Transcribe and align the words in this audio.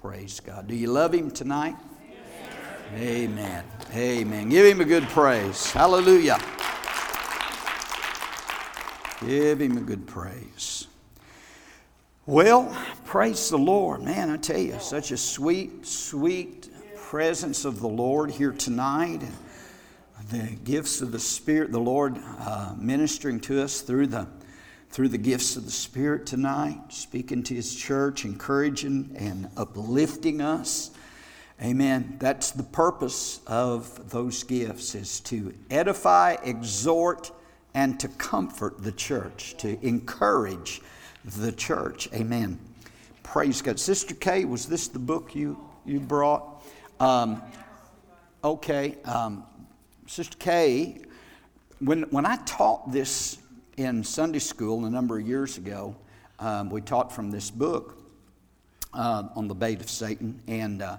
Praise 0.00 0.40
God. 0.40 0.66
Do 0.66 0.74
you 0.74 0.86
love 0.86 1.12
Him 1.12 1.30
tonight? 1.30 1.76
Amen. 2.96 3.62
Amen. 3.94 4.48
Give 4.48 4.64
Him 4.64 4.80
a 4.80 4.84
good 4.86 5.02
praise. 5.10 5.70
Hallelujah. 5.72 6.38
Give 9.20 9.60
Him 9.60 9.76
a 9.76 9.82
good 9.82 10.06
praise. 10.06 10.86
Well, 12.24 12.74
praise 13.04 13.50
the 13.50 13.58
Lord. 13.58 14.00
Man, 14.00 14.30
I 14.30 14.38
tell 14.38 14.58
you, 14.58 14.78
such 14.80 15.10
a 15.10 15.18
sweet, 15.18 15.84
sweet 15.86 16.70
presence 16.96 17.66
of 17.66 17.80
the 17.80 17.88
Lord 17.88 18.30
here 18.30 18.52
tonight. 18.52 19.20
The 20.30 20.56
gifts 20.64 21.02
of 21.02 21.12
the 21.12 21.18
Spirit, 21.18 21.72
the 21.72 21.78
Lord 21.78 22.16
uh, 22.38 22.74
ministering 22.78 23.38
to 23.40 23.62
us 23.62 23.82
through 23.82 24.06
the 24.06 24.26
through 24.90 25.08
the 25.08 25.18
gifts 25.18 25.56
of 25.56 25.64
the 25.64 25.70
Spirit 25.70 26.26
tonight, 26.26 26.80
speaking 26.88 27.42
to 27.44 27.54
His 27.54 27.74
church, 27.74 28.24
encouraging 28.24 29.14
and 29.16 29.48
uplifting 29.56 30.40
us. 30.40 30.90
Amen. 31.62 32.16
That's 32.18 32.50
the 32.50 32.62
purpose 32.62 33.40
of 33.46 34.10
those 34.10 34.42
gifts 34.42 34.94
is 34.94 35.20
to 35.20 35.54
edify, 35.70 36.36
exhort, 36.42 37.30
and 37.74 38.00
to 38.00 38.08
comfort 38.08 38.82
the 38.82 38.92
church, 38.92 39.56
to 39.58 39.78
encourage 39.86 40.80
the 41.24 41.52
church. 41.52 42.08
Amen. 42.12 42.58
Praise 43.22 43.62
God. 43.62 43.78
Sister 43.78 44.14
Kay, 44.14 44.44
was 44.44 44.66
this 44.66 44.88
the 44.88 44.98
book 44.98 45.34
you, 45.34 45.62
you 45.84 46.00
brought? 46.00 46.64
Um, 46.98 47.42
okay. 48.42 48.96
Um, 49.04 49.44
Sister 50.06 50.36
Kay, 50.38 51.02
when, 51.78 52.02
when 52.04 52.26
I 52.26 52.36
taught 52.44 52.90
this 52.90 53.38
in 53.76 54.04
Sunday 54.04 54.38
school 54.38 54.84
a 54.84 54.90
number 54.90 55.18
of 55.18 55.26
years 55.26 55.58
ago, 55.58 55.96
um, 56.38 56.70
we 56.70 56.80
taught 56.80 57.12
from 57.12 57.30
this 57.30 57.50
book 57.50 57.98
uh, 58.94 59.24
on 59.34 59.48
the 59.48 59.54
bait 59.54 59.80
of 59.80 59.90
Satan, 59.90 60.40
and 60.46 60.82
uh, 60.82 60.96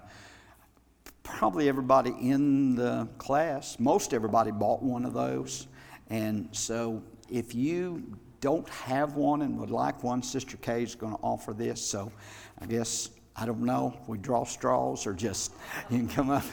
probably 1.24 1.68
everybody 1.68 2.12
in 2.20 2.76
the 2.76 3.08
class, 3.18 3.80
most 3.80 4.14
everybody 4.14 4.52
bought 4.52 4.82
one 4.82 5.06
of 5.06 5.14
those. 5.14 5.68
And 6.10 6.50
so 6.52 7.02
if 7.30 7.56
you 7.56 8.18
don't 8.42 8.68
have 8.70 9.16
one 9.16 9.42
and 9.44 9.60
would 9.60 9.72
like 9.72 10.04
one, 10.04 10.24
Sister 10.24 10.58
Kay 10.58 10.84
is 10.84 10.96
going 10.96 11.14
to 11.14 11.20
offer 11.22 11.54
this. 11.54 11.82
So 11.82 12.12
I 12.60 12.66
guess 12.66 13.10
I 13.42 13.46
don't 13.48 13.62
know 13.62 13.96
if 14.00 14.08
we 14.08 14.20
draw 14.20 14.46
straws 14.46 15.08
or 15.08 15.14
just 15.14 15.52
you 15.90 15.98
can 15.98 16.08
come 16.08 16.30
up 16.30 16.44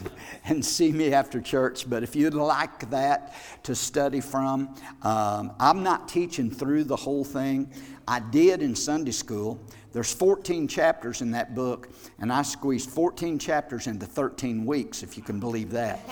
and 0.46 0.64
see 0.64 0.90
me 0.90 1.12
after 1.12 1.38
church. 1.38 1.84
But 1.86 2.02
if 2.02 2.16
you'd 2.16 2.32
like 2.32 2.88
that 2.88 3.34
to 3.64 3.74
study 3.74 4.22
from, 4.22 4.74
um, 5.02 5.52
I'm 5.60 5.82
not 5.82 6.08
teaching 6.08 6.50
through 6.50 6.84
the 6.84 6.96
whole 6.96 7.24
thing. 7.24 7.70
I 8.08 8.20
did 8.20 8.62
in 8.62 8.74
Sunday 8.74 9.10
school. 9.10 9.60
There's 9.92 10.12
14 10.12 10.68
chapters 10.68 11.22
in 11.22 11.30
that 11.30 11.54
book, 11.54 11.88
and 12.18 12.32
I 12.32 12.42
squeezed 12.42 12.90
14 12.90 13.38
chapters 13.38 13.86
into 13.86 14.06
13 14.06 14.66
weeks, 14.66 15.02
if 15.02 15.16
you 15.16 15.22
can 15.22 15.40
believe 15.40 15.70
that. 15.72 16.00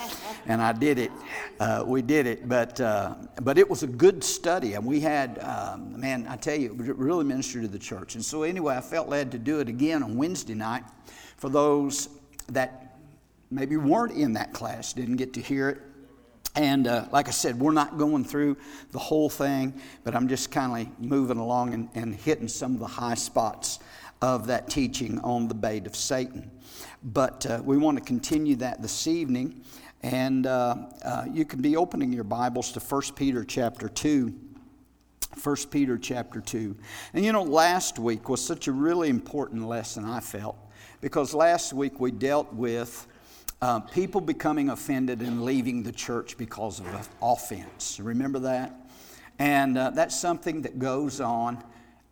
And 0.48 0.62
I 0.62 0.72
did 0.72 1.00
it. 1.00 1.10
Uh, 1.58 1.82
we 1.84 2.02
did 2.02 2.24
it, 2.24 2.48
but 2.48 2.80
uh, 2.80 3.16
but 3.42 3.58
it 3.58 3.68
was 3.68 3.82
a 3.82 3.88
good 3.88 4.22
study, 4.22 4.74
and 4.74 4.86
we 4.86 5.00
had 5.00 5.40
um, 5.40 6.00
man, 6.00 6.24
I 6.28 6.36
tell 6.36 6.54
you, 6.54 6.70
it 6.70 6.96
really 6.96 7.24
ministered 7.24 7.62
to 7.62 7.68
the 7.68 7.80
church. 7.80 8.14
And 8.14 8.24
so 8.24 8.44
anyway, 8.44 8.76
I 8.76 8.80
felt 8.80 9.08
led 9.08 9.32
to 9.32 9.40
do 9.40 9.58
it 9.58 9.68
again 9.68 10.04
on 10.04 10.16
Wednesday 10.16 10.54
night 10.54 10.84
for 11.36 11.48
those 11.48 12.10
that 12.52 12.96
maybe 13.50 13.76
weren't 13.76 14.12
in 14.12 14.34
that 14.34 14.52
class, 14.52 14.92
didn't 14.92 15.16
get 15.16 15.32
to 15.34 15.40
hear 15.40 15.68
it. 15.70 15.82
And 16.56 16.86
uh, 16.86 17.04
like 17.12 17.28
I 17.28 17.32
said, 17.32 17.60
we're 17.60 17.72
not 17.72 17.98
going 17.98 18.24
through 18.24 18.56
the 18.90 18.98
whole 18.98 19.28
thing, 19.28 19.74
but 20.04 20.14
I'm 20.14 20.26
just 20.26 20.50
kind 20.50 20.86
of 20.86 21.00
moving 21.00 21.36
along 21.36 21.74
and, 21.74 21.88
and, 21.94 22.14
hitting 22.14 22.48
some 22.48 22.72
of 22.72 22.80
the 22.80 22.86
high 22.86 23.14
spots 23.14 23.78
of 24.22 24.46
that 24.46 24.70
teaching 24.70 25.20
on 25.20 25.48
the 25.48 25.54
bait 25.54 25.86
of 25.86 25.94
Satan. 25.94 26.50
But 27.02 27.44
uh, 27.44 27.60
we 27.62 27.76
want 27.76 27.98
to 27.98 28.04
continue 28.04 28.56
that 28.56 28.80
this 28.80 29.06
evening. 29.06 29.62
And 30.02 30.46
uh, 30.46 30.76
uh 31.04 31.24
you 31.30 31.44
can 31.44 31.60
be 31.60 31.76
opening 31.76 32.10
your 32.10 32.24
Bibles 32.24 32.72
to 32.72 32.80
1 32.80 33.02
Peter 33.14 33.44
chapter 33.44 33.88
2. 33.90 34.34
1 35.42 35.56
Peter 35.70 35.98
chapter 35.98 36.40
2. 36.40 36.74
And 37.12 37.22
you 37.22 37.32
know, 37.32 37.42
last 37.42 37.98
week 37.98 38.30
was 38.30 38.42
such 38.42 38.66
a 38.66 38.72
really 38.72 39.10
important 39.10 39.68
lesson, 39.68 40.06
I 40.06 40.20
felt, 40.20 40.56
because 41.02 41.34
last 41.34 41.74
week 41.74 42.00
we 42.00 42.10
dealt 42.10 42.50
with 42.54 43.06
uh, 43.62 43.80
people 43.80 44.20
becoming 44.20 44.70
offended 44.70 45.20
and 45.20 45.44
leaving 45.44 45.82
the 45.82 45.92
church 45.92 46.36
because 46.36 46.80
of 46.80 47.08
offense. 47.22 47.98
Remember 48.00 48.38
that? 48.40 48.74
And 49.38 49.76
uh, 49.76 49.90
that's 49.90 50.18
something 50.18 50.62
that 50.62 50.78
goes 50.78 51.20
on 51.20 51.62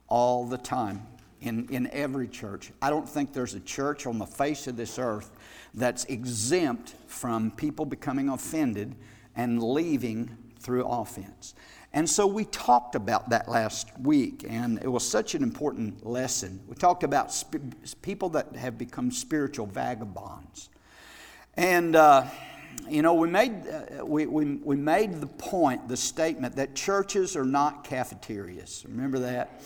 all 0.08 0.46
the 0.46 0.58
time 0.58 1.06
in, 1.40 1.68
in 1.70 1.88
every 1.92 2.28
church. 2.28 2.70
I 2.80 2.90
don't 2.90 3.08
think 3.08 3.32
there's 3.32 3.54
a 3.54 3.60
church 3.60 4.06
on 4.06 4.18
the 4.18 4.26
face 4.26 4.66
of 4.66 4.76
this 4.76 4.98
earth 4.98 5.30
that's 5.74 6.04
exempt 6.06 6.94
from 7.06 7.50
people 7.50 7.84
becoming 7.84 8.28
offended 8.28 8.94
and 9.36 9.62
leaving 9.62 10.36
through 10.60 10.86
offense. 10.86 11.54
And 11.92 12.08
so 12.08 12.26
we 12.26 12.44
talked 12.46 12.96
about 12.96 13.30
that 13.30 13.48
last 13.48 13.88
week, 14.00 14.44
and 14.48 14.82
it 14.82 14.88
was 14.88 15.08
such 15.08 15.34
an 15.34 15.42
important 15.42 16.04
lesson. 16.04 16.60
We 16.66 16.74
talked 16.74 17.04
about 17.04 17.32
sp- 17.32 17.62
people 18.02 18.30
that 18.30 18.56
have 18.56 18.76
become 18.78 19.12
spiritual 19.12 19.66
vagabonds. 19.66 20.70
And, 21.56 21.94
uh, 21.94 22.26
you 22.88 23.02
know, 23.02 23.14
we 23.14 23.28
made, 23.28 23.52
uh, 23.68 24.04
we, 24.04 24.26
we, 24.26 24.56
we 24.56 24.76
made 24.76 25.20
the 25.20 25.26
point, 25.26 25.88
the 25.88 25.96
statement 25.96 26.56
that 26.56 26.74
churches 26.74 27.36
are 27.36 27.44
not 27.44 27.84
cafeterias. 27.84 28.84
Remember 28.88 29.20
that? 29.20 29.62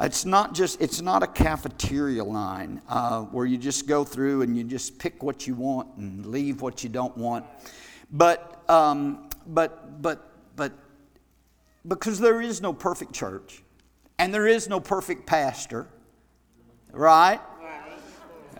It's 0.00 0.24
not 0.24 0.54
just, 0.54 0.80
it's 0.80 1.00
not 1.00 1.22
a 1.22 1.26
cafeteria 1.26 2.22
line 2.22 2.82
uh, 2.88 3.22
where 3.22 3.46
you 3.46 3.56
just 3.56 3.86
go 3.86 4.04
through 4.04 4.42
and 4.42 4.56
you 4.56 4.64
just 4.64 4.98
pick 4.98 5.22
what 5.22 5.46
you 5.46 5.54
want 5.54 5.96
and 5.96 6.26
leave 6.26 6.60
what 6.60 6.82
you 6.82 6.88
don't 6.88 7.16
want. 7.16 7.44
But, 8.10 8.62
um, 8.68 9.28
but, 9.46 10.02
but, 10.02 10.32
but, 10.56 10.72
because 11.86 12.20
there 12.20 12.40
is 12.40 12.60
no 12.60 12.72
perfect 12.72 13.12
church 13.12 13.62
and 14.18 14.32
there 14.32 14.46
is 14.46 14.68
no 14.68 14.78
perfect 14.78 15.26
pastor, 15.26 15.88
right? 16.92 17.40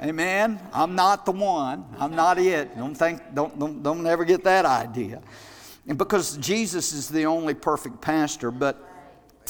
Amen. 0.00 0.60
I'm 0.72 0.94
not 0.94 1.26
the 1.26 1.32
one. 1.32 1.84
I'm 1.98 2.14
not 2.14 2.38
it. 2.38 2.76
Don't 2.76 2.94
think, 2.94 3.20
don't, 3.34 3.58
don't, 3.58 3.82
don't 3.82 4.06
ever 4.06 4.24
get 4.24 4.44
that 4.44 4.64
idea. 4.64 5.20
And 5.88 5.98
because 5.98 6.36
Jesus 6.36 6.92
is 6.92 7.08
the 7.08 7.26
only 7.26 7.54
perfect 7.54 8.00
pastor, 8.00 8.52
but 8.52 8.88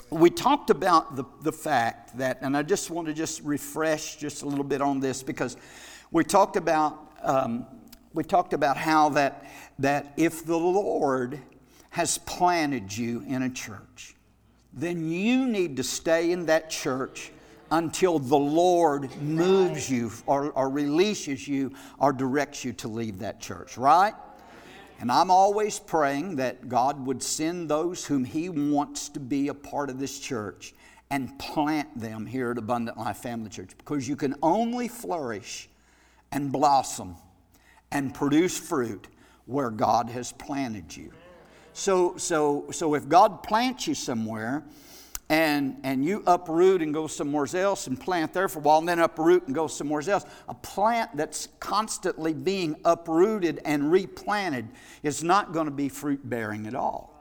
we 0.09 0.31
talked 0.31 0.71
about 0.71 1.17
the, 1.17 1.25
the 1.43 1.53
fact 1.53 2.17
that, 2.17 2.39
and 2.41 2.57
I 2.57 2.63
just 2.63 2.91
want 2.91 3.09
to 3.09 3.13
just 3.13 3.43
refresh 3.43 4.17
just 4.17 4.43
a 4.43 4.47
little 4.47 4.65
bit 4.65 4.81
on 4.81 5.01
this 5.01 5.23
because 5.23 5.59
we 6.13 6.25
talked 6.25 6.57
about, 6.57 7.13
um, 7.23 7.67
we 8.15 8.25
talked 8.25 8.55
about 8.55 8.79
how 8.79 9.11
that, 9.11 9.45
that 9.79 10.15
if 10.17 10.47
the 10.47 10.57
Lord 10.57 11.39
has 11.91 12.17
planted 12.17 12.97
you 12.97 13.23
in 13.29 13.43
a 13.43 13.51
church, 13.51 14.15
then 14.73 15.11
you 15.11 15.47
need 15.47 15.77
to 15.77 15.83
stay 15.83 16.31
in 16.31 16.47
that 16.47 16.71
church 16.71 17.33
until 17.71 18.19
the 18.19 18.39
Lord 18.39 19.15
moves 19.21 19.91
you 19.91 20.11
or, 20.27 20.51
or, 20.53 20.71
releases 20.71 21.47
you 21.47 21.73
or 21.99 22.13
directs 22.13 22.65
you 22.65 22.73
to 22.75 22.89
leave 22.89 23.19
that 23.19 23.41
church, 23.41 23.77
right? 23.77 24.15
And 25.01 25.13
I'm 25.13 25.31
always 25.31 25.79
praying 25.79 26.37
that 26.37 26.69
God 26.69 27.07
would 27.07 27.23
send 27.23 27.69
those 27.69 28.05
whom 28.05 28.25
He 28.25 28.49
wants 28.49 29.09
to 29.11 29.21
be 29.21 29.49
a 29.49 29.55
part 29.55 29.91
of 29.91 29.99
this 29.99 30.19
church 30.19 30.75
and 31.11 31.39
plant 31.39 31.99
them 31.99 32.27
here 32.27 32.51
at 32.51 32.59
Abundant 32.59 32.99
Life 32.99 33.19
Family 33.19 33.51
Church 33.51 33.71
because 33.79 34.09
you 34.09 34.17
can 34.17 34.35
only 34.43 34.89
flourish 34.89 35.69
and 36.33 36.53
blossom 36.53 37.17
and 37.91 38.15
produce 38.15 38.59
fruit 38.59 39.09
where 39.47 39.71
God 39.71 40.11
has 40.11 40.33
planted 40.33 40.95
you. 40.95 41.13
So, 41.73 42.17
so, 42.17 42.67
so 42.73 42.95
if 42.95 43.09
God 43.09 43.43
plants 43.43 43.87
you 43.87 43.95
somewhere, 43.95 44.65
and, 45.31 45.77
and 45.83 46.05
you 46.05 46.23
uproot 46.27 46.81
and 46.81 46.95
go 46.95 47.07
somewhere 47.07 47.47
else 47.55 47.87
and 47.87 48.01
plant 48.01 48.33
there 48.33 48.49
for 48.49 48.61
a 48.61 48.63
while 48.63 48.79
and 48.79 48.89
then 48.89 48.99
uproot 48.99 49.47
and 49.47 49.55
go 49.55 49.67
somewhere 49.67 50.03
else. 50.09 50.25
A 50.49 50.55
plant 50.55 51.15
that's 51.17 51.49
constantly 51.61 52.33
being 52.33 52.77
uprooted 52.85 53.61
and 53.65 53.93
replanted 53.93 54.69
is 55.03 55.23
not 55.23 55.53
going 55.53 55.67
to 55.67 55.73
be 55.73 55.89
fruit 55.91 56.29
bearing 56.29 56.67
at 56.67 56.75
all. 56.75 57.15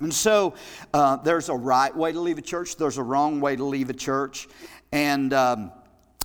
And 0.00 0.12
so 0.12 0.54
uh, 0.92 1.16
there's 1.16 1.48
a 1.48 1.56
right 1.56 1.94
way 1.94 2.12
to 2.12 2.20
leave 2.20 2.38
a 2.38 2.42
church, 2.42 2.76
there's 2.76 2.98
a 2.98 3.02
wrong 3.02 3.40
way 3.40 3.56
to 3.56 3.64
leave 3.64 3.90
a 3.90 3.94
church. 3.94 4.46
And, 4.92 5.32
um, 5.32 5.72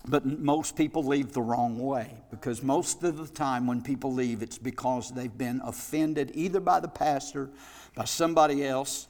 but 0.06 0.26
most 0.26 0.76
people 0.76 1.06
leave 1.06 1.32
the 1.32 1.42
wrong 1.42 1.80
way 1.80 2.14
because 2.30 2.62
most 2.62 3.04
of 3.04 3.18
the 3.18 3.28
time 3.28 3.66
when 3.66 3.82
people 3.82 4.14
leave, 4.14 4.44
it's 4.44 4.58
because 4.58 5.12
they've 5.12 5.36
been 5.36 5.62
offended 5.64 6.32
either 6.34 6.60
by 6.60 6.82
the 6.82 6.90
pastor, 6.90 7.50
by 7.96 8.04
somebody 8.04 8.66
else, 8.66 9.08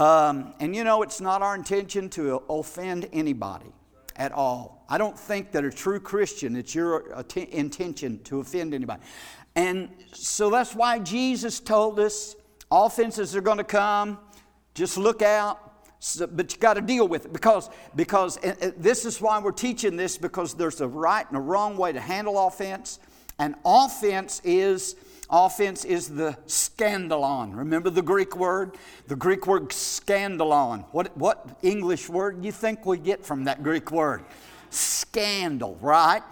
um, 0.00 0.54
and 0.60 0.76
you 0.76 0.84
know, 0.84 1.02
it's 1.02 1.20
not 1.20 1.42
our 1.42 1.54
intention 1.54 2.08
to 2.10 2.42
offend 2.48 3.08
anybody 3.12 3.72
at 4.16 4.32
all. 4.32 4.84
I 4.88 4.96
don't 4.98 5.18
think 5.18 5.52
that 5.52 5.64
a 5.64 5.70
true 5.70 6.00
Christian, 6.00 6.56
it's 6.56 6.74
your 6.74 7.24
intention 7.34 8.20
to 8.24 8.40
offend 8.40 8.74
anybody. 8.74 9.02
And 9.56 9.88
so 10.12 10.50
that's 10.50 10.74
why 10.74 10.98
Jesus 11.00 11.58
told 11.58 11.98
us 11.98 12.36
offenses 12.70 13.34
are 13.34 13.40
going 13.40 13.58
to 13.58 13.64
come. 13.64 14.18
Just 14.74 14.98
look 14.98 15.20
out. 15.22 15.64
So, 16.00 16.28
but 16.28 16.52
you 16.52 16.60
got 16.60 16.74
to 16.74 16.80
deal 16.80 17.08
with 17.08 17.24
it 17.24 17.32
because, 17.32 17.68
because 17.96 18.38
this 18.76 19.04
is 19.04 19.20
why 19.20 19.40
we're 19.40 19.50
teaching 19.50 19.96
this 19.96 20.16
because 20.16 20.54
there's 20.54 20.80
a 20.80 20.86
right 20.86 21.26
and 21.26 21.36
a 21.36 21.40
wrong 21.40 21.76
way 21.76 21.92
to 21.92 22.00
handle 22.00 22.46
offense. 22.46 23.00
And 23.40 23.56
offense 23.64 24.40
is 24.44 24.94
offense 25.30 25.84
is 25.84 26.08
the 26.08 26.36
scandalon. 26.46 27.56
Remember 27.56 27.90
the 27.90 28.02
Greek 28.02 28.36
word? 28.36 28.76
The 29.06 29.16
Greek 29.16 29.46
word 29.46 29.68
scandalon. 29.70 30.84
What, 30.92 31.16
what 31.16 31.58
English 31.62 32.08
word 32.08 32.44
you 32.44 32.52
think 32.52 32.86
we 32.86 32.98
get 32.98 33.24
from 33.24 33.44
that 33.44 33.62
Greek 33.62 33.90
word? 33.90 34.24
Scandal, 34.70 35.78
right? 35.80 36.22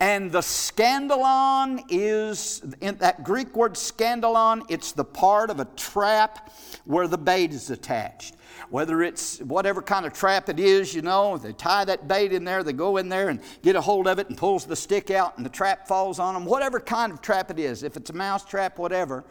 And 0.00 0.30
the 0.30 0.40
scandalon 0.40 1.84
is, 1.88 2.62
in 2.80 2.96
that 2.98 3.24
Greek 3.24 3.56
word 3.56 3.74
scandalon, 3.74 4.64
it's 4.68 4.92
the 4.92 5.04
part 5.04 5.50
of 5.50 5.60
a 5.60 5.64
trap 5.76 6.52
where 6.84 7.08
the 7.08 7.18
bait 7.18 7.52
is 7.52 7.70
attached 7.70 8.34
whether 8.70 9.02
it's 9.02 9.38
whatever 9.40 9.80
kind 9.80 10.04
of 10.04 10.12
trap 10.12 10.48
it 10.48 10.60
is, 10.60 10.94
you 10.94 11.02
know, 11.02 11.38
they 11.38 11.52
tie 11.52 11.84
that 11.84 12.06
bait 12.06 12.32
in 12.32 12.44
there, 12.44 12.62
they 12.62 12.72
go 12.72 12.96
in 12.98 13.08
there 13.08 13.28
and 13.28 13.40
get 13.62 13.76
a 13.76 13.80
hold 13.80 14.06
of 14.06 14.18
it 14.18 14.28
and 14.28 14.36
pulls 14.36 14.66
the 14.66 14.76
stick 14.76 15.10
out 15.10 15.36
and 15.36 15.46
the 15.46 15.50
trap 15.50 15.88
falls 15.88 16.18
on 16.18 16.34
them, 16.34 16.44
whatever 16.44 16.78
kind 16.78 17.12
of 17.12 17.20
trap 17.20 17.50
it 17.50 17.58
is, 17.58 17.82
if 17.82 17.96
it's 17.96 18.10
a 18.10 18.14
mouse 18.14 18.44
trap, 18.44 18.78
whatever. 18.78 19.24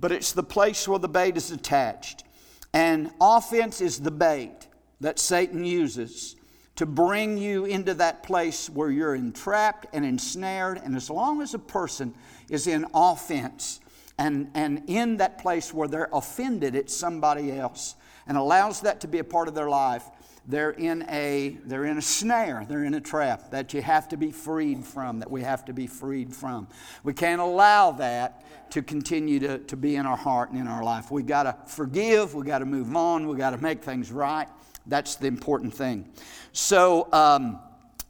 But 0.00 0.12
it's 0.12 0.32
the 0.32 0.42
place 0.42 0.86
where 0.86 0.98
the 0.98 1.08
bait 1.08 1.36
is 1.36 1.50
attached. 1.50 2.24
And 2.72 3.10
offense 3.20 3.80
is 3.80 4.00
the 4.00 4.10
bait 4.10 4.66
that 5.00 5.18
Satan 5.18 5.64
uses 5.64 6.36
to 6.76 6.86
bring 6.86 7.38
you 7.38 7.64
into 7.64 7.94
that 7.94 8.24
place 8.24 8.68
where 8.68 8.90
you're 8.90 9.14
entrapped 9.14 9.86
and 9.92 10.04
ensnared. 10.04 10.80
And 10.84 10.96
as 10.96 11.08
long 11.08 11.40
as 11.40 11.54
a 11.54 11.58
person 11.58 12.14
is 12.50 12.66
in 12.66 12.84
offense 12.92 13.80
and, 14.18 14.50
and 14.54 14.82
in 14.88 15.18
that 15.18 15.38
place 15.38 15.72
where 15.72 15.86
they're 15.86 16.08
offended 16.12 16.74
at 16.74 16.90
somebody 16.90 17.52
else, 17.52 17.94
and 18.26 18.36
allows 18.36 18.80
that 18.82 19.00
to 19.00 19.08
be 19.08 19.18
a 19.18 19.24
part 19.24 19.48
of 19.48 19.54
their 19.54 19.68
life, 19.68 20.04
they're 20.46 20.72
in 20.72 21.04
a 21.08 21.56
they're 21.64 21.86
in 21.86 21.96
a 21.96 22.02
snare 22.02 22.66
they're 22.68 22.84
in 22.84 22.94
a 22.94 23.00
trap 23.00 23.50
that 23.50 23.72
you 23.72 23.80
have 23.80 24.08
to 24.08 24.16
be 24.16 24.30
freed 24.30 24.84
from 24.84 25.18
that 25.20 25.30
we 25.30 25.42
have 25.42 25.64
to 25.64 25.72
be 25.72 25.86
freed 25.86 26.34
from. 26.34 26.68
We 27.02 27.14
can't 27.14 27.40
allow 27.40 27.92
that 27.92 28.44
to 28.70 28.82
continue 28.82 29.38
to, 29.40 29.58
to 29.58 29.76
be 29.76 29.96
in 29.96 30.04
our 30.04 30.16
heart 30.16 30.50
and 30.50 30.60
in 30.60 30.66
our 30.66 30.82
life. 30.82 31.10
We've 31.10 31.26
got 31.26 31.44
to 31.44 31.56
forgive 31.66 32.34
we've 32.34 32.44
got 32.44 32.58
to 32.58 32.66
move 32.66 32.94
on 32.94 33.26
we've 33.26 33.38
got 33.38 33.50
to 33.50 33.58
make 33.58 33.82
things 33.82 34.12
right. 34.12 34.48
That's 34.86 35.16
the 35.16 35.28
important 35.28 35.72
thing. 35.72 36.10
So 36.52 37.08
um, 37.12 37.58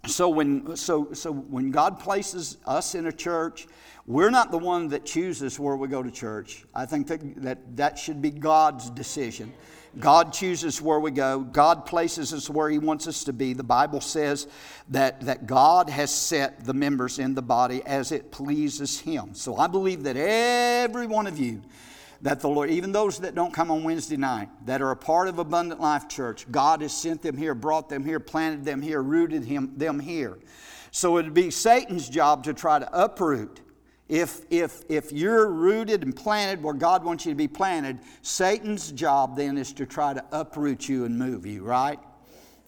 so 0.07 0.29
when 0.29 0.77
so 0.77 1.13
so 1.13 1.33
when 1.33 1.71
god 1.71 1.99
places 1.99 2.59
us 2.67 2.95
in 2.95 3.07
a 3.07 3.13
church 3.13 3.67
we're 4.07 4.31
not 4.31 4.51
the 4.51 4.59
one 4.59 4.89
that 4.89 5.05
chooses 5.05 5.59
where 5.59 5.77
we 5.77 5.89
go 5.89 6.03
to 6.03 6.11
church 6.11 6.65
i 6.75 6.85
think 6.87 7.07
that 7.07 7.43
that, 7.43 7.77
that 7.77 7.99
should 7.99 8.21
be 8.21 8.31
god's 8.31 8.91
decision 8.91 9.53
God 10.01 10.33
chooses 10.33 10.83
where 10.83 10.99
we 10.99 11.11
go. 11.11 11.41
God 11.41 11.87
places 11.87 12.33
us 12.33 12.51
where 12.51 12.69
He 12.69 12.79
wants 12.79 13.07
us 13.07 13.25
to 13.25 13.33
be. 13.33 13.53
The 13.53 13.63
Bible 13.63 14.01
says 14.01 14.49
that, 14.89 15.21
that 15.23 15.47
God 15.47 15.89
has 15.89 16.13
set 16.13 16.65
the 16.65 16.75
members 16.75 17.19
in 17.19 17.35
the 17.35 17.43
body 17.43 17.83
as 17.87 18.11
it 18.11 18.33
pleases 18.33 18.99
Him. 18.99 19.35
So 19.35 19.57
I 19.57 19.67
believe 19.67 20.03
that 20.05 20.17
every 20.17 21.07
one 21.07 21.27
of 21.27 21.39
you, 21.39 21.63
that 22.23 22.41
the 22.41 22.49
Lord, 22.49 22.71
even 22.71 22.91
those 22.91 23.19
that 23.21 23.35
don't 23.35 23.53
come 23.53 23.71
on 23.71 23.85
Wednesday 23.85 24.17
night, 24.17 24.49
that 24.67 24.83
are 24.83 24.91
a 24.91 24.97
part 24.97 25.29
of 25.29 25.39
Abundant 25.39 25.81
Life 25.81 26.09
Church, 26.09 26.51
God 26.51 26.81
has 26.83 26.93
sent 26.93 27.23
them 27.23 27.37
here, 27.37 27.55
brought 27.55 27.89
them 27.89 28.05
here, 28.05 28.19
planted 28.19 28.65
them 28.65 28.83
here, 28.83 29.03
rooted 29.03 29.45
him, 29.45 29.73
them 29.77 30.01
here. 30.01 30.39
So 30.91 31.19
it'd 31.19 31.35
be 31.35 31.51
Satan's 31.51 32.09
job 32.09 32.45
to 32.45 32.55
try 32.55 32.79
to 32.79 32.89
uproot 33.05 33.61
if, 34.09 34.43
if, 34.51 34.83
if 34.89 35.13
you're 35.13 35.51
rooted 35.51 36.03
and 36.03 36.15
planted 36.15 36.63
where 36.63 36.75
God 36.75 37.05
wants 37.05 37.25
you 37.25 37.33
to 37.33 37.37
be 37.37 37.49
planted, 37.49 37.99
Satan's 38.23 38.93
job 38.93 39.37
then 39.37 39.57
is 39.57 39.73
to 39.75 39.87
try 39.87 40.13
to 40.13 40.25
uproot 40.31 40.89
you 40.89 41.05
and 41.05 41.19
move 41.19 41.47
you, 41.47 41.63
right? 41.63 41.99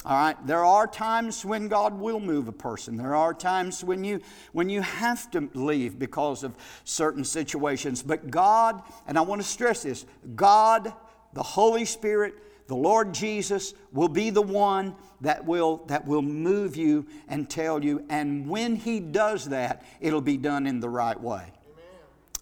All 0.06 0.16
right. 0.16 0.46
There 0.46 0.64
are 0.64 0.86
times 0.86 1.44
when 1.44 1.66
God 1.66 1.98
will 1.98 2.20
move 2.20 2.46
a 2.46 2.52
person. 2.52 2.96
There 2.96 3.16
are 3.16 3.34
times 3.34 3.82
when 3.82 4.04
you 4.04 4.20
when 4.52 4.68
you 4.70 4.80
have 4.80 5.28
to 5.32 5.50
leave 5.52 5.98
because 5.98 6.44
of 6.44 6.54
certain 6.84 7.24
situations. 7.24 8.02
But 8.04 8.30
God, 8.30 8.82
and 9.08 9.18
I 9.18 9.22
want 9.22 9.42
to 9.42 9.48
stress 9.48 9.82
this, 9.82 10.06
God, 10.36 10.92
the 11.32 11.42
Holy 11.42 11.84
Spirit, 11.84 12.34
the 12.66 12.76
Lord 12.76 13.14
Jesus 13.14 13.74
will 13.92 14.08
be 14.08 14.30
the 14.30 14.42
one 14.42 14.94
that 15.20 15.44
will, 15.44 15.84
that 15.86 16.06
will 16.06 16.22
move 16.22 16.76
you 16.76 17.06
and 17.28 17.48
tell 17.48 17.82
you. 17.82 18.04
And 18.08 18.48
when 18.48 18.76
He 18.76 19.00
does 19.00 19.46
that, 19.46 19.84
it'll 20.00 20.20
be 20.20 20.36
done 20.36 20.66
in 20.66 20.80
the 20.80 20.88
right 20.88 21.20
way. 21.20 21.52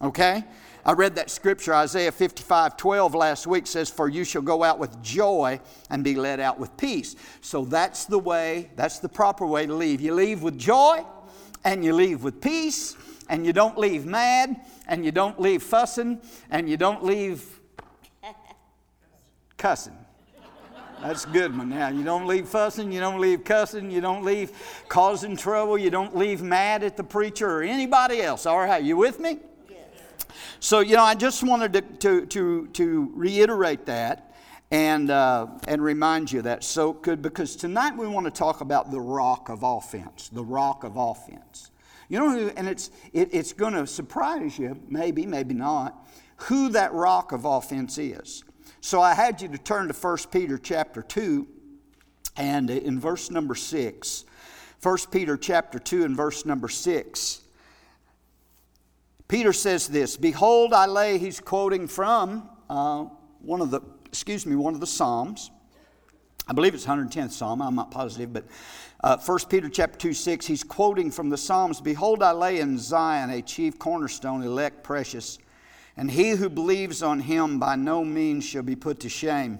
Okay? 0.01 0.43
I 0.85 0.93
read 0.93 1.15
that 1.15 1.31
scripture, 1.31 1.73
Isaiah 1.73 2.11
55 2.11 2.77
12 2.77 3.15
last 3.15 3.47
week 3.47 3.65
says, 3.65 3.89
For 3.89 4.07
you 4.07 4.23
shall 4.23 4.43
go 4.43 4.63
out 4.63 4.77
with 4.77 5.01
joy 5.01 5.59
and 5.89 6.03
be 6.03 6.15
led 6.15 6.39
out 6.39 6.59
with 6.59 6.75
peace. 6.77 7.15
So 7.41 7.65
that's 7.65 8.05
the 8.05 8.19
way, 8.19 8.69
that's 8.75 8.99
the 8.99 9.09
proper 9.09 9.47
way 9.47 9.65
to 9.65 9.73
leave. 9.73 9.99
You 9.99 10.13
leave 10.13 10.43
with 10.43 10.59
joy 10.59 11.03
and 11.63 11.83
you 11.83 11.93
leave 11.93 12.23
with 12.23 12.39
peace 12.39 12.95
and 13.29 13.45
you 13.45 13.53
don't 13.53 13.77
leave 13.79 14.05
mad 14.05 14.61
and 14.87 15.03
you 15.03 15.11
don't 15.11 15.39
leave 15.39 15.63
fussing 15.63 16.21
and 16.51 16.69
you 16.69 16.77
don't 16.77 17.03
leave 17.03 17.59
cussing. 19.57 20.04
That's 21.01 21.25
a 21.25 21.29
good 21.29 21.55
one. 21.55 21.69
Now, 21.69 21.89
you 21.89 22.03
don't 22.03 22.25
leave 22.25 22.47
fussing, 22.47 22.91
you 22.91 22.99
don't 22.99 23.19
leave 23.19 23.43
cussing, 23.43 23.91
you 23.91 24.01
don't 24.01 24.23
leave 24.23 24.51
causing 24.87 25.35
trouble, 25.35 25.77
you 25.77 25.89
don't 25.89 26.15
leave 26.15 26.41
mad 26.41 26.83
at 26.83 26.97
the 26.97 27.03
preacher 27.03 27.49
or 27.49 27.63
anybody 27.63 28.21
else. 28.21 28.45
All 28.45 28.59
right, 28.59 28.83
you 28.83 28.97
with 28.97 29.19
me? 29.19 29.39
Yes. 29.69 29.79
So, 30.59 30.79
you 30.79 30.95
know, 30.95 31.03
I 31.03 31.13
just 31.15 31.43
wanted 31.43 31.73
to, 31.73 31.81
to, 31.81 32.25
to, 32.27 32.67
to 32.67 33.11
reiterate 33.13 33.85
that 33.85 34.35
and, 34.71 35.11
uh, 35.11 35.47
and 35.67 35.83
remind 35.83 36.31
you 36.31 36.41
that 36.41 36.63
so 36.63 36.93
good 36.93 37.21
because 37.21 37.55
tonight 37.55 37.95
we 37.95 38.07
want 38.07 38.25
to 38.25 38.31
talk 38.31 38.61
about 38.61 38.91
the 38.91 38.99
rock 38.99 39.49
of 39.49 39.63
offense, 39.63 40.29
the 40.29 40.43
rock 40.43 40.83
of 40.83 40.97
offense. 40.97 41.71
You 42.09 42.19
know, 42.19 42.51
and 42.55 42.67
it's, 42.67 42.91
it, 43.13 43.29
it's 43.31 43.53
going 43.53 43.73
to 43.73 43.85
surprise 43.85 44.57
you, 44.57 44.79
maybe, 44.87 45.25
maybe 45.25 45.53
not, 45.53 46.05
who 46.37 46.69
that 46.69 46.93
rock 46.93 47.31
of 47.31 47.45
offense 47.45 47.97
is. 47.97 48.43
So 48.85 49.01
I 49.01 49.15
had 49.15 49.41
you 49.41 49.47
to 49.47 49.57
turn 49.57 49.87
to 49.87 49.95
1 49.95 50.17
Peter 50.31 50.59
chapter 50.59 51.01
2 51.01 51.47
and 52.37 52.69
in 52.69 52.99
verse 52.99 53.31
number 53.31 53.55
6. 53.55 54.25
1 54.79 54.97
Peter 55.09 55.37
chapter 55.37 55.79
2 55.79 56.03
and 56.05 56.15
verse 56.15 56.45
number 56.45 56.69
6. 56.69 57.41
Peter 59.27 59.53
says 59.53 59.87
this 59.87 60.17
Behold, 60.17 60.71
I 60.71 60.85
lay, 60.85 61.17
he's 61.17 61.39
quoting 61.39 61.87
from 61.87 62.47
uh, 62.69 63.05
one 63.41 63.59
of 63.59 63.71
the, 63.71 63.81
excuse 64.05 64.45
me, 64.45 64.55
one 64.55 64.75
of 64.75 64.79
the 64.79 64.85
Psalms. 64.85 65.49
I 66.47 66.53
believe 66.53 66.75
it's 66.75 66.85
110th 66.85 67.31
Psalm, 67.31 67.63
I'm 67.63 67.73
not 67.73 67.89
positive, 67.89 68.33
but 68.33 68.45
uh, 69.03 69.17
1 69.17 69.39
Peter 69.49 69.67
chapter 69.67 69.97
2, 69.97 70.13
6, 70.13 70.45
he's 70.45 70.63
quoting 70.63 71.09
from 71.09 71.31
the 71.31 71.37
Psalms 71.37 71.81
Behold, 71.81 72.21
I 72.21 72.33
lay 72.33 72.59
in 72.59 72.77
Zion 72.77 73.31
a 73.31 73.41
chief 73.41 73.79
cornerstone, 73.79 74.43
elect, 74.43 74.83
precious 74.83 75.39
and 75.97 76.11
he 76.11 76.31
who 76.31 76.49
believes 76.49 77.01
on 77.01 77.21
him 77.21 77.59
by 77.59 77.75
no 77.75 78.03
means 78.03 78.43
shall 78.43 78.63
be 78.63 78.75
put 78.75 78.99
to 79.01 79.09
shame. 79.09 79.59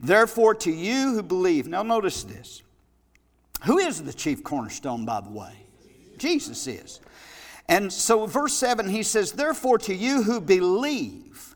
Therefore, 0.00 0.54
to 0.56 0.70
you 0.70 1.14
who 1.14 1.22
believe, 1.22 1.66
now 1.66 1.82
notice 1.82 2.24
this. 2.24 2.62
Who 3.64 3.78
is 3.78 4.02
the 4.02 4.12
chief 4.12 4.42
cornerstone, 4.42 5.04
by 5.04 5.20
the 5.20 5.30
way? 5.30 5.54
Jesus 6.18 6.66
is. 6.66 7.00
And 7.68 7.92
so, 7.92 8.26
verse 8.26 8.52
7, 8.54 8.88
he 8.88 9.02
says, 9.02 9.32
Therefore, 9.32 9.78
to 9.78 9.94
you 9.94 10.22
who 10.22 10.40
believe, 10.40 11.54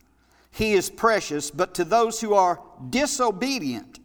he 0.51 0.73
is 0.73 0.89
precious, 0.89 1.51
but 1.51 1.75
to 1.75 1.85
those 1.85 2.21
who 2.21 2.35
are 2.35 2.61
disobedient, 2.89 4.01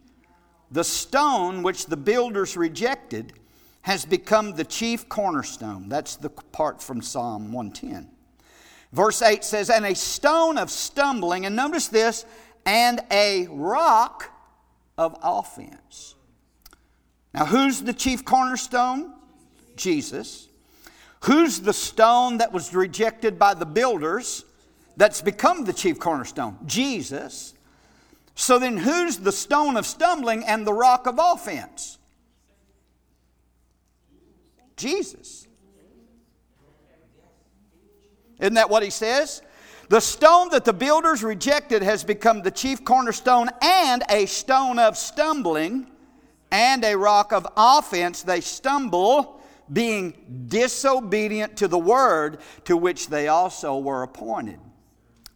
the 0.70 0.84
stone 0.84 1.62
which 1.62 1.86
the 1.86 1.96
builders 1.96 2.56
rejected 2.56 3.32
has 3.82 4.04
become 4.04 4.52
the 4.52 4.64
chief 4.64 5.08
cornerstone. 5.08 5.88
That's 5.88 6.16
the 6.16 6.30
part 6.30 6.82
from 6.82 7.00
Psalm 7.00 7.52
110. 7.52 8.13
Verse 8.94 9.22
8 9.22 9.42
says, 9.42 9.70
And 9.70 9.84
a 9.84 9.94
stone 9.94 10.56
of 10.56 10.70
stumbling, 10.70 11.44
and 11.46 11.56
notice 11.56 11.88
this, 11.88 12.24
and 12.64 13.00
a 13.10 13.48
rock 13.50 14.30
of 14.96 15.16
offense. 15.20 16.14
Now, 17.34 17.44
who's 17.44 17.82
the 17.82 17.92
chief 17.92 18.24
cornerstone? 18.24 19.12
Jesus. 19.74 20.46
Who's 21.24 21.58
the 21.58 21.72
stone 21.72 22.38
that 22.38 22.52
was 22.52 22.72
rejected 22.72 23.36
by 23.36 23.54
the 23.54 23.66
builders 23.66 24.44
that's 24.96 25.20
become 25.20 25.64
the 25.64 25.72
chief 25.72 25.98
cornerstone? 25.98 26.56
Jesus. 26.64 27.54
So 28.36 28.60
then, 28.60 28.76
who's 28.76 29.16
the 29.16 29.32
stone 29.32 29.76
of 29.76 29.86
stumbling 29.86 30.44
and 30.44 30.64
the 30.64 30.72
rock 30.72 31.08
of 31.08 31.18
offense? 31.18 31.98
Jesus. 34.76 35.48
Isn't 38.38 38.54
that 38.54 38.70
what 38.70 38.82
he 38.82 38.90
says? 38.90 39.42
The 39.88 40.00
stone 40.00 40.48
that 40.50 40.64
the 40.64 40.72
builders 40.72 41.22
rejected 41.22 41.82
has 41.82 42.04
become 42.04 42.42
the 42.42 42.50
chief 42.50 42.84
cornerstone 42.84 43.50
and 43.62 44.02
a 44.08 44.26
stone 44.26 44.78
of 44.78 44.96
stumbling 44.96 45.86
and 46.50 46.84
a 46.84 46.96
rock 46.96 47.32
of 47.32 47.46
offense. 47.56 48.22
They 48.22 48.40
stumble, 48.40 49.42
being 49.72 50.46
disobedient 50.48 51.56
to 51.58 51.68
the 51.68 51.78
word 51.78 52.38
to 52.64 52.76
which 52.76 53.08
they 53.08 53.28
also 53.28 53.78
were 53.78 54.02
appointed. 54.02 54.58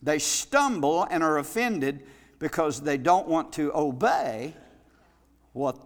They 0.02 0.18
stumble 0.18 1.04
and 1.10 1.22
are 1.22 1.38
offended 1.38 2.06
because 2.38 2.80
they 2.80 2.96
don't 2.96 3.26
want 3.26 3.52
to 3.54 3.74
obey 3.74 4.54
what 5.52 5.76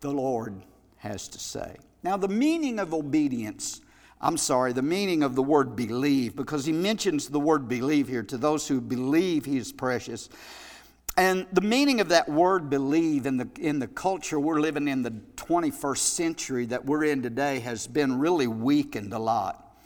the 0.00 0.10
Lord 0.10 0.62
has 0.98 1.28
to 1.28 1.38
say. 1.38 1.76
Now, 2.02 2.16
the 2.16 2.28
meaning 2.28 2.78
of 2.78 2.92
obedience, 2.92 3.80
I'm 4.26 4.36
sorry, 4.36 4.72
the 4.72 4.82
meaning 4.82 5.22
of 5.22 5.36
the 5.36 5.42
word 5.42 5.76
believe, 5.76 6.34
because 6.34 6.64
he 6.64 6.72
mentions 6.72 7.28
the 7.28 7.38
word 7.38 7.68
believe 7.68 8.08
here 8.08 8.24
to 8.24 8.36
those 8.36 8.66
who 8.66 8.80
believe 8.80 9.44
he 9.44 9.56
is 9.56 9.72
precious. 9.72 10.28
And 11.16 11.46
the 11.52 11.60
meaning 11.60 12.00
of 12.00 12.08
that 12.08 12.28
word 12.28 12.68
believe 12.68 13.26
in 13.26 13.36
the, 13.36 13.48
in 13.60 13.78
the 13.78 13.86
culture 13.86 14.40
we're 14.40 14.60
living 14.60 14.88
in 14.88 15.04
the 15.04 15.12
21st 15.36 15.98
century 15.98 16.66
that 16.66 16.84
we're 16.84 17.04
in 17.04 17.22
today 17.22 17.60
has 17.60 17.86
been 17.86 18.18
really 18.18 18.48
weakened 18.48 19.12
a 19.12 19.18
lot. 19.20 19.78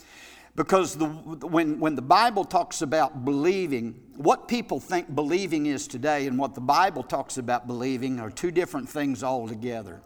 Because 0.56 0.96
the, 0.96 1.08
when, 1.08 1.78
when 1.78 1.94
the 1.94 2.00
Bible 2.00 2.46
talks 2.46 2.80
about 2.80 3.26
believing, 3.26 4.00
what 4.16 4.48
people 4.48 4.80
think 4.80 5.14
believing 5.14 5.66
is 5.66 5.86
today 5.86 6.26
and 6.26 6.38
what 6.38 6.54
the 6.54 6.62
Bible 6.62 7.02
talks 7.02 7.36
about 7.36 7.66
believing 7.66 8.18
are 8.18 8.30
two 8.30 8.50
different 8.50 8.88
things 8.88 9.22
altogether. 9.22 10.00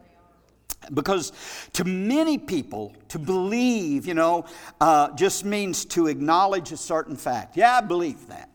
Because 0.93 1.33
to 1.73 1.85
many 1.85 2.39
people, 2.39 2.95
to 3.09 3.19
believe, 3.19 4.07
you 4.07 4.15
know, 4.15 4.45
uh, 4.81 5.11
just 5.15 5.45
means 5.45 5.85
to 5.87 6.09
acknowledge 6.09 6.73
a 6.73 6.77
certain 6.77 7.17
fact. 7.17 7.57
Yeah, 7.57 7.79
I 7.79 7.81
believe 7.81 8.27
that. 8.29 8.51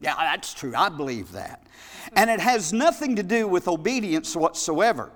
Yeah, 0.00 0.14
that's 0.16 0.54
true. 0.54 0.72
I 0.76 0.88
believe 0.88 1.32
that. 1.32 1.66
And 2.14 2.30
it 2.30 2.40
has 2.40 2.72
nothing 2.72 3.16
to 3.16 3.22
do 3.22 3.48
with 3.48 3.68
obedience 3.68 4.34
whatsoever. 4.36 5.10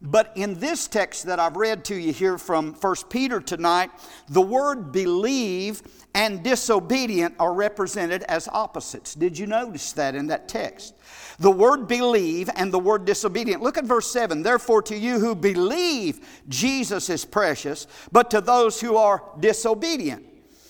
But 0.00 0.32
in 0.36 0.60
this 0.60 0.86
text 0.86 1.26
that 1.26 1.40
I've 1.40 1.56
read 1.56 1.84
to 1.86 1.96
you 1.96 2.12
here 2.12 2.38
from 2.38 2.74
1 2.74 2.94
Peter 3.10 3.40
tonight, 3.40 3.90
the 4.28 4.40
word 4.40 4.92
believe 4.92 5.82
and 6.14 6.42
disobedient 6.42 7.34
are 7.40 7.52
represented 7.52 8.22
as 8.24 8.46
opposites. 8.48 9.14
Did 9.14 9.36
you 9.36 9.46
notice 9.46 9.92
that 9.92 10.14
in 10.14 10.28
that 10.28 10.48
text? 10.48 10.94
The 11.40 11.50
word 11.50 11.88
believe 11.88 12.48
and 12.54 12.72
the 12.72 12.78
word 12.78 13.04
disobedient. 13.06 13.60
Look 13.60 13.76
at 13.76 13.84
verse 13.84 14.10
7. 14.10 14.42
Therefore, 14.42 14.82
to 14.82 14.96
you 14.96 15.18
who 15.18 15.34
believe 15.34 16.42
Jesus 16.48 17.10
is 17.10 17.24
precious, 17.24 17.88
but 18.12 18.30
to 18.30 18.40
those 18.40 18.80
who 18.80 18.96
are 18.96 19.22
disobedient. 19.40 20.24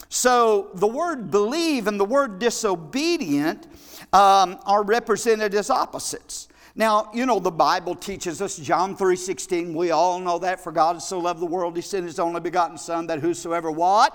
So 0.08 0.70
the 0.74 0.86
word 0.86 1.30
believe 1.30 1.86
and 1.86 2.00
the 2.00 2.04
word 2.04 2.38
disobedient 2.38 3.66
um, 4.12 4.58
are 4.64 4.82
represented 4.82 5.54
as 5.54 5.68
opposites. 5.68 6.48
Now, 6.78 7.10
you 7.12 7.26
know, 7.26 7.40
the 7.40 7.50
Bible 7.50 7.96
teaches 7.96 8.40
us, 8.40 8.56
John 8.56 8.96
3.16, 8.96 9.74
we 9.74 9.90
all 9.90 10.20
know 10.20 10.38
that, 10.38 10.60
for 10.60 10.70
God 10.70 11.02
so 11.02 11.18
loved 11.18 11.40
the 11.40 11.46
world, 11.46 11.74
he 11.74 11.82
sent 11.82 12.06
his 12.06 12.20
only 12.20 12.40
begotten 12.40 12.78
Son, 12.78 13.08
that 13.08 13.18
whosoever 13.18 13.70
what? 13.70 14.14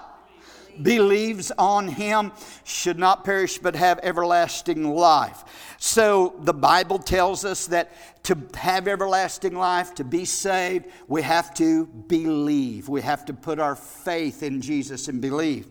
believes 0.82 1.52
on 1.58 1.88
him 1.88 2.32
should 2.64 2.98
not 2.98 3.24
perish 3.24 3.60
but 3.60 3.76
have 3.76 4.00
everlasting 4.02 4.96
life. 4.96 5.44
So 5.78 6.34
the 6.40 6.54
Bible 6.54 6.98
tells 6.98 7.46
us 7.46 7.68
that 7.68 7.92
to 8.24 8.38
have 8.56 8.88
everlasting 8.88 9.56
life, 9.56 9.94
to 9.96 10.04
be 10.04 10.26
saved, 10.26 10.86
we 11.08 11.22
have 11.22 11.54
to 11.56 11.86
believe. 11.86 12.90
We 12.90 13.02
have 13.02 13.26
to 13.26 13.34
put 13.34 13.60
our 13.60 13.76
faith 13.76 14.42
in 14.42 14.62
Jesus 14.62 15.08
and 15.08 15.22
believe. 15.22 15.68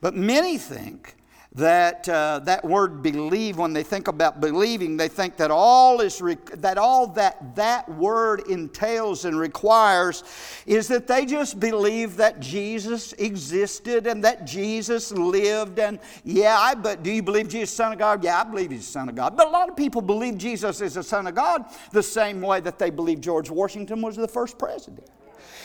But 0.00 0.14
many 0.14 0.56
think 0.56 1.16
that 1.56 2.06
uh, 2.06 2.38
that 2.40 2.62
word 2.62 3.02
believe 3.02 3.56
when 3.56 3.72
they 3.72 3.82
think 3.82 4.08
about 4.08 4.40
believing 4.40 4.96
they 4.96 5.08
think 5.08 5.36
that 5.38 5.50
all 5.50 6.00
is 6.02 6.22
that 6.52 6.76
all 6.76 7.06
that 7.06 7.56
that 7.56 7.88
word 7.88 8.42
entails 8.48 9.24
and 9.24 9.38
requires 9.38 10.22
is 10.66 10.86
that 10.88 11.06
they 11.06 11.24
just 11.24 11.58
believe 11.58 12.16
that 12.16 12.40
Jesus 12.40 13.14
existed 13.14 14.06
and 14.06 14.22
that 14.22 14.44
Jesus 14.44 15.10
lived. 15.12 15.78
And 15.78 15.98
yeah 16.24 16.58
I 16.58 16.74
but 16.74 17.02
do 17.02 17.10
you 17.10 17.22
believe 17.22 17.48
Jesus 17.48 17.74
son 17.74 17.92
of 17.92 17.98
God? 17.98 18.22
Yeah 18.22 18.42
I 18.42 18.44
believe 18.44 18.70
he's 18.70 18.84
the 18.86 18.92
son 18.92 19.08
of 19.08 19.14
God. 19.14 19.34
But 19.34 19.46
a 19.46 19.50
lot 19.50 19.70
of 19.70 19.76
people 19.76 20.02
believe 20.02 20.36
Jesus 20.36 20.82
is 20.82 20.94
the 20.94 21.02
son 21.02 21.26
of 21.26 21.34
God 21.34 21.64
the 21.90 22.02
same 22.02 22.42
way 22.42 22.60
that 22.60 22.78
they 22.78 22.90
believe 22.90 23.22
George 23.22 23.50
Washington 23.50 24.02
was 24.02 24.16
the 24.16 24.28
first 24.28 24.58
president 24.58 25.08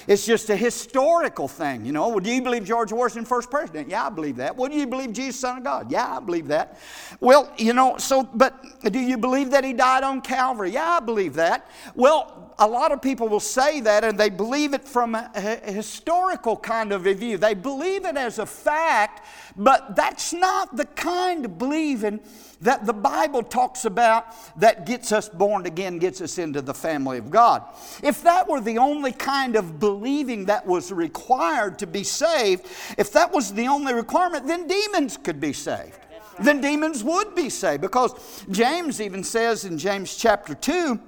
it's 0.08 0.26
just 0.26 0.50
a 0.50 0.56
historical 0.56 1.48
thing, 1.48 1.86
you 1.86 1.92
know. 1.92 2.10
Well, 2.10 2.20
do 2.20 2.32
you 2.32 2.42
believe 2.42 2.66
George 2.66 2.92
Washington 2.92 3.26
first 3.26 3.50
president? 3.50 3.90
Yeah, 3.90 4.08
I 4.08 4.10
believe 4.10 4.38
that. 4.38 4.56
Well, 4.56 4.70
do 4.70 4.76
you 4.76 4.88
believe 4.88 5.14
Jesus, 5.14 5.40
Son 5.40 5.58
of 5.58 5.64
God? 5.64 5.92
Yeah, 5.92 6.18
I 6.18 6.20
believe 6.20 6.48
that. 6.48 6.80
Well, 7.20 7.52
you 7.58 7.74
know, 7.74 7.98
so, 7.98 8.24
but 8.24 8.64
do 8.84 9.00
you 9.00 9.18
believe 9.18 9.52
that 9.52 9.64
he 9.64 9.74
died 9.74 10.04
on 10.04 10.22
Calvary? 10.22 10.72
Yeah, 10.72 10.98
I 10.98 11.00
believe 11.00 11.36
that. 11.36 11.68
Well, 11.96 12.54
a 12.60 12.68
lot 12.68 12.92
of 12.92 13.02
people 13.02 13.28
will 13.28 13.40
say 13.40 13.82
that 13.82 14.04
and 14.04 14.20
they 14.20 14.30
believe 14.30 14.74
it 14.74 14.88
from 14.88 15.16
a, 15.16 15.30
historical 15.66 16.56
kind 16.56 16.92
of 16.92 17.08
a 17.08 17.14
view. 17.14 17.38
They 17.38 17.54
believe 17.54 18.06
it 18.06 18.18
as 18.18 18.40
a 18.40 18.46
fact, 18.46 19.26
but 19.56 19.96
that's 19.96 20.32
not 20.32 20.76
the 20.76 20.86
kind 20.86 21.46
of 21.46 21.58
believing 21.58 22.20
that 22.62 22.86
the 22.86 22.94
Bible 22.94 23.44
talks 23.44 23.86
about 23.86 24.28
that 24.60 24.86
gets 24.86 25.12
us 25.12 25.28
born 25.28 25.66
again, 25.66 25.98
gets 25.98 26.22
us 26.22 26.38
into 26.38 26.62
the 26.62 26.74
family 26.74 27.18
of 27.18 27.30
God. 27.30 27.64
If 28.04 28.24
that 28.24 28.48
were 28.48 28.62
the 28.62 28.78
only 28.78 29.12
kind 29.12 29.56
of 29.56 29.80
believing 29.80 30.46
that 30.46 30.66
was 30.66 30.92
required 30.92 31.80
to 31.80 31.88
be 31.88 32.04
saved, 32.04 32.66
if 32.98 33.12
that 33.14 33.32
was 33.32 33.54
the 33.54 33.68
only 33.68 33.94
requirement, 33.94 34.48
then 34.48 34.68
demons 34.68 35.18
could 35.18 35.40
be 35.40 35.54
saved. 35.54 35.98
Then 36.40 36.62
demons 36.62 37.04
would 37.04 37.36
be 37.36 37.50
saved 37.50 37.82
because 37.82 38.46
James 38.50 39.02
even 39.02 39.24
says 39.24 39.66
in 39.66 39.78
James 39.78 40.16
chapter 40.16 40.56
2 40.56 41.00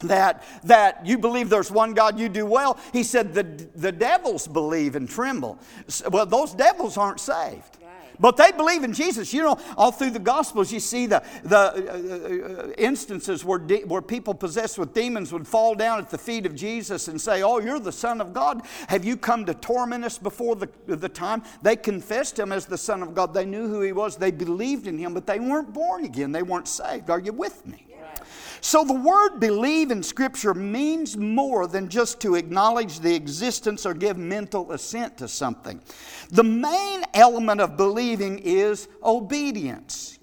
that, 0.00 0.42
that 0.64 1.04
you 1.06 1.18
believe 1.18 1.48
there's 1.48 1.70
one 1.70 1.94
God, 1.94 2.18
you 2.18 2.28
do 2.28 2.46
well. 2.46 2.78
He 2.92 3.02
said 3.02 3.34
the, 3.34 3.44
the 3.76 3.92
devils 3.92 4.46
believe 4.46 4.96
and 4.96 5.08
tremble. 5.08 5.58
Well, 6.10 6.26
those 6.26 6.54
devils 6.54 6.96
aren't 6.96 7.20
saved. 7.20 7.78
But 8.18 8.36
they 8.36 8.52
believe 8.52 8.84
in 8.84 8.92
Jesus. 8.92 9.32
You 9.32 9.42
know, 9.42 9.58
all 9.76 9.92
through 9.92 10.10
the 10.10 10.18
Gospels, 10.18 10.72
you 10.72 10.80
see 10.80 11.06
the, 11.06 11.22
the 11.44 11.58
uh, 11.58 12.62
uh, 12.62 12.72
instances 12.78 13.44
where, 13.44 13.58
de- 13.58 13.84
where 13.84 14.02
people 14.02 14.34
possessed 14.34 14.78
with 14.78 14.94
demons 14.94 15.32
would 15.32 15.46
fall 15.46 15.74
down 15.74 15.98
at 15.98 16.10
the 16.10 16.18
feet 16.18 16.46
of 16.46 16.54
Jesus 16.54 17.08
and 17.08 17.20
say, 17.20 17.42
Oh, 17.42 17.58
you're 17.58 17.80
the 17.80 17.92
Son 17.92 18.20
of 18.20 18.32
God. 18.32 18.62
Have 18.88 19.04
you 19.04 19.16
come 19.16 19.44
to 19.46 19.54
torment 19.54 20.04
us 20.04 20.18
before 20.18 20.56
the, 20.56 20.68
the 20.86 21.08
time? 21.08 21.42
They 21.62 21.76
confessed 21.76 22.38
him 22.38 22.52
as 22.52 22.66
the 22.66 22.78
Son 22.78 23.02
of 23.02 23.14
God. 23.14 23.34
They 23.34 23.44
knew 23.46 23.68
who 23.68 23.80
he 23.80 23.92
was. 23.92 24.16
They 24.16 24.30
believed 24.30 24.86
in 24.86 24.98
him, 24.98 25.14
but 25.14 25.26
they 25.26 25.38
weren't 25.38 25.72
born 25.72 26.04
again. 26.04 26.32
They 26.32 26.42
weren't 26.42 26.68
saved. 26.68 27.10
Are 27.10 27.20
you 27.20 27.32
with 27.32 27.66
me? 27.66 27.91
So 28.60 28.84
the 28.84 28.94
word 28.94 29.40
believe 29.40 29.90
in 29.90 30.02
Scripture 30.02 30.54
means 30.54 31.16
more 31.16 31.66
than 31.66 31.88
just 31.88 32.20
to 32.20 32.36
acknowledge 32.36 33.00
the 33.00 33.14
existence 33.14 33.84
or 33.84 33.92
give 33.92 34.16
mental 34.16 34.70
assent 34.72 35.18
to 35.18 35.28
something. 35.28 35.80
The 36.30 36.44
main 36.44 37.02
element 37.12 37.60
of 37.60 37.76
believing 37.76 38.38
is 38.38 38.88
obedience. 39.02 40.18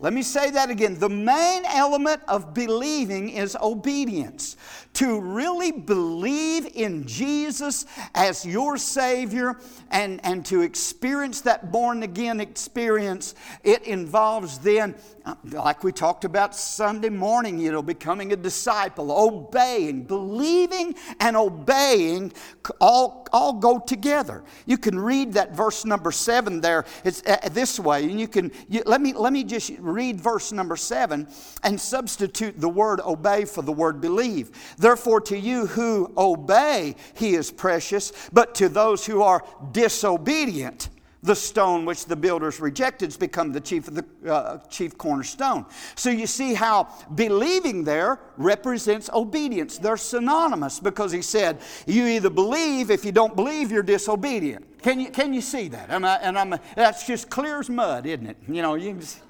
Let 0.00 0.12
me 0.12 0.22
say 0.22 0.50
that 0.50 0.70
again. 0.70 0.98
The 0.98 1.08
main 1.08 1.64
element 1.66 2.22
of 2.28 2.52
believing 2.52 3.30
is 3.30 3.56
obedience 3.60 4.56
to 4.94 5.20
really 5.20 5.72
believe 5.72 6.66
in 6.74 7.06
Jesus 7.06 7.84
as 8.14 8.46
your 8.46 8.76
Savior 8.76 9.58
and, 9.90 10.20
and 10.24 10.44
to 10.46 10.62
experience 10.62 11.40
that 11.42 11.70
born 11.70 12.02
again 12.02 12.40
experience, 12.40 13.34
it 13.62 13.82
involves 13.84 14.58
then, 14.58 14.94
uh, 15.24 15.34
like 15.52 15.84
we 15.84 15.92
talked 15.92 16.24
about 16.24 16.54
Sunday 16.54 17.08
morning, 17.08 17.58
you 17.58 17.72
know, 17.72 17.82
becoming 17.82 18.32
a 18.32 18.36
disciple, 18.36 19.10
obeying, 19.10 20.02
believing 20.04 20.94
and 21.20 21.36
obeying 21.36 22.32
all, 22.80 23.26
all 23.32 23.52
go 23.52 23.78
together. 23.78 24.44
You 24.66 24.78
can 24.78 24.98
read 24.98 25.32
that 25.34 25.54
verse 25.56 25.84
number 25.84 26.12
seven 26.12 26.60
there. 26.60 26.84
It's 27.04 27.22
uh, 27.26 27.48
this 27.52 27.80
way, 27.80 28.04
and 28.04 28.20
you 28.20 28.28
can 28.28 28.52
you, 28.68 28.82
let 28.86 29.00
me 29.00 29.12
let 29.12 29.32
me 29.32 29.44
just 29.44 29.72
read 29.78 30.20
verse 30.20 30.52
number 30.52 30.76
seven 30.76 31.26
and 31.62 31.80
substitute 31.80 32.60
the 32.60 32.68
word 32.68 33.00
obey 33.00 33.44
for 33.44 33.62
the 33.62 33.72
word 33.72 34.00
believe. 34.00 34.50
Therefore, 34.84 35.22
to 35.22 35.38
you 35.38 35.64
who 35.64 36.12
obey, 36.14 36.96
he 37.14 37.36
is 37.36 37.50
precious, 37.50 38.12
but 38.34 38.54
to 38.56 38.68
those 38.68 39.06
who 39.06 39.22
are 39.22 39.42
disobedient, 39.72 40.90
the 41.22 41.34
stone 41.34 41.86
which 41.86 42.04
the 42.04 42.14
builders 42.14 42.60
rejected 42.60 43.06
has 43.06 43.16
become 43.16 43.50
the 43.50 43.62
chief 43.62 43.88
of 43.88 43.94
the 43.94 44.30
uh, 44.30 44.58
chief 44.68 44.98
cornerstone. 44.98 45.64
So 45.94 46.10
you 46.10 46.26
see 46.26 46.52
how 46.52 46.88
believing 47.14 47.84
there 47.84 48.20
represents 48.36 49.08
obedience. 49.14 49.78
They're 49.78 49.96
synonymous 49.96 50.80
because 50.80 51.12
he 51.12 51.22
said, 51.22 51.60
"You 51.86 52.04
either 52.04 52.28
believe. 52.28 52.90
If 52.90 53.06
you 53.06 53.12
don't 53.12 53.34
believe, 53.34 53.72
you're 53.72 53.82
disobedient." 53.82 54.82
Can 54.82 55.00
you 55.00 55.08
can 55.08 55.32
you 55.32 55.40
see 55.40 55.68
that? 55.68 55.88
And, 55.88 56.06
I, 56.06 56.16
and 56.16 56.38
I'm, 56.38 56.58
that's 56.76 57.06
just 57.06 57.30
clear 57.30 57.60
as 57.60 57.70
mud, 57.70 58.04
isn't 58.04 58.26
it? 58.26 58.36
You 58.46 58.60
know, 58.60 58.74
you. 58.74 59.00
Just, 59.00 59.22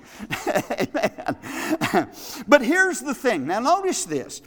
Amen. 0.81 2.09
but 2.49 2.61
here's 2.61 2.99
the 2.99 3.15
thing. 3.15 3.47
Now 3.47 3.61
notice 3.61 4.05
this. 4.05 4.43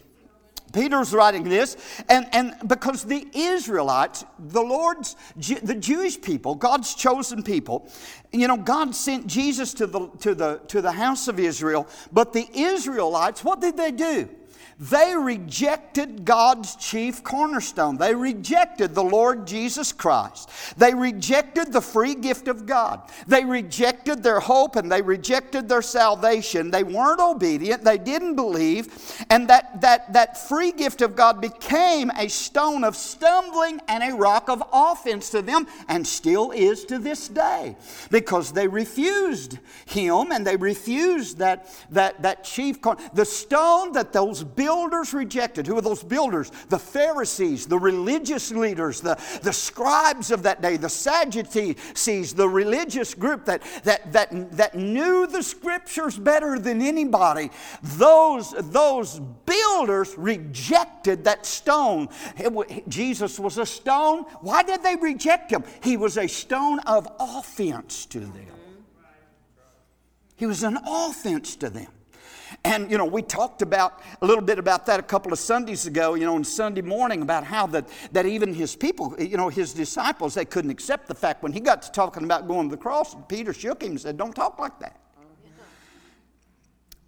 Peter's 0.77 1.11
writing 1.11 1.43
this, 1.43 1.75
and, 2.07 2.27
and 2.33 2.55
because 2.67 3.03
the 3.03 3.27
Israelites, 3.33 4.23
the 4.37 4.61
Lord's, 4.61 5.15
the 5.35 5.73
Jewish 5.73 6.21
people, 6.21 6.53
God's 6.53 6.93
chosen 6.93 7.41
people, 7.41 7.89
you 8.31 8.47
know, 8.47 8.57
God 8.57 8.93
sent 8.95 9.25
Jesus 9.25 9.73
to 9.73 9.87
the, 9.87 10.07
to 10.19 10.35
the, 10.35 10.61
to 10.67 10.83
the 10.83 10.91
house 10.91 11.27
of 11.27 11.39
Israel, 11.39 11.87
but 12.11 12.31
the 12.31 12.47
Israelites, 12.53 13.43
what 13.43 13.59
did 13.59 13.75
they 13.75 13.91
do? 13.91 14.29
They 14.79 15.15
rejected 15.15 16.23
God's 16.23 16.75
chief 16.75 17.23
cornerstone. 17.23 17.97
They 17.97 18.13
rejected 18.13 18.93
the 18.93 19.03
Lord 19.03 19.47
Jesus 19.47 19.91
Christ. 19.91 20.51
They 20.77 20.93
rejected 20.93 21.73
the 21.73 21.81
free 21.81 22.13
gift 22.13 22.47
of 22.47 22.67
God. 22.67 23.01
They 23.27 23.43
rejected 23.43 24.21
their 24.21 24.39
hope 24.39 24.75
and 24.75 24.91
they 24.91 25.01
rejected 25.01 25.67
their 25.67 25.81
salvation. 25.81 26.69
They 26.69 26.83
weren't 26.83 27.19
obedient. 27.19 27.83
They 27.83 27.97
didn't 27.97 28.35
believe. 28.35 29.25
And 29.31 29.47
that, 29.47 29.81
that, 29.81 30.13
that 30.13 30.47
free 30.47 30.71
gift 30.71 31.01
of 31.01 31.15
God 31.15 31.41
became 31.41 32.11
a 32.11 32.27
stone 32.27 32.83
of 32.83 32.95
stumbling 32.95 33.81
and 33.87 34.03
a 34.03 34.15
rock 34.15 34.47
of 34.47 34.61
offense 34.71 35.31
to 35.31 35.41
them 35.41 35.65
and 35.87 36.05
still 36.05 36.51
is 36.51 36.85
to 36.85 36.99
this 36.99 37.27
day 37.27 37.75
because 38.11 38.51
they 38.51 38.67
refused 38.67 39.57
Him 39.87 40.31
and 40.31 40.45
they 40.45 40.55
refused 40.55 41.39
that, 41.39 41.67
that, 41.89 42.21
that 42.21 42.43
chief 42.43 42.79
corner. 42.79 43.01
The 43.15 43.25
stone 43.25 43.93
that 43.93 44.13
those 44.13 44.43
builders 44.67 45.13
rejected. 45.13 45.65
Who 45.65 45.77
are 45.77 45.81
those 45.81 46.03
builders? 46.03 46.51
The 46.67 46.77
Pharisees, 46.77 47.67
the 47.67 47.79
religious 47.79 48.51
leaders, 48.51 48.99
the, 48.99 49.17
the 49.41 49.53
scribes 49.53 50.29
of 50.29 50.43
that 50.43 50.61
day, 50.61 50.75
the 50.75 50.89
Sadducees, 50.89 52.33
the 52.33 52.49
religious 52.49 53.13
group 53.13 53.45
that, 53.45 53.63
that, 53.83 54.11
that, 54.11 54.51
that 54.57 54.75
knew 54.75 55.25
the 55.25 55.41
scriptures 55.41 56.17
better 56.17 56.59
than 56.59 56.81
anybody. 56.81 57.49
Those, 57.81 58.53
those 58.57 59.21
builders 59.45 60.17
rejected 60.17 61.23
that 61.23 61.45
stone. 61.45 62.09
It, 62.35 62.89
Jesus 62.89 63.39
was 63.39 63.57
a 63.57 63.65
stone. 63.65 64.23
Why 64.41 64.63
did 64.63 64.83
they 64.83 64.97
reject 64.97 65.49
him? 65.49 65.63
He 65.81 65.95
was 65.95 66.17
a 66.17 66.27
stone 66.27 66.79
of 66.79 67.07
offense 67.21 68.05
to 68.07 68.19
them. 68.19 68.47
He 70.35 70.45
was 70.45 70.63
an 70.63 70.77
offense 70.85 71.55
to 71.55 71.69
them. 71.69 71.87
And, 72.67 72.91
you 72.91 72.97
know, 72.97 73.05
we 73.05 73.21
talked 73.21 73.61
about 73.61 74.01
a 74.21 74.25
little 74.25 74.43
bit 74.43 74.59
about 74.59 74.85
that 74.87 74.99
a 74.99 75.03
couple 75.03 75.31
of 75.31 75.39
Sundays 75.39 75.87
ago, 75.87 76.15
you 76.15 76.25
know, 76.25 76.35
on 76.35 76.43
Sunday 76.43 76.81
morning 76.81 77.21
about 77.21 77.45
how 77.45 77.65
that, 77.67 77.87
that 78.11 78.25
even 78.25 78.53
his 78.53 78.75
people, 78.75 79.15
you 79.17 79.37
know, 79.37 79.47
his 79.47 79.73
disciples, 79.73 80.33
they 80.33 80.43
couldn't 80.43 80.69
accept 80.69 81.07
the 81.07 81.15
fact 81.15 81.43
when 81.43 81.53
he 81.53 81.61
got 81.61 81.81
to 81.83 81.91
talking 81.93 82.25
about 82.25 82.45
going 82.45 82.69
to 82.69 82.75
the 82.75 82.81
cross, 82.81 83.15
Peter 83.29 83.53
shook 83.53 83.81
him 83.81 83.91
and 83.91 84.01
said, 84.01 84.17
Don't 84.17 84.35
talk 84.35 84.59
like 84.59 84.77
that. 84.81 84.99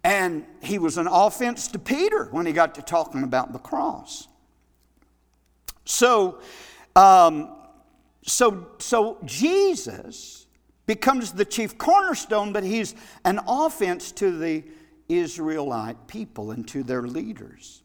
And 0.02 0.46
he 0.62 0.78
was 0.78 0.96
an 0.96 1.06
offense 1.06 1.68
to 1.68 1.78
Peter 1.78 2.28
when 2.30 2.46
he 2.46 2.54
got 2.54 2.74
to 2.76 2.82
talking 2.82 3.22
about 3.22 3.52
the 3.52 3.58
cross. 3.58 4.28
So, 5.84 6.40
um, 6.96 7.54
so, 8.22 8.66
so 8.78 9.18
Jesus 9.26 10.46
becomes 10.86 11.32
the 11.32 11.44
chief 11.44 11.76
cornerstone, 11.76 12.54
but 12.54 12.64
he's 12.64 12.94
an 13.26 13.40
offense 13.46 14.10
to 14.12 14.38
the 14.38 14.64
Israelite 15.18 16.06
people 16.06 16.50
and 16.50 16.66
to 16.68 16.82
their 16.82 17.02
leaders. 17.02 17.82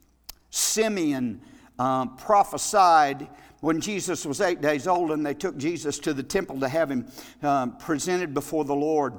Simeon 0.49 1.41
uh, 1.77 2.05
prophesied 2.07 3.27
when 3.61 3.81
Jesus 3.81 4.25
was 4.25 4.41
eight 4.41 4.61
days 4.61 4.87
old, 4.87 5.11
and 5.11 5.25
they 5.25 5.33
took 5.33 5.57
Jesus 5.57 5.99
to 5.99 6.13
the 6.13 6.23
temple 6.23 6.59
to 6.59 6.69
have 6.69 6.91
him 6.91 7.07
uh, 7.41 7.67
presented 7.67 8.33
before 8.33 8.63
the 8.63 8.75
Lord. 8.75 9.13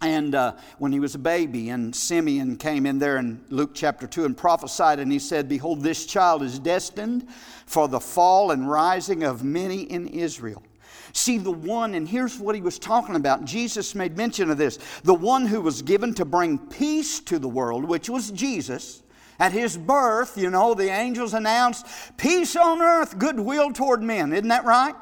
And 0.00 0.34
uh, 0.34 0.56
when 0.78 0.92
he 0.92 1.00
was 1.00 1.14
a 1.14 1.18
baby, 1.18 1.70
and 1.70 1.96
Simeon 1.96 2.56
came 2.56 2.84
in 2.84 2.98
there 2.98 3.16
in 3.16 3.42
Luke 3.48 3.70
chapter 3.74 4.06
2 4.06 4.26
and 4.26 4.36
prophesied, 4.36 4.98
and 4.98 5.10
he 5.10 5.18
said, 5.18 5.48
Behold, 5.48 5.82
this 5.82 6.04
child 6.04 6.42
is 6.42 6.58
destined 6.58 7.26
for 7.64 7.88
the 7.88 8.00
fall 8.00 8.50
and 8.50 8.68
rising 8.68 9.22
of 9.22 9.42
many 9.42 9.82
in 9.82 10.08
Israel 10.08 10.62
See, 11.14 11.38
the 11.38 11.52
one, 11.52 11.94
and 11.94 12.08
here's 12.08 12.40
what 12.40 12.56
he 12.56 12.60
was 12.60 12.76
talking 12.76 13.14
about. 13.14 13.44
Jesus 13.44 13.94
made 13.94 14.16
mention 14.16 14.50
of 14.50 14.58
this 14.58 14.78
the 15.04 15.14
one 15.14 15.46
who 15.46 15.60
was 15.60 15.80
given 15.80 16.12
to 16.14 16.24
bring 16.24 16.58
peace 16.58 17.20
to 17.20 17.38
the 17.38 17.48
world, 17.48 17.84
which 17.84 18.10
was 18.10 18.32
Jesus. 18.32 19.00
At 19.38 19.52
his 19.52 19.76
birth, 19.76 20.36
you 20.36 20.50
know, 20.50 20.74
the 20.74 20.90
angels 20.90 21.32
announced 21.32 21.86
peace 22.16 22.56
on 22.56 22.82
earth, 22.82 23.18
goodwill 23.18 23.72
toward 23.72 24.02
men. 24.02 24.32
Isn't 24.32 24.48
that 24.48 24.64
right? 24.64 24.94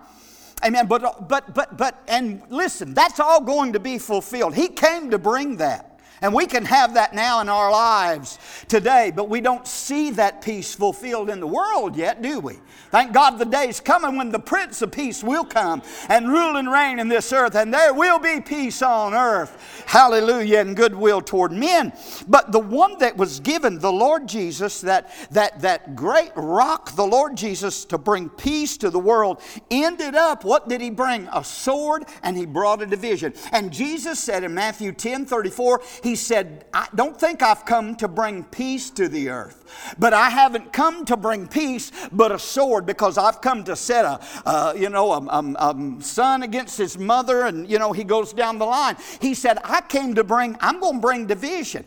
Amen. 0.64 0.87
But, 0.87 1.28
but, 1.28 1.54
but, 1.54 1.76
but, 1.76 2.02
and 2.09 2.42
listen, 2.50 2.95
that's 2.95 3.19
all 3.19 3.40
going 3.40 3.73
to 3.73 3.81
be 3.81 3.99
fulfilled. 3.99 4.54
He 4.54 4.69
came 4.69 5.11
to 5.11 5.19
bring 5.19 5.57
that. 5.57 5.91
And 6.22 6.32
we 6.32 6.46
can 6.46 6.64
have 6.64 6.94
that 6.94 7.14
now 7.14 7.40
in 7.40 7.48
our 7.48 7.70
lives 7.70 8.38
today, 8.68 9.12
but 9.14 9.28
we 9.28 9.40
don't 9.40 9.66
see 9.66 10.10
that 10.12 10.40
peace 10.40 10.72
fulfilled 10.72 11.28
in 11.28 11.40
the 11.40 11.46
world 11.46 11.96
yet, 11.96 12.22
do 12.22 12.38
we? 12.38 12.58
Thank 12.92 13.12
God 13.12 13.38
the 13.38 13.44
day 13.44 13.68
is 13.68 13.80
coming 13.80 14.16
when 14.16 14.30
the 14.30 14.38
Prince 14.38 14.82
of 14.82 14.92
Peace 14.92 15.24
will 15.24 15.44
come 15.44 15.82
and 16.08 16.28
rule 16.28 16.56
and 16.56 16.70
reign 16.70 16.98
in 16.98 17.08
this 17.08 17.32
earth, 17.32 17.56
and 17.56 17.72
there 17.72 17.92
will 17.92 18.18
be 18.18 18.40
peace 18.40 18.82
on 18.82 19.14
earth. 19.14 19.84
Hallelujah, 19.86 20.61
and 20.61 20.76
goodwill 20.76 21.22
toward 21.22 21.52
men. 21.52 21.92
But 22.28 22.52
the 22.52 22.61
one 22.61 22.98
that 22.98 23.16
was 23.16 23.40
given, 23.40 23.78
the 23.78 23.92
Lord 23.92 24.28
Jesus, 24.28 24.80
that, 24.82 25.11
that, 25.30 25.61
that 25.62 25.96
great 25.96 26.32
rock, 26.37 26.94
the 26.94 27.06
Lord 27.06 27.37
Jesus, 27.37 27.85
to 27.87 27.98
bring 27.98 28.28
peace 28.28 28.76
to 28.76 28.90
the 28.90 28.98
world, 28.98 29.40
ended 29.70 30.14
up, 30.14 30.44
what 30.44 30.68
did 30.68 30.80
he 30.80 30.90
bring? 30.90 31.28
A 31.32 31.42
sword, 31.42 32.04
and 32.22 32.37
he 32.37 32.46
brought 32.46 32.82
a 32.82 32.87
division. 32.87 33.32
And 33.52 33.72
Jesus 33.72 34.20
said 34.20 34.44
in 34.44 34.54
Matthew 34.54 34.92
10 34.92 35.26
34, 35.26 35.82
he 36.02 36.12
he 36.12 36.16
said, 36.16 36.66
I 36.75 36.88
don't 36.94 37.18
think 37.18 37.42
I've 37.42 37.64
come 37.64 37.96
to 37.96 38.07
bring 38.07 38.44
peace 38.44 38.90
to 38.90 39.09
the 39.09 39.31
earth, 39.31 39.94
but 39.98 40.12
I 40.12 40.29
haven't 40.29 40.70
come 40.70 41.07
to 41.07 41.16
bring 41.16 41.48
peace 41.48 41.90
but 42.12 42.31
a 42.31 42.38
sword 42.38 42.85
because 42.85 43.16
I've 43.16 43.40
come 43.40 43.64
to 43.64 43.75
set 43.75 44.05
a, 44.05 44.20
uh, 44.44 44.75
you 44.77 44.90
know, 44.90 45.11
a, 45.11 45.20
a, 45.25 45.70
a 45.70 46.03
son 46.03 46.42
against 46.42 46.77
his 46.77 46.98
mother, 46.98 47.46
and, 47.46 47.66
you 47.66 47.79
know, 47.79 47.92
he 47.92 48.05
goes 48.05 48.35
down 48.35 48.59
the 48.59 48.66
line. 48.66 48.98
He 49.22 49.33
said, 49.33 49.57
I 49.64 49.81
came 49.81 50.14
to 50.16 50.22
bring, 50.22 50.55
I'm 50.61 50.81
going 50.81 50.96
to 50.96 51.01
bring 51.01 51.27
division. 51.27 51.87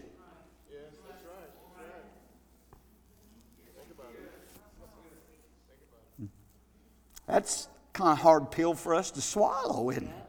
That's 7.28 7.68
kind 7.94 8.12
of 8.12 8.18
hard 8.18 8.50
pill 8.50 8.74
for 8.74 8.96
us 8.96 9.12
to 9.12 9.22
swallow, 9.22 9.92
isn't 9.92 10.08
it? 10.08 10.25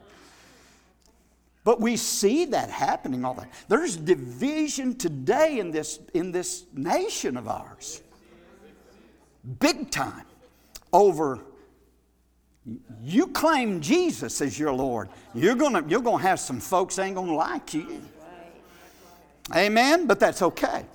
But 1.67 1.81
we 1.81 1.97
see 1.97 2.45
that 2.45 2.69
happening 2.69 3.25
all 3.25 3.33
the 3.33 3.41
time. 3.41 3.49
There's 3.67 3.97
division 3.97 4.95
today 4.95 5.59
in 5.59 5.69
this, 5.69 5.99
in 6.13 6.31
this 6.31 6.63
nation 6.73 7.35
of 7.35 7.49
ours. 7.49 8.01
Big 9.59 9.91
time. 9.91 10.23
Over 10.93 11.41
you 13.03 13.27
claim 13.27 13.81
Jesus 13.81 14.39
as 14.39 14.57
your 14.57 14.71
Lord. 14.71 15.09
You're 15.35 15.55
gonna, 15.55 15.83
you're 15.89 15.99
gonna 15.99 16.23
have 16.23 16.39
some 16.39 16.61
folks 16.61 16.99
ain't 16.99 17.15
gonna 17.15 17.35
like 17.35 17.73
you. 17.73 18.01
Amen? 19.53 20.07
But 20.07 20.21
that's 20.21 20.41
okay. 20.41 20.85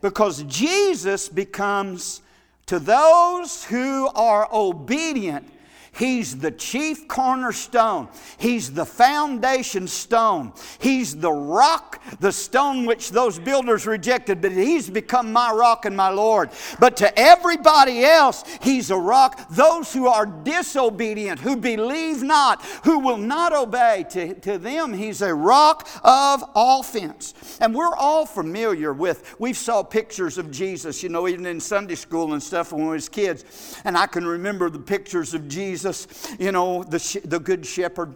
Because 0.00 0.44
Jesus 0.44 1.28
becomes 1.28 2.22
to 2.64 2.78
those 2.78 3.64
who 3.64 4.08
are 4.14 4.48
obedient 4.50 5.46
He's 5.94 6.38
the 6.38 6.50
chief 6.50 7.06
cornerstone. 7.06 8.08
He's 8.38 8.72
the 8.72 8.86
foundation 8.86 9.86
stone. 9.86 10.54
He's 10.78 11.14
the 11.14 11.30
rock, 11.30 12.02
the 12.18 12.32
stone 12.32 12.86
which 12.86 13.10
those 13.10 13.38
builders 13.38 13.86
rejected, 13.86 14.40
but 14.40 14.52
He's 14.52 14.88
become 14.88 15.32
my 15.32 15.52
rock 15.52 15.84
and 15.84 15.94
my 15.94 16.08
Lord. 16.08 16.48
But 16.80 16.96
to 16.98 17.18
everybody 17.18 18.04
else, 18.04 18.42
He's 18.62 18.90
a 18.90 18.96
rock. 18.96 19.50
Those 19.50 19.92
who 19.92 20.06
are 20.06 20.24
disobedient, 20.24 21.40
who 21.40 21.56
believe 21.56 22.22
not, 22.22 22.62
who 22.84 23.00
will 23.00 23.18
not 23.18 23.52
obey, 23.52 24.06
to, 24.10 24.32
to 24.40 24.56
them, 24.56 24.94
He's 24.94 25.20
a 25.20 25.34
rock 25.34 25.86
of 26.02 26.42
offense. 26.54 27.34
And 27.60 27.74
we're 27.74 27.94
all 27.94 28.24
familiar 28.24 28.94
with, 28.94 29.34
we've 29.38 29.58
saw 29.58 29.82
pictures 29.82 30.38
of 30.38 30.50
Jesus, 30.50 31.02
you 31.02 31.10
know, 31.10 31.28
even 31.28 31.44
in 31.44 31.60
Sunday 31.60 31.96
school 31.96 32.32
and 32.32 32.42
stuff 32.42 32.72
when 32.72 32.86
we 32.86 32.92
was 32.92 33.10
kids. 33.10 33.76
And 33.84 33.98
I 33.98 34.06
can 34.06 34.26
remember 34.26 34.70
the 34.70 34.78
pictures 34.78 35.34
of 35.34 35.48
Jesus 35.48 35.81
Jesus, 35.82 36.36
you 36.38 36.52
know, 36.52 36.84
the, 36.84 37.20
the 37.24 37.40
good 37.40 37.66
shepherd 37.66 38.14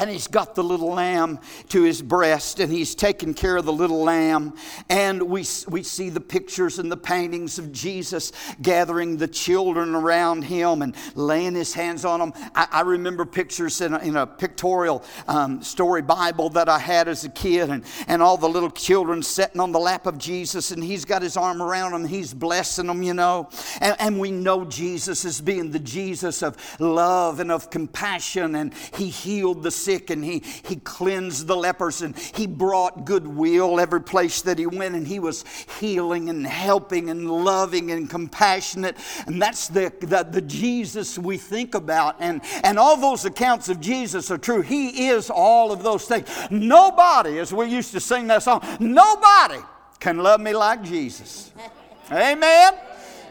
and 0.00 0.10
he's 0.10 0.26
got 0.26 0.54
the 0.54 0.64
little 0.64 0.92
lamb 0.94 1.38
to 1.68 1.82
his 1.82 2.00
breast 2.00 2.58
and 2.58 2.72
he's 2.72 2.94
taking 2.94 3.34
care 3.34 3.56
of 3.58 3.66
the 3.66 3.72
little 3.72 4.02
lamb. 4.02 4.54
And 4.88 5.22
we, 5.22 5.44
we 5.68 5.82
see 5.82 6.08
the 6.08 6.20
pictures 6.20 6.78
and 6.78 6.90
the 6.90 6.96
paintings 6.96 7.58
of 7.58 7.72
jesus 7.72 8.32
gathering 8.62 9.16
the 9.16 9.28
children 9.28 9.94
around 9.94 10.42
him 10.42 10.82
and 10.82 10.94
laying 11.14 11.54
his 11.54 11.74
hands 11.74 12.04
on 12.04 12.20
them 12.20 12.32
i, 12.54 12.66
I 12.70 12.80
remember 12.82 13.24
pictures 13.24 13.80
in 13.80 13.94
a, 13.94 13.98
in 13.98 14.16
a 14.16 14.26
pictorial 14.26 15.04
um, 15.28 15.62
story 15.62 16.02
bible 16.02 16.48
that 16.50 16.68
i 16.68 16.78
had 16.78 17.08
as 17.08 17.24
a 17.24 17.28
kid 17.28 17.70
and, 17.70 17.84
and 18.08 18.22
all 18.22 18.36
the 18.36 18.48
little 18.48 18.70
children 18.70 19.22
sitting 19.22 19.60
on 19.60 19.72
the 19.72 19.78
lap 19.78 20.06
of 20.06 20.18
jesus 20.18 20.70
and 20.70 20.82
he's 20.82 21.04
got 21.04 21.22
his 21.22 21.36
arm 21.36 21.60
around 21.60 21.92
them 21.92 22.04
he's 22.04 22.32
blessing 22.32 22.86
them 22.86 23.02
you 23.02 23.14
know. 23.14 23.48
And, 23.80 23.96
and 23.98 24.18
we 24.18 24.30
know 24.30 24.64
jesus 24.64 25.24
as 25.24 25.40
being 25.40 25.70
the 25.70 25.78
jesus 25.78 26.42
of 26.42 26.56
love 26.80 27.40
and 27.40 27.50
of 27.50 27.70
compassion 27.70 28.54
and 28.54 28.72
he 28.96 29.08
healed 29.08 29.62
the 29.62 29.70
sick 29.70 29.89
sick 29.90 30.10
and 30.10 30.24
he, 30.24 30.42
he 30.62 30.76
cleansed 30.76 31.48
the 31.48 31.56
lepers 31.56 32.00
and 32.02 32.16
he 32.16 32.46
brought 32.46 33.04
goodwill 33.04 33.80
every 33.80 34.00
place 34.00 34.42
that 34.42 34.56
he 34.56 34.66
went 34.66 34.94
and 34.94 35.06
he 35.06 35.18
was 35.18 35.44
healing 35.80 36.28
and 36.28 36.46
helping 36.46 37.10
and 37.10 37.28
loving 37.28 37.90
and 37.90 38.08
compassionate. 38.08 38.96
And 39.26 39.42
that's 39.42 39.66
the, 39.66 39.92
the, 40.00 40.22
the 40.30 40.42
Jesus 40.42 41.18
we 41.18 41.36
think 41.38 41.74
about. 41.74 42.16
And, 42.20 42.40
and 42.62 42.78
all 42.78 42.96
those 42.96 43.24
accounts 43.24 43.68
of 43.68 43.80
Jesus 43.80 44.30
are 44.30 44.38
true. 44.38 44.62
He 44.62 45.08
is 45.08 45.28
all 45.28 45.72
of 45.72 45.82
those 45.82 46.04
things. 46.04 46.28
Nobody, 46.50 47.38
as 47.40 47.52
we 47.52 47.66
used 47.66 47.90
to 47.92 48.00
sing 48.00 48.28
that 48.28 48.44
song, 48.44 48.62
nobody 48.78 49.60
can 49.98 50.18
love 50.18 50.40
me 50.40 50.54
like 50.54 50.84
Jesus. 50.84 51.50
Amen. 52.12 52.74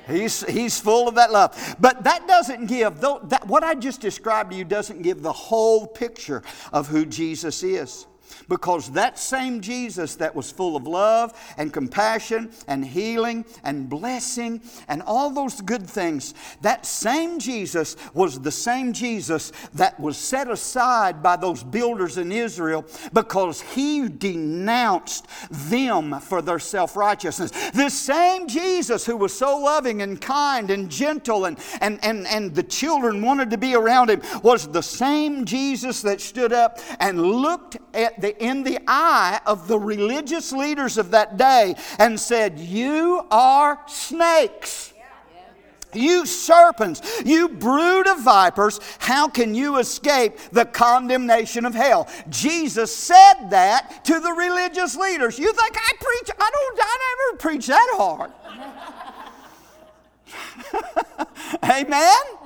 He's, 0.10 0.45
he's 0.45 0.80
full 0.80 1.08
of 1.08 1.15
that 1.15 1.32
love. 1.32 1.76
But 1.80 2.04
that 2.04 2.28
doesn't 2.28 2.65
give, 2.67 3.00
though, 3.00 3.19
that, 3.26 3.48
what 3.48 3.63
I 3.63 3.76
just 3.76 4.02
described 4.02 4.52
to 4.52 4.58
you 4.58 4.63
doesn't 4.63 5.02
give 5.02 5.22
the 5.22 5.34
whole 5.34 5.88
picture 5.88 6.43
of 6.74 6.88
who 6.88 7.06
Jesus 7.06 7.63
is. 7.63 8.08
Because 8.48 8.92
that 8.92 9.20
same 9.20 9.62
Jesus 9.62 10.15
that 10.15 10.36
was 10.36 10.52
full 10.52 10.76
of 10.76 10.88
love 10.88 11.34
and 11.58 11.74
compassion 11.74 12.52
and 12.68 12.86
healing 12.86 13.46
and 13.63 13.89
blessing 13.89 14.62
and 14.88 15.02
all 15.04 15.30
those 15.30 15.62
good 15.62 15.88
things, 15.88 16.34
that 16.62 16.86
same 16.86 17.39
Jesus 17.39 17.96
was 18.13 18.39
the 18.39 18.52
same 18.52 18.94
Jesus 18.94 19.52
that 19.74 20.00
was 20.00 20.18
set 20.18 20.50
aside 20.50 21.22
by 21.22 21.36
those 21.36 21.63
builders 21.63 22.18
in 22.18 22.32
Israel 22.32 22.86
because 23.13 23.62
he 23.62 24.08
denounced 24.08 25.28
them 25.52 26.20
for 26.20 26.42
their 26.42 26.60
self 26.60 26.96
righteousness. 26.96 27.52
This 27.72 27.94
same 27.94 28.48
Jesus 28.48 29.06
who 29.06 29.18
was 29.18 29.34
so 29.34 29.58
loving 29.58 30.02
and 30.02 30.20
kind 30.20 30.72
and 30.72 30.89
gentle 30.89 31.46
and, 31.46 31.58
and, 31.82 32.00
and, 32.04 32.28
and 32.28 32.56
the 32.56 32.63
children 32.63 33.22
wanted 33.22 33.50
to 33.52 33.58
be 33.58 33.76
around 33.76 34.10
him 34.10 34.22
was 34.44 34.68
the 34.68 34.82
same 34.82 35.46
Jesus 35.46 36.02
that 36.02 36.22
stood 36.22 36.54
up 36.54 36.80
and 37.00 37.22
looked 37.22 37.78
at 37.94 38.19
the 38.22 38.38
in 38.44 38.64
the 38.64 38.80
eye 38.88 39.40
of 39.46 39.68
the 39.68 39.80
religious 39.80 40.52
leaders 40.52 40.98
of 40.98 41.12
that 41.12 41.38
day 41.38 41.76
and 41.98 42.20
said, 42.20 42.60
You 42.60 43.26
are 43.32 43.80
snakes. 43.88 44.94
You 45.94 46.28
serpents, 46.28 47.02
you 47.26 47.50
brood 47.50 48.08
of 48.08 48.22
vipers, 48.22 48.80
how 49.00 49.28
can 49.28 49.56
you 49.56 49.80
escape 49.80 50.38
the 50.52 50.66
condemnation 50.66 51.66
of 51.66 51.74
hell? 51.74 52.08
Jesus 52.30 52.96
said 52.96 53.50
that 53.50 54.06
to 54.06 54.20
the 54.20 54.32
religious 54.32 54.96
leaders. 54.96 55.40
You 55.40 55.52
think 55.52 55.76
I 55.76 55.92
preach? 56.00 56.30
I 56.40 56.52
don't, 56.52 56.80
I 56.80 56.98
never 57.18 57.38
preach 57.40 57.66
that 57.68 57.88
hard. 57.94 58.32
Amen? 61.64 62.38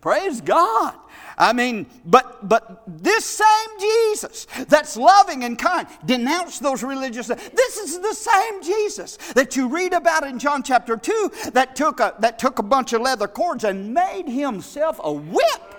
Praise 0.00 0.40
God. 0.40 0.94
I 1.38 1.52
mean, 1.52 1.86
but 2.04 2.48
but 2.48 2.82
this 2.86 3.24
same 3.24 3.80
Jesus 3.80 4.46
that's 4.68 4.96
loving 4.96 5.44
and 5.44 5.58
kind 5.58 5.86
denounced 6.04 6.62
those 6.62 6.82
religious. 6.82 7.26
This 7.26 7.76
is 7.76 8.00
the 8.00 8.14
same 8.14 8.62
Jesus 8.62 9.16
that 9.34 9.54
you 9.56 9.68
read 9.68 9.92
about 9.92 10.26
in 10.26 10.38
John 10.38 10.62
chapter 10.62 10.96
2 10.96 11.32
that 11.52 11.76
took 11.76 12.00
a 12.00 12.14
that 12.20 12.38
took 12.38 12.58
a 12.58 12.62
bunch 12.62 12.92
of 12.94 13.02
leather 13.02 13.28
cords 13.28 13.64
and 13.64 13.92
made 13.92 14.28
himself 14.28 14.98
a 15.02 15.12
whip 15.12 15.75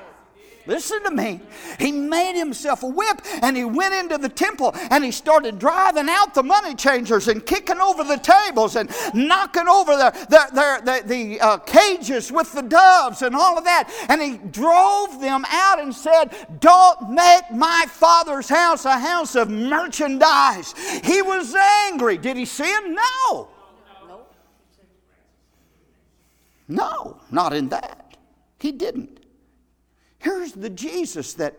Listen 0.68 1.02
to 1.04 1.12
me. 1.12 1.40
He 1.80 1.94
made 1.94 2.38
himself 2.38 2.84
a 2.84 2.88
whip 2.88 3.22
and 3.42 3.56
he 3.56 3.64
went 3.64 3.94
into 3.94 4.18
the 4.18 4.28
temple 4.28 4.76
and 4.92 5.04
he 5.04 5.12
started 5.12 5.60
driving 5.60 6.10
out 6.10 6.34
the 6.34 6.44
money 6.44 6.76
changers 6.76 7.30
and 7.30 7.46
kicking 7.46 7.80
over 7.80 8.04
the 8.04 8.18
tables 8.18 8.76
and 8.76 8.92
knocking 9.14 9.70
over 9.70 9.96
the, 9.96 10.12
the, 10.30 10.82
the, 10.84 11.08
the, 11.08 11.40
uh, 11.40 11.58
cages 11.60 12.34
with 12.34 12.52
the 12.52 12.62
doves 12.62 13.22
and 13.22 13.34
all 13.34 13.58
of 13.58 13.64
that. 13.64 13.90
And 14.10 14.22
he 14.22 14.38
drove 14.52 15.22
them 15.22 15.46
out 15.48 15.80
and 15.80 15.96
said, 15.96 16.36
Don't 16.60 17.12
make 17.12 17.50
my 17.52 17.86
father's 17.88 18.50
house 18.50 18.84
a 18.84 19.00
house 19.00 19.36
of 19.36 19.50
merchandise. 19.50 20.74
He 21.04 21.22
was 21.22 21.56
angry. 21.56 22.18
Did 22.18 22.36
he 22.36 22.44
sin? 22.44 22.94
No. 22.94 23.48
No, 26.68 27.22
not 27.32 27.54
in 27.54 27.70
that. 27.70 28.18
He 28.60 28.74
didn't. 28.74 29.17
Here's 30.28 30.52
the 30.52 30.70
Jesus 30.70 31.36
that, 31.36 31.56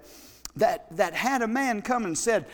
that, 0.57 0.95
that 0.95 1.15
had 1.15 1.41
a 1.41 1.49
man 1.49 1.81
come 1.81 2.05
and 2.05 2.19
said, 2.19 2.45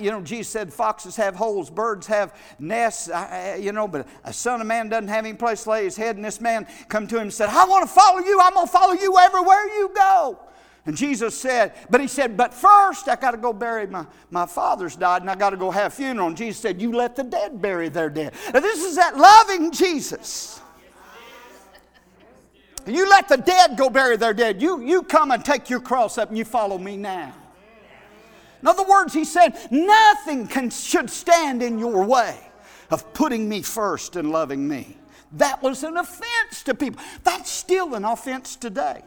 you 0.00 0.12
know, 0.12 0.20
Jesus 0.22 0.52
said 0.52 0.72
foxes 0.72 1.16
have 1.16 1.34
holes, 1.34 1.68
birds 1.68 2.06
have 2.06 2.32
nests, 2.60 3.10
you 3.58 3.72
know, 3.72 3.88
but 3.88 4.06
a 4.22 4.32
son 4.32 4.60
of 4.60 4.68
man 4.68 4.88
doesn't 4.88 5.08
have 5.08 5.24
any 5.24 5.34
place 5.34 5.64
to 5.64 5.70
lay 5.70 5.82
his 5.82 5.96
head. 5.96 6.14
And 6.14 6.24
this 6.24 6.40
man 6.40 6.64
come 6.88 7.08
to 7.08 7.16
him 7.16 7.22
and 7.22 7.32
said, 7.32 7.48
I 7.48 7.64
want 7.64 7.88
to 7.88 7.92
follow 7.92 8.20
you. 8.20 8.38
I'm 8.40 8.54
going 8.54 8.68
to 8.68 8.72
follow 8.72 8.92
you 8.92 9.18
everywhere 9.18 9.64
you 9.64 9.90
go. 9.92 10.38
And 10.86 10.96
Jesus 10.96 11.36
said, 11.36 11.74
but 11.90 12.00
he 12.00 12.06
said, 12.06 12.36
but 12.36 12.54
first 12.54 13.08
I 13.08 13.16
got 13.16 13.32
to 13.32 13.36
go 13.36 13.52
bury 13.52 13.88
my, 13.88 14.06
my 14.30 14.46
father's 14.46 14.94
died 14.94 15.22
and 15.22 15.30
I 15.30 15.34
got 15.34 15.50
to 15.50 15.56
go 15.56 15.72
have 15.72 15.92
a 15.92 15.96
funeral. 15.96 16.28
And 16.28 16.36
Jesus 16.36 16.62
said, 16.62 16.80
you 16.80 16.92
let 16.92 17.16
the 17.16 17.24
dead 17.24 17.60
bury 17.60 17.88
their 17.88 18.10
dead. 18.10 18.32
Now, 18.54 18.60
this 18.60 18.84
is 18.84 18.94
that 18.94 19.16
loving 19.16 19.72
Jesus. 19.72 20.60
You 22.88 23.08
let 23.08 23.28
the 23.28 23.36
dead 23.36 23.76
go 23.76 23.90
bury 23.90 24.16
their 24.16 24.32
dead. 24.32 24.62
You, 24.62 24.80
you 24.80 25.02
come 25.02 25.30
and 25.30 25.44
take 25.44 25.68
your 25.68 25.80
cross 25.80 26.16
up 26.16 26.30
and 26.30 26.38
you 26.38 26.44
follow 26.44 26.78
me 26.78 26.96
now. 26.96 27.34
In 28.62 28.66
other 28.66 28.82
words, 28.82 29.14
he 29.14 29.24
said, 29.24 29.56
nothing 29.70 30.46
can, 30.46 30.70
should 30.70 31.10
stand 31.10 31.62
in 31.62 31.78
your 31.78 32.04
way 32.04 32.36
of 32.90 33.12
putting 33.12 33.48
me 33.48 33.62
first 33.62 34.16
and 34.16 34.30
loving 34.30 34.66
me. 34.66 34.96
That 35.32 35.62
was 35.62 35.84
an 35.84 35.96
offense 35.96 36.62
to 36.64 36.74
people. 36.74 37.02
That's 37.22 37.50
still 37.50 37.94
an 37.94 38.04
offense 38.04 38.56
today. 38.56 39.02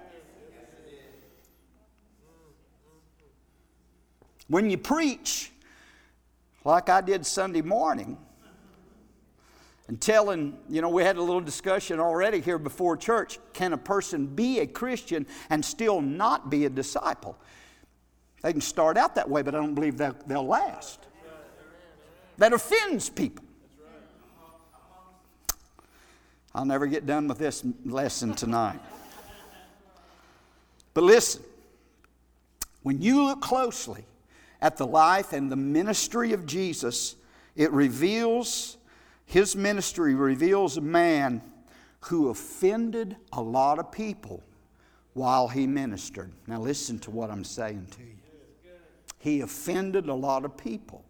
When 4.47 4.69
you 4.69 4.77
preach, 4.77 5.51
like 6.63 6.89
I 6.89 7.01
did 7.01 7.25
Sunday 7.25 7.61
morning, 7.61 8.17
and 9.91 9.99
telling, 9.99 10.57
you 10.69 10.81
know, 10.81 10.87
we 10.87 11.03
had 11.03 11.17
a 11.17 11.21
little 11.21 11.41
discussion 11.41 11.99
already 11.99 12.39
here 12.39 12.57
before 12.57 12.95
church. 12.95 13.39
Can 13.51 13.73
a 13.73 13.77
person 13.77 14.25
be 14.25 14.59
a 14.59 14.65
Christian 14.65 15.27
and 15.49 15.65
still 15.65 15.99
not 15.99 16.49
be 16.49 16.63
a 16.63 16.69
disciple? 16.69 17.37
They 18.41 18.53
can 18.53 18.61
start 18.61 18.95
out 18.95 19.15
that 19.15 19.29
way, 19.29 19.41
but 19.41 19.53
I 19.53 19.57
don't 19.57 19.75
believe 19.75 19.97
they'll, 19.97 20.15
they'll 20.25 20.47
last. 20.47 21.01
That 22.37 22.53
offends 22.53 23.09
people. 23.09 23.43
I'll 26.55 26.63
never 26.63 26.87
get 26.87 27.05
done 27.05 27.27
with 27.27 27.39
this 27.39 27.61
lesson 27.83 28.33
tonight. 28.33 28.79
But 30.93 31.03
listen, 31.03 31.43
when 32.83 33.01
you 33.01 33.25
look 33.25 33.41
closely 33.41 34.05
at 34.61 34.77
the 34.77 34.87
life 34.87 35.33
and 35.33 35.51
the 35.51 35.57
ministry 35.57 36.31
of 36.31 36.45
Jesus, 36.45 37.17
it 37.57 37.73
reveals 37.73 38.77
his 39.31 39.55
ministry 39.55 40.13
reveals 40.13 40.75
a 40.75 40.81
man 40.81 41.41
who 42.01 42.27
offended 42.27 43.15
a 43.31 43.41
lot 43.41 43.79
of 43.79 43.89
people 43.89 44.43
while 45.13 45.47
he 45.47 45.65
ministered. 45.65 46.33
Now, 46.47 46.59
listen 46.59 46.99
to 46.99 47.11
what 47.11 47.31
I'm 47.31 47.45
saying 47.45 47.87
to 47.91 48.01
you. 48.01 48.07
He 49.19 49.39
offended 49.39 50.09
a 50.09 50.13
lot 50.13 50.43
of 50.43 50.57
people. 50.57 51.05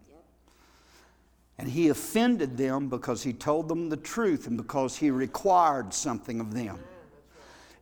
And 1.58 1.68
he 1.68 1.88
offended 1.88 2.56
them 2.56 2.88
because 2.88 3.24
he 3.24 3.32
told 3.32 3.66
them 3.68 3.88
the 3.88 3.96
truth 3.96 4.46
and 4.46 4.56
because 4.56 4.96
he 4.96 5.10
required 5.10 5.92
something 5.92 6.38
of 6.38 6.54
them. 6.54 6.78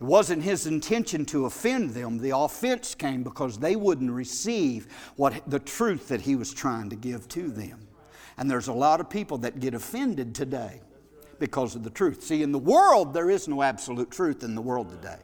It 0.01 0.05
wasn't 0.05 0.43
his 0.43 0.67
intention 0.67 1.27
to 1.27 1.45
offend 1.45 1.91
them. 1.91 2.17
The 2.17 2.35
offense 2.35 2.95
came 2.95 3.23
because 3.23 3.59
they 3.59 3.77
wouldn't 3.77 4.11
receive 4.11 4.87
what 5.17 5.43
the 5.47 5.59
truth 5.59 6.09
that 6.09 6.23
he 6.23 6.35
was 6.35 6.55
trying 6.55 6.89
to 6.89 6.97
give 6.97 7.29
to 7.29 7.51
them. 7.51 7.89
And 8.41 8.51
there's 8.51 8.69
a 8.69 8.73
lot 8.73 9.01
of 9.01 9.11
people 9.11 9.37
that 9.39 9.61
get 9.61 9.75
offended 9.75 10.35
today 10.35 10.81
because 11.39 11.77
of 11.77 11.85
the 11.85 11.91
truth. 11.91 12.23
See, 12.23 12.43
in 12.43 12.53
the 12.53 12.59
world, 12.59 13.13
there 13.13 13.31
is 13.31 13.47
no 13.47 13.63
absolute 13.63 14.11
truth 14.11 14.43
in 14.43 14.55
the 14.55 14.63
world 14.63 14.91
today. 14.91 15.19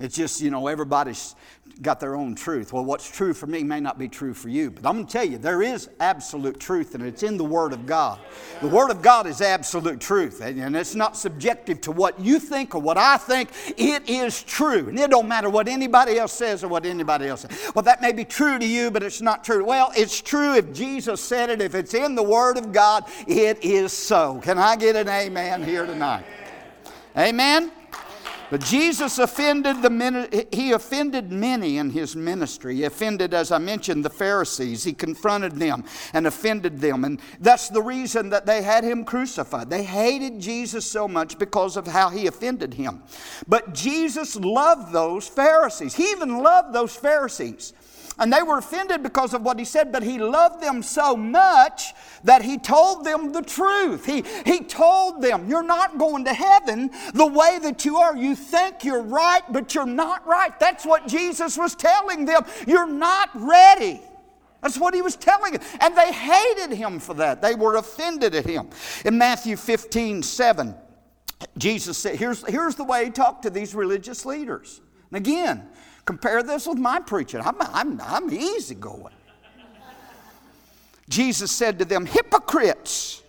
It's 0.00 0.14
just, 0.14 0.40
you 0.40 0.50
know, 0.50 0.68
everybody's 0.68 1.34
got 1.82 1.98
their 1.98 2.14
own 2.14 2.34
truth. 2.36 2.72
Well, 2.72 2.84
what's 2.84 3.10
true 3.10 3.34
for 3.34 3.46
me 3.46 3.64
may 3.64 3.80
not 3.80 3.98
be 3.98 4.08
true 4.08 4.32
for 4.32 4.48
you. 4.48 4.70
But 4.70 4.86
I'm 4.86 4.94
going 4.94 5.06
to 5.06 5.12
tell 5.12 5.24
you, 5.24 5.38
there 5.38 5.60
is 5.60 5.90
absolute 5.98 6.60
truth, 6.60 6.94
and 6.94 7.04
it's 7.04 7.24
in 7.24 7.36
the 7.36 7.44
Word 7.44 7.72
of 7.72 7.84
God. 7.84 8.20
The 8.60 8.68
Word 8.68 8.90
of 8.90 9.02
God 9.02 9.26
is 9.26 9.40
absolute 9.40 10.00
truth, 10.00 10.40
and 10.40 10.76
it's 10.76 10.94
not 10.94 11.16
subjective 11.16 11.80
to 11.82 11.92
what 11.92 12.18
you 12.20 12.38
think 12.38 12.76
or 12.76 12.80
what 12.80 12.96
I 12.96 13.16
think. 13.16 13.50
It 13.76 14.08
is 14.08 14.42
true. 14.42 14.88
And 14.88 14.98
it 14.98 15.10
don't 15.10 15.28
matter 15.28 15.50
what 15.50 15.66
anybody 15.66 16.18
else 16.18 16.32
says 16.32 16.62
or 16.62 16.68
what 16.68 16.86
anybody 16.86 17.26
else 17.26 17.40
says. 17.40 17.72
Well, 17.74 17.82
that 17.82 18.00
may 18.00 18.12
be 18.12 18.24
true 18.24 18.58
to 18.58 18.66
you, 18.66 18.92
but 18.92 19.02
it's 19.02 19.20
not 19.20 19.44
true. 19.44 19.64
Well, 19.64 19.90
it's 19.96 20.20
true 20.20 20.54
if 20.54 20.72
Jesus 20.72 21.20
said 21.20 21.50
it. 21.50 21.60
If 21.60 21.74
it's 21.74 21.94
in 21.94 22.14
the 22.14 22.22
Word 22.22 22.56
of 22.56 22.72
God, 22.72 23.04
it 23.26 23.64
is 23.64 23.92
so. 23.92 24.40
Can 24.44 24.58
I 24.58 24.76
get 24.76 24.94
an 24.94 25.08
amen 25.08 25.64
here 25.64 25.86
tonight? 25.86 26.24
Amen? 27.16 27.72
But 28.50 28.62
Jesus 28.62 29.18
offended 29.18 29.82
the 29.82 30.46
he 30.52 30.72
offended 30.72 31.30
many 31.30 31.76
in 31.76 31.90
his 31.90 32.16
ministry. 32.16 32.76
He 32.76 32.84
offended, 32.84 33.34
as 33.34 33.52
I 33.52 33.58
mentioned, 33.58 34.04
the 34.04 34.10
Pharisees. 34.10 34.84
He 34.84 34.94
confronted 34.94 35.56
them 35.56 35.84
and 36.14 36.26
offended 36.26 36.80
them. 36.80 37.04
And 37.04 37.20
that's 37.40 37.68
the 37.68 37.82
reason 37.82 38.30
that 38.30 38.46
they 38.46 38.62
had 38.62 38.84
him 38.84 39.04
crucified. 39.04 39.68
They 39.68 39.82
hated 39.82 40.40
Jesus 40.40 40.90
so 40.90 41.06
much 41.06 41.38
because 41.38 41.76
of 41.76 41.86
how 41.86 42.08
he 42.08 42.26
offended 42.26 42.74
him. 42.74 43.02
But 43.46 43.74
Jesus 43.74 44.34
loved 44.36 44.92
those 44.92 45.28
Pharisees. 45.28 45.94
He 45.94 46.10
even 46.10 46.42
loved 46.42 46.74
those 46.74 46.96
Pharisees. 46.96 47.74
And 48.18 48.32
they 48.32 48.42
were 48.42 48.58
offended 48.58 49.02
because 49.02 49.32
of 49.32 49.42
what 49.42 49.58
he 49.58 49.64
said, 49.64 49.92
but 49.92 50.02
he 50.02 50.18
loved 50.18 50.60
them 50.60 50.82
so 50.82 51.16
much 51.16 51.94
that 52.24 52.42
he 52.42 52.58
told 52.58 53.04
them 53.04 53.32
the 53.32 53.42
truth. 53.42 54.04
He, 54.04 54.24
he 54.44 54.60
told 54.64 55.22
them, 55.22 55.48
You're 55.48 55.62
not 55.62 55.98
going 55.98 56.24
to 56.24 56.34
heaven 56.34 56.90
the 57.14 57.26
way 57.26 57.60
that 57.62 57.84
you 57.84 57.96
are. 57.96 58.16
You 58.16 58.34
think 58.34 58.82
you're 58.82 59.02
right, 59.02 59.42
but 59.50 59.74
you're 59.74 59.86
not 59.86 60.26
right. 60.26 60.58
That's 60.58 60.84
what 60.84 61.06
Jesus 61.06 61.56
was 61.56 61.76
telling 61.76 62.24
them. 62.24 62.42
You're 62.66 62.88
not 62.88 63.30
ready. 63.34 64.00
That's 64.62 64.78
what 64.78 64.94
he 64.94 65.02
was 65.02 65.14
telling 65.14 65.52
them. 65.52 65.62
And 65.80 65.96
they 65.96 66.12
hated 66.12 66.76
him 66.76 66.98
for 66.98 67.14
that. 67.14 67.40
They 67.40 67.54
were 67.54 67.76
offended 67.76 68.34
at 68.34 68.44
him. 68.44 68.68
In 69.04 69.16
Matthew 69.16 69.56
15, 69.56 70.24
7, 70.24 70.74
Jesus 71.56 71.96
said, 71.98 72.16
here's, 72.16 72.46
here's 72.48 72.74
the 72.74 72.84
way 72.84 73.04
he 73.04 73.10
talked 73.10 73.42
to 73.42 73.50
these 73.50 73.74
religious 73.74 74.26
leaders. 74.26 74.80
And 75.10 75.16
again, 75.16 75.68
compare 76.08 76.42
this 76.42 76.66
with 76.66 76.78
my 76.78 76.98
preaching. 76.98 77.38
I'm, 77.42 77.56
I'm, 77.60 78.00
I'm 78.00 78.32
easy 78.32 78.74
going. 78.74 79.12
Jesus 81.06 81.52
said 81.52 81.78
to 81.80 81.84
them, 81.84 82.06
Hypocrites! 82.06 83.22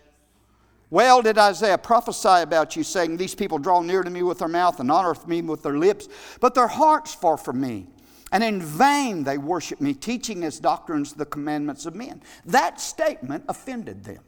Well 0.90 1.22
did 1.22 1.38
Isaiah 1.38 1.78
prophesy 1.78 2.42
about 2.42 2.78
you, 2.78 2.84
saying, 2.84 3.18
These 3.18 3.36
people 3.36 3.58
draw 3.58 3.82
near 3.82 4.02
to 4.02 4.10
me 4.10 4.24
with 4.24 4.40
their 4.40 4.48
mouth 4.48 4.80
and 4.80 4.90
honor 4.90 5.14
me 5.28 5.42
with 5.42 5.62
their 5.62 5.78
lips, 5.78 6.08
but 6.40 6.56
their 6.56 6.70
heart's 6.70 7.14
far 7.14 7.36
from 7.36 7.60
me. 7.60 7.88
And 8.32 8.42
in 8.46 8.62
vain 8.62 9.26
they 9.26 9.38
worship 9.38 9.82
me, 9.82 9.94
teaching 9.94 10.46
as 10.46 10.58
doctrines 10.58 11.12
the 11.12 11.26
commandments 11.26 11.86
of 11.86 11.96
men. 11.96 12.22
That 12.46 12.80
statement 12.80 13.44
offended 13.50 14.06
them. 14.06 14.24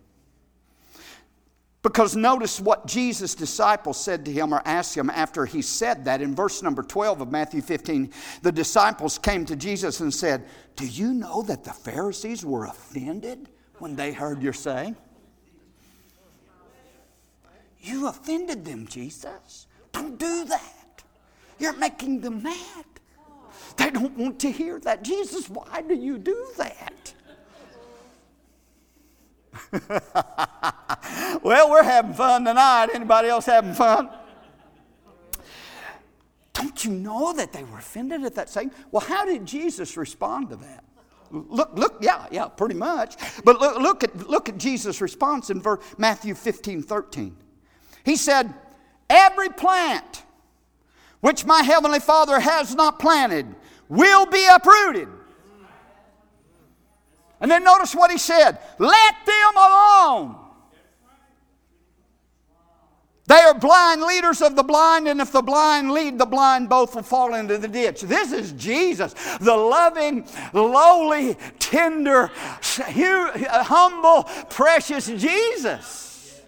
Because 1.83 2.15
notice 2.15 2.59
what 2.59 2.85
Jesus' 2.85 3.33
disciples 3.33 3.99
said 3.99 4.23
to 4.25 4.31
him 4.31 4.53
or 4.53 4.61
asked 4.65 4.95
him 4.95 5.09
after 5.09 5.45
he 5.47 5.63
said 5.63 6.05
that. 6.05 6.21
In 6.21 6.35
verse 6.35 6.61
number 6.61 6.83
12 6.83 7.21
of 7.21 7.31
Matthew 7.31 7.61
15, 7.61 8.11
the 8.43 8.51
disciples 8.51 9.17
came 9.17 9.45
to 9.45 9.55
Jesus 9.55 9.99
and 9.99 10.13
said, 10.13 10.45
Do 10.75 10.85
you 10.85 11.11
know 11.13 11.41
that 11.43 11.63
the 11.63 11.73
Pharisees 11.73 12.45
were 12.45 12.65
offended 12.65 13.49
when 13.79 13.95
they 13.95 14.13
heard 14.13 14.43
your 14.43 14.53
saying? 14.53 14.95
You 17.79 18.07
offended 18.07 18.63
them, 18.63 18.85
Jesus. 18.85 19.65
Don't 19.91 20.19
do 20.19 20.45
that. 20.45 21.03
You're 21.57 21.73
making 21.77 22.21
them 22.21 22.43
mad. 22.43 22.85
They 23.77 23.89
don't 23.89 24.15
want 24.15 24.39
to 24.41 24.51
hear 24.51 24.79
that. 24.81 25.03
Jesus, 25.03 25.49
why 25.49 25.81
do 25.81 25.95
you 25.95 26.19
do 26.19 26.47
that? 26.57 27.13
well, 31.51 31.69
we're 31.69 31.83
having 31.83 32.13
fun 32.13 32.45
tonight. 32.45 32.87
Anybody 32.93 33.27
else 33.27 33.45
having 33.45 33.73
fun? 33.73 34.09
Don't 36.53 36.85
you 36.85 36.91
know 36.91 37.33
that 37.33 37.51
they 37.51 37.65
were 37.65 37.77
offended 37.77 38.23
at 38.23 38.35
that 38.35 38.49
saying? 38.49 38.71
Well, 38.89 39.01
how 39.01 39.25
did 39.25 39.45
Jesus 39.45 39.97
respond 39.97 40.51
to 40.51 40.55
that? 40.55 40.85
Look, 41.29 41.71
look, 41.73 41.97
yeah, 41.99 42.25
yeah, 42.31 42.47
pretty 42.47 42.75
much. 42.75 43.17
But 43.43 43.59
look, 43.59 43.77
look 43.81 44.03
at, 44.05 44.29
look 44.29 44.47
at 44.47 44.57
Jesus' 44.57 45.01
response 45.01 45.49
in 45.49 45.61
verse, 45.61 45.83
Matthew 45.97 46.35
15, 46.35 46.83
13. 46.83 47.35
He 48.05 48.15
said, 48.15 48.53
Every 49.09 49.49
plant 49.49 50.23
which 51.19 51.43
my 51.43 51.63
heavenly 51.63 51.99
Father 51.99 52.39
has 52.39 52.73
not 52.75 52.97
planted 52.97 53.45
will 53.89 54.25
be 54.25 54.47
uprooted. 54.47 55.09
And 57.41 57.51
then 57.51 57.65
notice 57.65 57.93
what 57.93 58.09
he 58.09 58.17
said 58.17 58.57
let 58.79 59.15
them 59.25 59.57
alone. 59.57 60.40
They 63.31 63.39
are 63.39 63.53
blind 63.53 64.01
leaders 64.01 64.41
of 64.41 64.57
the 64.57 64.63
blind, 64.63 65.07
and 65.07 65.21
if 65.21 65.31
the 65.31 65.41
blind 65.41 65.93
lead 65.93 66.19
the 66.19 66.25
blind, 66.25 66.67
both 66.67 66.95
will 66.95 67.01
fall 67.01 67.33
into 67.33 67.57
the 67.57 67.67
ditch. 67.69 68.01
This 68.01 68.33
is 68.33 68.51
Jesus, 68.51 69.13
the 69.39 69.55
loving, 69.55 70.27
lowly, 70.51 71.37
tender, 71.57 72.29
humble, 72.33 74.23
precious 74.49 75.07
Jesus. 75.07 76.41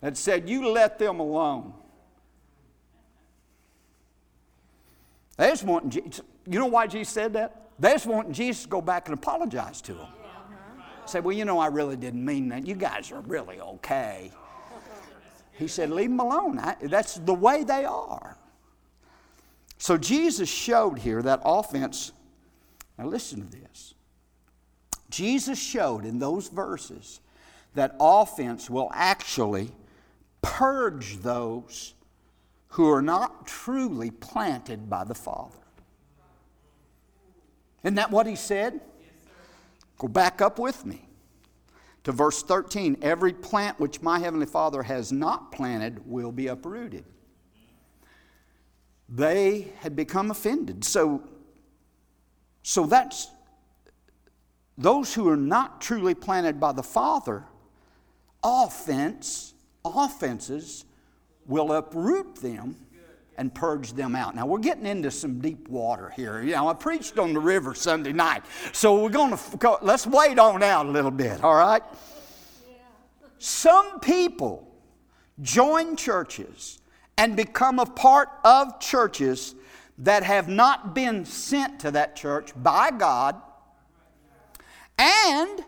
That 0.00 0.16
said, 0.16 0.48
You 0.48 0.70
let 0.70 0.98
them 0.98 1.20
alone. 1.20 1.74
They 5.36 5.50
just 5.50 5.64
want 5.64 5.90
Jesus. 5.90 6.22
You 6.46 6.60
know 6.60 6.66
why 6.66 6.86
Jesus 6.86 7.12
said 7.12 7.34
that? 7.34 7.68
They 7.78 7.92
just 7.92 8.06
want 8.06 8.32
Jesus 8.32 8.62
to 8.62 8.70
go 8.70 8.80
back 8.80 9.08
and 9.10 9.18
apologize 9.18 9.82
to 9.82 9.92
them. 9.92 10.08
Say, 11.10 11.18
well, 11.18 11.36
you 11.36 11.44
know, 11.44 11.58
I 11.58 11.66
really 11.66 11.96
didn't 11.96 12.24
mean 12.24 12.50
that. 12.50 12.66
You 12.66 12.76
guys 12.76 13.10
are 13.10 13.20
really 13.22 13.60
okay. 13.60 14.30
He 15.58 15.66
said, 15.66 15.90
leave 15.90 16.08
them 16.08 16.20
alone. 16.20 16.60
I, 16.60 16.76
that's 16.82 17.16
the 17.16 17.34
way 17.34 17.64
they 17.64 17.84
are. 17.84 18.38
So 19.76 19.98
Jesus 19.98 20.48
showed 20.48 21.00
here 21.00 21.20
that 21.22 21.40
offense. 21.44 22.12
Now, 22.96 23.06
listen 23.06 23.40
to 23.40 23.58
this. 23.58 23.94
Jesus 25.10 25.58
showed 25.58 26.04
in 26.04 26.20
those 26.20 26.48
verses 26.48 27.20
that 27.74 27.96
offense 27.98 28.70
will 28.70 28.90
actually 28.94 29.72
purge 30.42 31.18
those 31.18 31.94
who 32.68 32.88
are 32.88 33.02
not 33.02 33.48
truly 33.48 34.12
planted 34.12 34.88
by 34.88 35.02
the 35.02 35.14
Father. 35.14 35.58
Isn't 37.82 37.96
that 37.96 38.12
what 38.12 38.28
he 38.28 38.36
said? 38.36 38.80
Go 40.00 40.08
back 40.08 40.40
up 40.40 40.58
with 40.58 40.86
me 40.86 41.06
to 42.04 42.12
verse 42.12 42.42
13. 42.42 42.96
Every 43.02 43.34
plant 43.34 43.78
which 43.78 44.00
my 44.00 44.18
heavenly 44.18 44.46
Father 44.46 44.82
has 44.82 45.12
not 45.12 45.52
planted 45.52 46.00
will 46.06 46.32
be 46.32 46.46
uprooted. 46.46 47.04
They 49.10 49.72
had 49.80 49.94
become 49.94 50.30
offended. 50.30 50.84
So, 50.84 51.22
so 52.62 52.86
that's 52.86 53.28
those 54.78 55.12
who 55.12 55.28
are 55.28 55.36
not 55.36 55.82
truly 55.82 56.14
planted 56.14 56.58
by 56.58 56.72
the 56.72 56.82
Father, 56.82 57.44
offense, 58.42 59.52
offenses 59.84 60.86
will 61.44 61.74
uproot 61.74 62.36
them 62.36 62.74
and 63.40 63.54
purge 63.54 63.94
them 63.94 64.14
out. 64.14 64.36
Now, 64.36 64.44
we're 64.44 64.58
getting 64.58 64.84
into 64.84 65.10
some 65.10 65.40
deep 65.40 65.66
water 65.66 66.12
here. 66.14 66.42
You 66.42 66.52
know, 66.52 66.68
I 66.68 66.74
preached 66.74 67.18
on 67.18 67.32
the 67.32 67.40
river 67.40 67.74
Sunday 67.74 68.12
night, 68.12 68.42
so 68.72 69.02
we're 69.02 69.08
going 69.08 69.34
to, 69.34 69.78
let's 69.80 70.06
wait 70.06 70.38
on 70.38 70.62
out 70.62 70.84
a 70.84 70.90
little 70.90 71.10
bit, 71.10 71.42
all 71.42 71.54
right? 71.54 71.82
Some 73.38 73.98
people 74.00 74.70
join 75.40 75.96
churches 75.96 76.82
and 77.16 77.34
become 77.34 77.78
a 77.78 77.86
part 77.86 78.28
of 78.44 78.78
churches 78.78 79.54
that 79.96 80.22
have 80.22 80.46
not 80.50 80.94
been 80.94 81.24
sent 81.24 81.80
to 81.80 81.90
that 81.92 82.16
church 82.16 82.52
by 82.62 82.90
God 82.90 83.40
and 84.98 85.64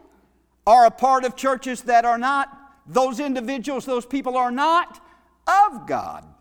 are 0.66 0.84
a 0.84 0.90
part 0.90 1.24
of 1.24 1.36
churches 1.36 1.80
that 1.82 2.04
are 2.04 2.18
not, 2.18 2.50
those 2.86 3.18
individuals, 3.18 3.86
those 3.86 4.04
people 4.04 4.36
are 4.36 4.50
not 4.50 5.02
of 5.46 5.86
God. 5.86 6.31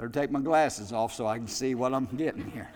Better 0.00 0.08
take 0.08 0.30
my 0.30 0.40
glasses 0.40 0.94
off 0.94 1.12
so 1.12 1.26
I 1.26 1.36
can 1.36 1.46
see 1.46 1.74
what 1.74 1.92
I'm 1.92 2.06
getting 2.06 2.50
here. 2.52 2.70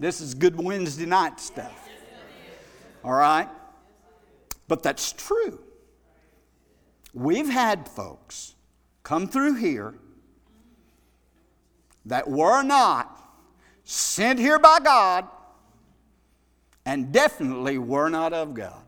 This 0.00 0.20
is 0.20 0.34
good 0.34 0.60
Wednesday 0.60 1.06
night 1.06 1.38
stuff. 1.38 1.88
All 3.04 3.12
right? 3.12 3.48
But 4.66 4.82
that's 4.82 5.12
true. 5.12 5.60
We've 7.14 7.48
had 7.48 7.88
folks 7.88 8.56
come 9.04 9.28
through 9.28 9.54
here 9.54 9.94
that 12.06 12.28
were 12.28 12.64
not 12.64 13.16
sent 13.84 14.40
here 14.40 14.58
by 14.58 14.80
God 14.80 15.28
and 16.84 17.12
definitely 17.12 17.78
were 17.78 18.08
not 18.08 18.32
of 18.32 18.54
God. 18.54 18.82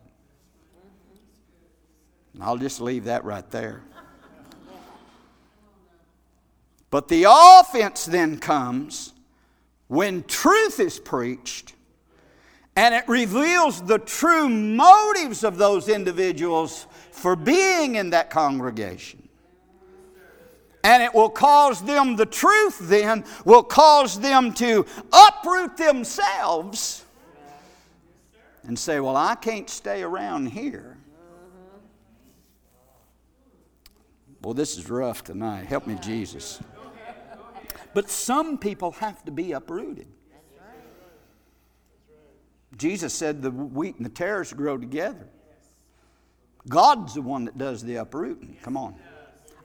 And 2.35 2.42
I'll 2.42 2.59
just 2.59 2.81
leave 2.81 3.04
that 3.04 3.24
right 3.24 3.48
there. 3.52 3.85
But 6.90 7.09
the 7.09 7.27
offense 7.29 8.07
then 8.07 8.38
comes 8.38 9.12
when 9.88 10.22
truth 10.24 10.81
is 10.81 10.98
preached 10.98 11.74
and 12.77 12.94
it 12.94 13.09
reveals 13.09 13.83
the 13.83 13.98
true 13.98 14.48
motives 14.48 15.42
of 15.42 15.59
those 15.59 15.88
individuals 15.88 16.87
for 17.11 17.35
being 17.35 17.96
in 17.96 18.11
that 18.11 18.31
congregation. 18.31 19.29
And 20.85 21.03
it 21.03 21.12
will 21.12 21.29
cause 21.29 21.83
them, 21.83 22.14
the 22.14 22.24
truth 22.24 22.79
then, 22.79 23.24
will 23.44 23.64
cause 23.64 24.20
them 24.20 24.55
to 24.55 24.87
uproot 25.12 25.77
themselves 25.77 27.05
and 28.62 28.79
say, 28.79 29.01
Well, 29.01 29.16
I 29.16 29.35
can't 29.35 29.68
stay 29.68 30.05
around 30.05 30.46
here. 30.46 30.96
Well, 34.40 34.55
this 34.55 34.79
is 34.79 34.88
rough 34.88 35.24
tonight. 35.24 35.66
Help 35.66 35.88
me, 35.88 35.96
Jesus. 36.01 36.61
But 37.94 38.11
some 38.11 38.59
people 38.59 38.92
have 38.92 39.24
to 39.24 39.31
be 39.31 39.53
uprooted. 39.53 40.07
Jesus 42.77 43.12
said 43.14 43.42
the 43.42 43.51
wheat 43.51 43.96
and 43.96 44.05
the 44.05 44.11
tares 44.11 44.53
grow 44.53 44.79
together. 44.79 45.27
God's 46.68 47.14
the 47.14 47.22
one 47.22 47.46
that 47.46 47.57
does 47.57 47.83
the 47.83 47.96
uprooting. 47.96 48.57
Come 48.62 48.77
on. 48.77 48.94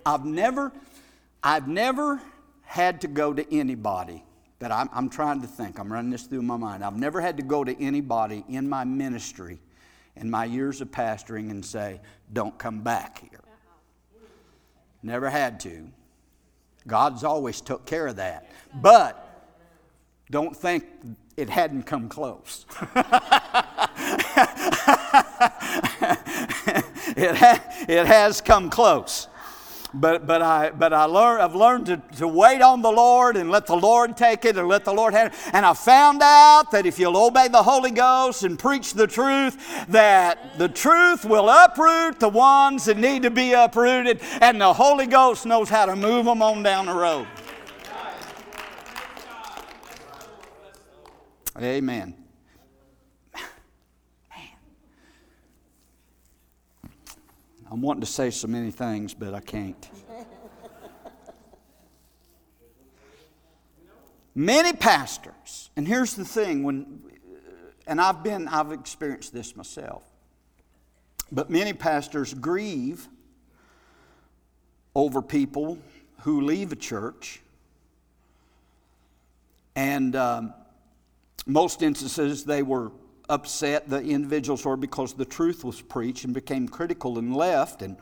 I've 0.06 0.26
never, 0.26 0.72
I've 1.44 1.68
never 1.68 2.22
had 2.62 3.02
to 3.02 3.08
go 3.08 3.34
to 3.34 3.54
anybody 3.54 4.24
that 4.60 4.72
I'm, 4.72 4.90
I'm 4.94 5.10
trying 5.10 5.42
to 5.42 5.48
think. 5.48 5.80
I'm 5.80 5.92
running 5.92 6.12
this 6.12 6.24
through 6.24 6.42
my 6.42 6.58
mind. 6.58 6.84
I've 6.84 6.96
never 6.96 7.20
had 7.20 7.38
to 7.38 7.44
go 7.44 7.64
to 7.64 7.80
anybody 7.82 8.46
in 8.48 8.70
my 8.70 8.84
ministry 8.84 9.60
in 10.16 10.30
my 10.30 10.46
years 10.46 10.82
of 10.82 10.90
pastoring 10.90 11.50
and 11.52 11.66
say, 11.66 12.00
don't 12.32 12.58
come 12.58 12.82
back 12.82 13.20
here. 13.20 13.42
Never 15.02 15.30
had 15.30 15.60
to. 15.62 15.90
God's 16.88 17.24
always 17.24 17.62
took 17.62 17.86
care 17.86 18.08
of 18.08 18.18
that. 18.18 18.50
But 18.74 19.20
don't 20.30 20.56
think 20.56 20.86
it 21.38 21.50
hadn't 21.50 21.84
come 21.84 22.10
close. 22.10 22.66
it, 27.16 27.36
ha- 27.36 27.64
it 27.88 28.06
has 28.06 28.42
come 28.42 28.70
close. 28.70 29.28
But, 29.96 30.26
but, 30.26 30.42
I, 30.42 30.72
but 30.72 30.92
I 30.92 31.06
learn, 31.06 31.40
I've 31.40 31.54
learned 31.54 31.86
to, 31.86 31.98
to 32.18 32.28
wait 32.28 32.62
on 32.62 32.82
the 32.82 32.92
Lord 32.92 33.38
and 33.38 33.52
let 33.52 33.68
the 33.68 33.76
Lord 33.76 34.18
take 34.18 34.44
it 34.44 34.58
and 34.58 34.68
let 34.68 34.86
the 34.86 34.94
Lord 34.94 35.14
have 35.14 35.32
it. 35.32 35.40
And 35.54 35.66
I 35.66 35.74
found 35.74 36.22
out 36.24 36.72
that 36.72 36.88
if 36.88 36.98
you'll 36.98 37.18
obey 37.18 37.48
the 37.48 37.62
Holy 37.62 37.92
Ghost 37.92 38.44
and 38.44 38.58
preach 38.58 38.96
the 38.96 39.06
truth, 39.06 39.86
that 39.90 40.58
the 40.58 40.68
truth 40.68 41.26
will 41.26 41.48
uproot 41.48 42.20
the 42.20 42.30
ones 42.30 42.86
that 42.86 42.98
need 42.98 43.22
to 43.22 43.30
be 43.30 43.54
uprooted, 43.54 44.20
and 44.42 44.60
the 44.60 44.74
Holy 44.74 45.06
Ghost 45.06 45.46
knows 45.46 45.70
how 45.70 45.86
to 45.86 45.96
move 45.96 46.26
them 46.26 46.42
on 46.42 46.64
down 46.64 46.88
the 46.88 46.94
road. 46.94 47.28
Amen. 51.62 52.16
I'm 57.74 57.82
wanting 57.82 58.02
to 58.02 58.08
say 58.08 58.30
so 58.30 58.48
many 58.48 58.70
things, 58.70 59.16
but 59.16 59.34
I 59.34 59.40
can't. 59.40 59.90
many 64.36 64.74
pastors, 64.74 65.72
and 65.76 65.88
here's 65.88 66.14
the 66.14 66.24
thing 66.24 66.62
when 66.62 67.02
and 67.88 68.00
I've 68.00 68.22
been 68.22 68.48
I've 68.48 68.72
experienced 68.72 69.34
this 69.34 69.56
myself. 69.56 70.04
But 71.32 71.50
many 71.50 71.74
pastors 71.74 72.36
grieve 72.36 73.08
over 74.94 75.24
people 75.24 75.80
who 76.20 76.42
leave 76.42 76.72
a 76.72 76.76
church. 76.76 77.42
And 79.76 80.16
um, 80.16 80.54
most 81.48 81.82
instances, 81.82 82.44
they 82.44 82.62
were 82.62 82.92
upset, 83.30 83.90
the 83.90 84.02
individuals 84.02 84.66
were, 84.66 84.78
because 84.78 85.14
the 85.14 85.26
truth 85.26 85.64
was 85.64 85.82
preached 85.82 86.26
and 86.26 86.34
became 86.34 86.68
critical 86.68 87.18
and 87.20 87.36
left. 87.36 87.82
And, 87.82 87.98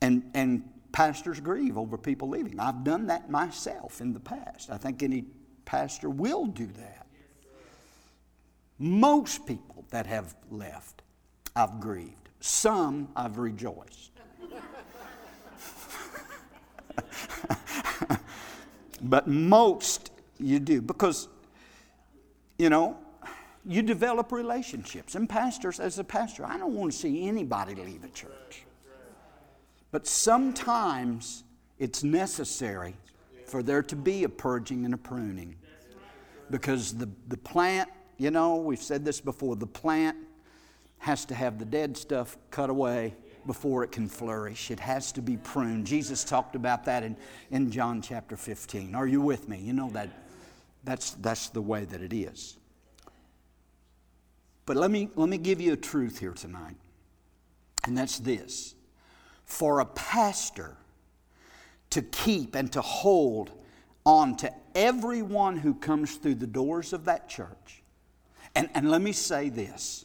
and, 0.00 0.30
and 0.34 0.68
pastors 0.92 1.40
grieve 1.40 1.78
over 1.78 1.96
people 1.96 2.28
leaving. 2.28 2.58
I've 2.58 2.84
done 2.84 3.06
that 3.06 3.30
myself 3.30 4.00
in 4.00 4.12
the 4.12 4.20
past. 4.20 4.70
I 4.70 4.76
think 4.76 5.02
any 5.02 5.24
pastor 5.64 6.10
will 6.10 6.46
do 6.46 6.66
that. 6.66 7.06
Most 8.78 9.46
people 9.46 9.84
that 9.90 10.06
have 10.06 10.34
left, 10.50 11.02
I've 11.54 11.80
grieved. 11.80 12.30
Some 12.40 13.08
I've 13.14 13.38
rejoiced. 13.38 14.10
but 19.02 19.28
most 19.28 20.10
you 20.38 20.58
do 20.58 20.80
because, 20.80 21.28
you 22.58 22.70
know, 22.70 22.96
you 23.66 23.82
develop 23.82 24.32
relationships. 24.32 25.14
And 25.14 25.28
pastors, 25.28 25.80
as 25.80 25.98
a 25.98 26.04
pastor, 26.04 26.44
I 26.44 26.56
don't 26.56 26.74
want 26.74 26.92
to 26.92 26.98
see 26.98 27.28
anybody 27.28 27.74
leave 27.74 28.04
a 28.04 28.08
church. 28.08 28.64
But 29.90 30.06
sometimes 30.06 31.44
it's 31.78 32.02
necessary 32.04 32.94
for 33.46 33.62
there 33.62 33.82
to 33.82 33.96
be 33.96 34.24
a 34.24 34.28
purging 34.28 34.84
and 34.84 34.94
a 34.94 34.98
pruning. 34.98 35.56
Because 36.50 36.94
the, 36.94 37.08
the 37.28 37.36
plant, 37.36 37.88
you 38.16 38.30
know, 38.30 38.56
we've 38.56 38.82
said 38.82 39.04
this 39.04 39.20
before, 39.20 39.56
the 39.56 39.66
plant 39.66 40.16
has 40.98 41.24
to 41.26 41.34
have 41.34 41.58
the 41.58 41.64
dead 41.64 41.96
stuff 41.96 42.36
cut 42.50 42.70
away 42.70 43.14
before 43.46 43.82
it 43.82 43.90
can 43.90 44.08
flourish. 44.08 44.70
It 44.70 44.80
has 44.80 45.12
to 45.12 45.22
be 45.22 45.36
pruned. 45.36 45.86
Jesus 45.86 46.24
talked 46.24 46.54
about 46.54 46.84
that 46.84 47.02
in, 47.02 47.16
in 47.50 47.70
John 47.70 48.02
chapter 48.02 48.36
15. 48.36 48.94
Are 48.94 49.06
you 49.06 49.20
with 49.20 49.48
me? 49.48 49.58
You 49.58 49.72
know 49.72 49.90
that 49.90 50.08
that's, 50.84 51.12
that's 51.12 51.48
the 51.48 51.62
way 51.62 51.84
that 51.86 52.02
it 52.02 52.12
is. 52.12 52.58
But 54.70 54.76
let 54.76 54.92
me, 54.92 55.08
let 55.16 55.28
me 55.28 55.36
give 55.36 55.60
you 55.60 55.72
a 55.72 55.76
truth 55.76 56.20
here 56.20 56.30
tonight, 56.30 56.76
and 57.82 57.98
that's 57.98 58.20
this. 58.20 58.76
For 59.44 59.80
a 59.80 59.84
pastor 59.84 60.76
to 61.90 62.02
keep 62.02 62.54
and 62.54 62.70
to 62.70 62.80
hold 62.80 63.50
on 64.06 64.36
to 64.36 64.54
everyone 64.76 65.56
who 65.56 65.74
comes 65.74 66.14
through 66.14 66.36
the 66.36 66.46
doors 66.46 66.92
of 66.92 67.06
that 67.06 67.28
church, 67.28 67.82
and, 68.54 68.70
and 68.74 68.88
let 68.92 69.02
me 69.02 69.10
say 69.10 69.48
this 69.48 70.04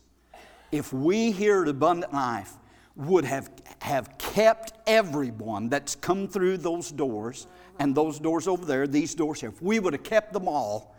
if 0.72 0.92
we 0.92 1.30
here 1.30 1.62
at 1.62 1.68
Abundant 1.68 2.12
Life 2.12 2.54
would 2.96 3.26
have, 3.26 3.52
have 3.84 4.18
kept 4.18 4.74
everyone 4.88 5.70
that's 5.70 5.94
come 5.94 6.28
through 6.28 6.58
those 6.58 6.92
doors 6.92 7.46
and 7.78 7.94
those 7.94 8.18
doors 8.18 8.48
over 8.48 8.66
there, 8.66 8.88
these 8.88 9.14
doors 9.14 9.42
here, 9.42 9.50
if 9.50 9.62
we 9.62 9.78
would 9.78 9.94
have 9.94 10.02
kept 10.02 10.34
them 10.34 10.48
all, 10.48 10.96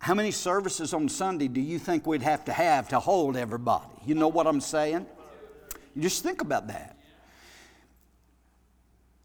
how 0.00 0.14
many 0.14 0.30
services 0.30 0.94
on 0.94 1.10
Sunday 1.10 1.46
do 1.46 1.60
you 1.60 1.78
think 1.78 2.06
we'd 2.06 2.22
have 2.22 2.46
to 2.46 2.52
have 2.54 2.88
to 2.88 2.98
hold 2.98 3.36
everybody? 3.36 3.84
You 4.06 4.14
know 4.14 4.28
what 4.28 4.46
I'm 4.46 4.62
saying? 4.62 5.04
Just 5.98 6.22
think 6.22 6.40
about 6.40 6.68
that. 6.68 6.96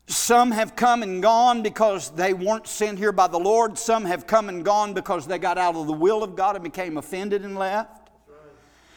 Some 0.08 0.52
have 0.52 0.76
come 0.76 1.02
and 1.02 1.22
gone 1.22 1.64
because 1.64 2.10
they 2.12 2.34
weren't 2.34 2.68
sent 2.68 3.00
here 3.00 3.14
by 3.14 3.28
the 3.28 3.40
Lord. 3.40 3.78
Some 3.80 4.04
have 4.04 4.28
come 4.28 4.50
and 4.50 4.66
gone 4.66 4.94
because 4.94 5.26
they 5.26 5.38
got 5.38 5.58
out 5.58 5.76
of 5.76 5.88
the 5.88 5.94
will 5.94 6.24
of 6.24 6.36
God 6.36 6.56
and 6.56 6.64
became 6.64 6.98
offended 6.98 7.46
and 7.46 7.58
left. 7.58 8.10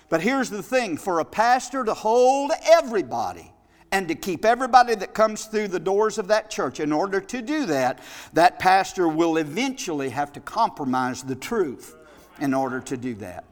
But 0.09 0.21
here's 0.21 0.51
the 0.51 0.64
thing 0.64 0.97
for 0.97 1.21
a 1.21 1.25
pastor 1.25 1.85
to 1.85 1.95
hold 1.95 2.51
everybody 2.67 3.53
and 3.90 4.09
to 4.09 4.14
keep 4.14 4.44
everybody 4.44 4.94
that 4.94 5.14
comes 5.14 5.46
through 5.46 5.68
the 5.68 5.81
doors 5.81 6.18
of 6.18 6.29
that 6.29 6.51
church. 6.51 6.81
In 6.81 6.92
order 6.92 7.20
to 7.20 7.42
do 7.42 7.66
that, 7.66 8.01
that 8.35 8.59
pastor 8.59 9.09
will 9.09 9.37
eventually 9.38 10.11
have 10.11 10.33
to 10.35 10.40
compromise 10.40 11.22
the 11.22 11.35
truth 11.35 11.96
in 12.40 12.55
order 12.55 12.81
to 12.81 12.96
do 12.96 13.14
that. 13.14 13.44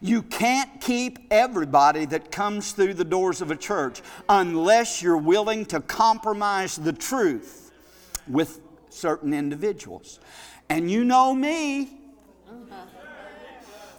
You 0.00 0.22
can't 0.22 0.80
keep 0.80 1.18
everybody 1.30 2.06
that 2.06 2.32
comes 2.32 2.72
through 2.72 2.94
the 2.94 3.04
doors 3.04 3.40
of 3.40 3.50
a 3.50 3.56
church 3.56 4.00
unless 4.28 5.02
you're 5.02 5.18
willing 5.18 5.66
to 5.66 5.80
compromise 5.80 6.76
the 6.76 6.92
truth 6.92 7.72
with 8.26 8.60
certain 8.88 9.34
individuals. 9.34 10.18
And 10.68 10.90
you 10.90 11.04
know 11.04 11.34
me. 11.34 11.98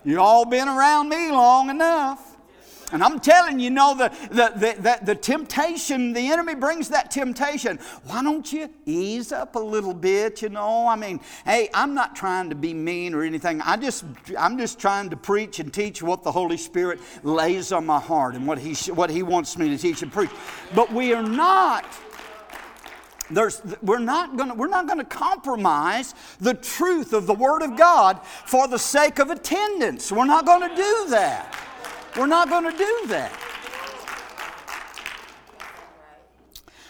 You 0.04 0.20
all 0.20 0.46
been 0.46 0.68
around 0.68 1.08
me 1.08 1.32
long 1.32 1.70
enough. 1.70 2.33
And 2.94 3.04
I'm 3.04 3.20
telling 3.20 3.60
you, 3.60 3.72
know, 3.72 3.96
the, 3.96 4.10
the, 4.30 4.54
the, 4.56 4.82
the, 4.82 5.00
the 5.04 5.16
temptation, 5.16 6.14
the 6.14 6.32
enemy 6.32 6.54
brings 6.54 6.90
that 6.90 7.10
temptation. 7.10 7.80
Why 8.06 8.22
don't 8.22 8.54
you 8.54 8.70
ease 8.86 9.32
up 9.32 9.56
a 9.56 9.60
little 9.60 9.96
bit, 9.96 10.44
you 10.44 10.50
know? 10.50 10.88
I 10.88 10.96
mean, 10.96 11.20
hey, 11.44 11.70
I'm 11.74 11.96
not 11.96 12.16
trying 12.16 12.50
to 12.50 12.56
be 12.56 12.72
mean 12.72 13.16
or 13.16 13.24
anything. 13.24 13.62
I 13.62 13.78
just, 13.78 14.06
I'm 14.38 14.60
just 14.60 14.78
trying 14.78 15.10
to 15.10 15.18
preach 15.18 15.60
and 15.60 15.74
teach 15.74 16.04
what 16.04 16.22
the 16.22 16.32
Holy 16.32 16.56
Spirit 16.56 17.00
lays 17.24 17.72
on 17.72 17.84
my 17.84 18.00
heart 18.00 18.36
and 18.36 18.46
what 18.46 18.60
he, 18.60 18.76
what 18.92 19.10
he 19.10 19.24
wants 19.24 19.58
me 19.58 19.70
to 19.70 19.78
teach 19.78 20.04
and 20.04 20.12
preach. 20.12 20.30
But 20.76 20.94
we 20.94 21.14
are 21.14 21.24
not 21.24 21.86
there's, 23.32 23.62
we're 23.82 24.00
not 24.00 24.36
going 24.38 24.56
we're 24.58 24.68
not 24.68 24.86
going 24.86 25.00
to 25.00 25.06
compromise 25.06 26.14
the 26.40 26.54
truth 26.54 27.14
of 27.14 27.26
the 27.26 27.34
Word 27.34 27.64
of 27.64 27.76
God 27.76 28.20
for 28.46 28.68
the 28.68 28.78
sake 28.78 29.18
of 29.18 29.32
attendance. 29.32 30.12
We're 30.12 30.26
not 30.26 30.46
going 30.46 30.70
to 30.70 30.76
do 30.76 31.06
that. 31.10 31.73
We're 32.18 32.28
not 32.28 32.50
going 32.50 32.72
to 32.72 32.78
do 32.78 33.02
that. 33.08 33.32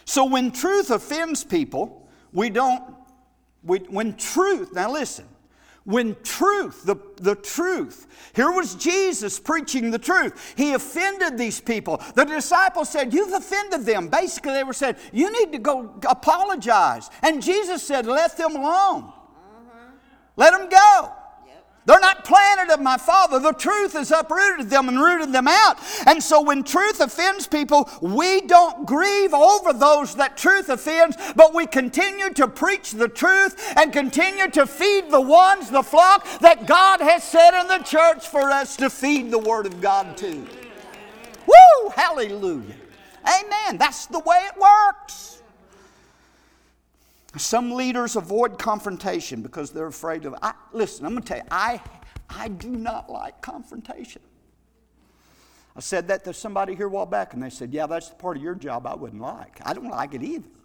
So 0.05 0.25
when 0.25 0.51
truth 0.51 0.91
offends 0.91 1.43
people, 1.43 2.07
we 2.33 2.49
don't, 2.49 2.83
we, 3.63 3.79
when 3.79 4.15
truth, 4.15 4.73
now 4.73 4.91
listen, 4.91 5.25
when 5.85 6.15
truth, 6.23 6.85
the, 6.85 6.95
the 7.17 7.35
truth, 7.35 8.07
here 8.35 8.51
was 8.51 8.75
Jesus 8.75 9.39
preaching 9.39 9.91
the 9.91 9.99
truth. 9.99 10.53
He 10.55 10.73
offended 10.73 11.37
these 11.37 11.59
people. 11.59 12.01
The 12.15 12.23
disciples 12.25 12.89
said, 12.89 13.13
You've 13.13 13.33
offended 13.33 13.85
them. 13.85 14.07
Basically, 14.07 14.53
they 14.53 14.63
were 14.63 14.73
saying, 14.73 14.95
You 15.11 15.31
need 15.31 15.51
to 15.51 15.59
go 15.59 15.99
apologize. 16.07 17.09
And 17.21 17.41
Jesus 17.41 17.83
said, 17.83 18.05
Let 18.05 18.37
them 18.37 18.55
alone. 18.55 19.03
Mm-hmm. 19.03 19.95
Let 20.37 20.51
them 20.51 20.69
go. 20.69 21.11
They're 21.85 21.99
not 21.99 22.23
planted 22.23 22.73
of 22.73 22.81
my 22.81 22.97
Father. 22.97 23.39
The 23.39 23.51
truth 23.51 23.93
has 23.93 24.11
uprooted 24.11 24.69
them 24.69 24.87
and 24.87 24.99
rooted 24.99 25.33
them 25.33 25.47
out. 25.47 25.77
And 26.05 26.23
so 26.23 26.41
when 26.41 26.63
truth 26.63 26.99
offends 26.99 27.45
people, 27.45 27.89
we 28.01 28.41
don't 28.41 28.85
grieve 28.85 29.33
over 29.33 29.73
those 29.73 30.15
that 30.15 30.37
truth 30.37 30.69
offends, 30.69 31.17
but 31.35 31.53
we 31.53 31.67
continue 31.67 32.31
to 32.33 32.47
preach 32.47 32.91
the 32.91 33.09
truth 33.09 33.73
and 33.75 33.91
continue 33.91 34.49
to 34.51 34.65
feed 34.65 35.11
the 35.11 35.21
ones, 35.21 35.69
the 35.69 35.83
flock 35.83 36.25
that 36.39 36.67
God 36.67 37.01
has 37.01 37.23
set 37.23 37.53
in 37.53 37.67
the 37.67 37.83
church 37.83 38.27
for 38.27 38.51
us 38.51 38.77
to 38.77 38.89
feed 38.89 39.29
the 39.29 39.39
Word 39.39 39.65
of 39.65 39.81
God 39.81 40.15
to. 40.17 40.47
Woo! 41.45 41.89
Hallelujah. 41.95 42.75
Amen. 43.27 43.77
That's 43.77 44.05
the 44.05 44.19
way 44.19 44.37
it 44.47 44.59
works. 44.59 45.32
Some 47.35 47.71
leaders 47.71 48.15
avoid 48.15 48.59
confrontation 48.59 49.41
because 49.41 49.71
they're 49.71 49.87
afraid 49.87 50.25
of. 50.25 50.35
I, 50.41 50.53
listen, 50.71 51.05
I'm 51.05 51.13
going 51.13 51.23
to 51.23 51.27
tell 51.27 51.37
you, 51.37 51.43
I, 51.49 51.81
I 52.29 52.47
do 52.47 52.69
not 52.69 53.09
like 53.09 53.41
confrontation. 53.41 54.21
I 55.75 55.79
said 55.79 56.07
that 56.09 56.23
to 56.25 56.33
somebody 56.33 56.75
here 56.75 56.85
a 56.85 56.89
while 56.89 57.07
back, 57.07 57.33
and 57.33 57.41
they 57.41 57.49
said, 57.49 57.73
Yeah, 57.73 57.87
that's 57.87 58.09
the 58.09 58.15
part 58.15 58.37
of 58.37 58.43
your 58.43 58.53
job 58.53 58.85
I 58.85 58.93
wouldn't 58.93 59.21
like. 59.21 59.59
I 59.65 59.73
don't 59.73 59.89
like 59.89 60.13
it 60.13 60.23
either. 60.23 60.47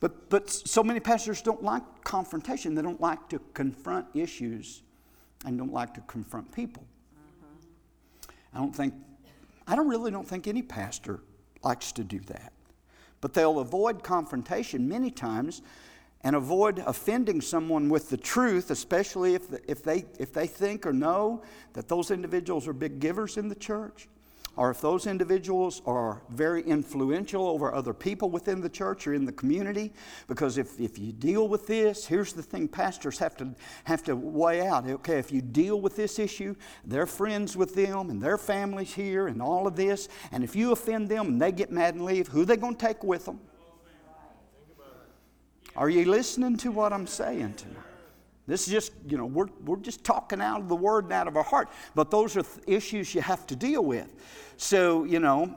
But, 0.00 0.30
but 0.30 0.48
so 0.48 0.82
many 0.82 0.98
pastors 0.98 1.42
don't 1.42 1.62
like 1.62 1.82
confrontation. 2.04 2.74
They 2.74 2.80
don't 2.80 3.02
like 3.02 3.28
to 3.28 3.38
confront 3.52 4.06
issues 4.14 4.80
and 5.44 5.58
don't 5.58 5.74
like 5.74 5.92
to 5.92 6.00
confront 6.00 6.50
people. 6.54 6.86
Mm-hmm. 7.14 8.56
I 8.56 8.60
don't 8.60 8.74
think, 8.74 8.94
I 9.66 9.76
don't 9.76 9.88
really 9.88 10.10
don't 10.10 10.26
think 10.26 10.48
any 10.48 10.62
pastor 10.62 11.20
likes 11.62 11.92
to 11.92 12.04
do 12.04 12.20
that. 12.20 12.52
But 13.20 13.34
they'll 13.34 13.58
avoid 13.58 14.02
confrontation 14.02 14.88
many 14.88 15.10
times 15.10 15.62
and 16.22 16.36
avoid 16.36 16.80
offending 16.80 17.40
someone 17.40 17.88
with 17.88 18.10
the 18.10 18.16
truth, 18.16 18.70
especially 18.70 19.34
if, 19.34 19.48
the, 19.48 19.60
if, 19.70 19.82
they, 19.82 20.04
if 20.18 20.32
they 20.32 20.46
think 20.46 20.86
or 20.86 20.92
know 20.92 21.42
that 21.72 21.88
those 21.88 22.10
individuals 22.10 22.68
are 22.68 22.72
big 22.72 23.00
givers 23.00 23.36
in 23.36 23.48
the 23.48 23.54
church 23.54 24.08
or 24.60 24.70
if 24.70 24.82
those 24.82 25.06
individuals 25.06 25.80
are 25.86 26.20
very 26.28 26.62
influential 26.64 27.48
over 27.48 27.74
other 27.74 27.94
people 27.94 28.28
within 28.28 28.60
the 28.60 28.68
church 28.68 29.06
or 29.06 29.14
in 29.14 29.24
the 29.24 29.32
community, 29.32 29.90
because 30.28 30.58
if, 30.58 30.78
if 30.78 30.98
you 30.98 31.12
deal 31.12 31.48
with 31.48 31.66
this, 31.66 32.04
here's 32.04 32.34
the 32.34 32.42
thing 32.42 32.68
pastors 32.68 33.18
have 33.18 33.34
to, 33.34 33.54
have 33.84 34.04
to 34.04 34.14
weigh 34.14 34.66
out. 34.66 34.86
Okay, 34.86 35.18
if 35.18 35.32
you 35.32 35.40
deal 35.40 35.80
with 35.80 35.96
this 35.96 36.18
issue, 36.18 36.54
they're 36.84 37.06
friends 37.06 37.56
with 37.56 37.74
them 37.74 38.10
and 38.10 38.20
their 38.20 38.36
families 38.36 38.92
here 38.92 39.28
and 39.28 39.40
all 39.40 39.66
of 39.66 39.76
this, 39.76 40.10
and 40.30 40.44
if 40.44 40.54
you 40.54 40.72
offend 40.72 41.08
them 41.08 41.28
and 41.28 41.40
they 41.40 41.52
get 41.52 41.72
mad 41.72 41.94
and 41.94 42.04
leave, 42.04 42.28
who 42.28 42.42
are 42.42 42.44
they 42.44 42.58
going 42.58 42.76
to 42.76 42.86
take 42.86 43.02
with 43.02 43.24
them? 43.24 43.40
Are 45.74 45.88
you 45.88 46.04
listening 46.04 46.58
to 46.58 46.70
what 46.70 46.92
I'm 46.92 47.06
saying 47.06 47.54
tonight? 47.54 47.89
This 48.50 48.66
is 48.66 48.72
just, 48.72 48.92
you 49.06 49.16
know, 49.16 49.26
we're, 49.26 49.46
we're 49.64 49.76
just 49.76 50.02
talking 50.02 50.40
out 50.40 50.60
of 50.60 50.68
the 50.68 50.74
word 50.74 51.04
and 51.04 51.12
out 51.12 51.28
of 51.28 51.36
our 51.36 51.44
heart. 51.44 51.68
But 51.94 52.10
those 52.10 52.36
are 52.36 52.42
th- 52.42 52.64
issues 52.66 53.14
you 53.14 53.20
have 53.20 53.46
to 53.46 53.54
deal 53.54 53.84
with. 53.84 54.12
So, 54.56 55.04
you 55.04 55.20
know, 55.20 55.56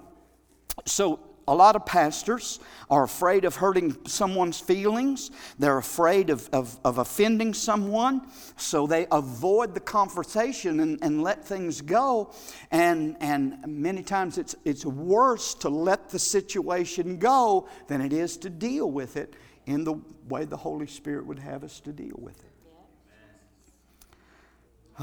so 0.85 1.19
a 1.47 1.55
lot 1.55 1.75
of 1.75 1.87
pastors 1.87 2.59
are 2.91 3.03
afraid 3.03 3.45
of 3.45 3.55
hurting 3.55 3.97
someone's 4.05 4.59
feelings. 4.59 5.31
They're 5.57 5.79
afraid 5.79 6.29
of, 6.29 6.47
of, 6.53 6.79
of, 6.85 6.99
offending 6.99 7.55
someone. 7.55 8.27
So 8.57 8.85
they 8.85 9.07
avoid 9.11 9.73
the 9.73 9.79
conversation 9.79 10.79
and, 10.79 10.99
and 11.01 11.23
let 11.23 11.43
things 11.43 11.81
go. 11.81 12.31
And, 12.69 13.17
and 13.19 13.57
many 13.65 14.03
times 14.03 14.37
it's, 14.37 14.55
it's 14.65 14.85
worse 14.85 15.55
to 15.55 15.69
let 15.69 16.09
the 16.09 16.19
situation 16.19 17.17
go 17.17 17.67
than 17.87 18.01
it 18.01 18.13
is 18.13 18.37
to 18.37 18.51
deal 18.51 18.91
with 18.91 19.17
it 19.17 19.33
in 19.65 19.83
the 19.83 19.99
way 20.29 20.45
the 20.45 20.57
Holy 20.57 20.87
Spirit 20.87 21.25
would 21.25 21.39
have 21.39 21.63
us 21.63 21.79
to 21.79 21.91
deal 21.91 22.19
with 22.19 22.39
it. 22.43 22.52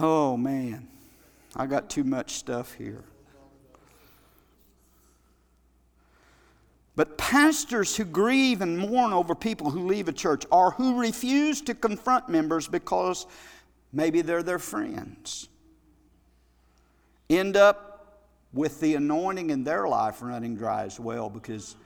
Oh, 0.02 0.36
man. 0.36 0.88
I 1.54 1.66
got 1.66 1.90
too 1.90 2.04
much 2.04 2.32
stuff 2.34 2.74
here. 2.74 3.04
But 6.96 7.18
pastors 7.18 7.96
who 7.96 8.04
grieve 8.04 8.60
and 8.62 8.78
mourn 8.78 9.12
over 9.12 9.34
people 9.34 9.70
who 9.70 9.86
leave 9.86 10.08
a 10.08 10.12
church 10.12 10.44
or 10.50 10.72
who 10.72 11.00
refuse 11.00 11.60
to 11.62 11.74
confront 11.74 12.28
members 12.28 12.68
because 12.68 13.26
maybe 13.92 14.22
they're 14.22 14.42
their 14.42 14.58
friends 14.58 15.48
end 17.30 17.56
up 17.56 18.26
with 18.52 18.80
the 18.80 18.96
anointing 18.96 19.50
in 19.50 19.62
their 19.64 19.86
life 19.86 20.20
running 20.20 20.56
dry 20.56 20.82
as 20.82 20.98
well 20.98 21.30
because 21.30 21.76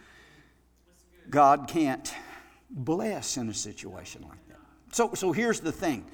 God 1.29 1.69
can't 1.69 2.13
bless 2.71 3.37
in 3.37 3.49
a 3.51 3.55
situation 3.55 4.23
like 4.23 4.49
that. 4.49 4.59
So, 4.93 5.13
so 5.15 5.33
here's 5.33 5.61
the 5.61 5.73
thing 5.73 6.07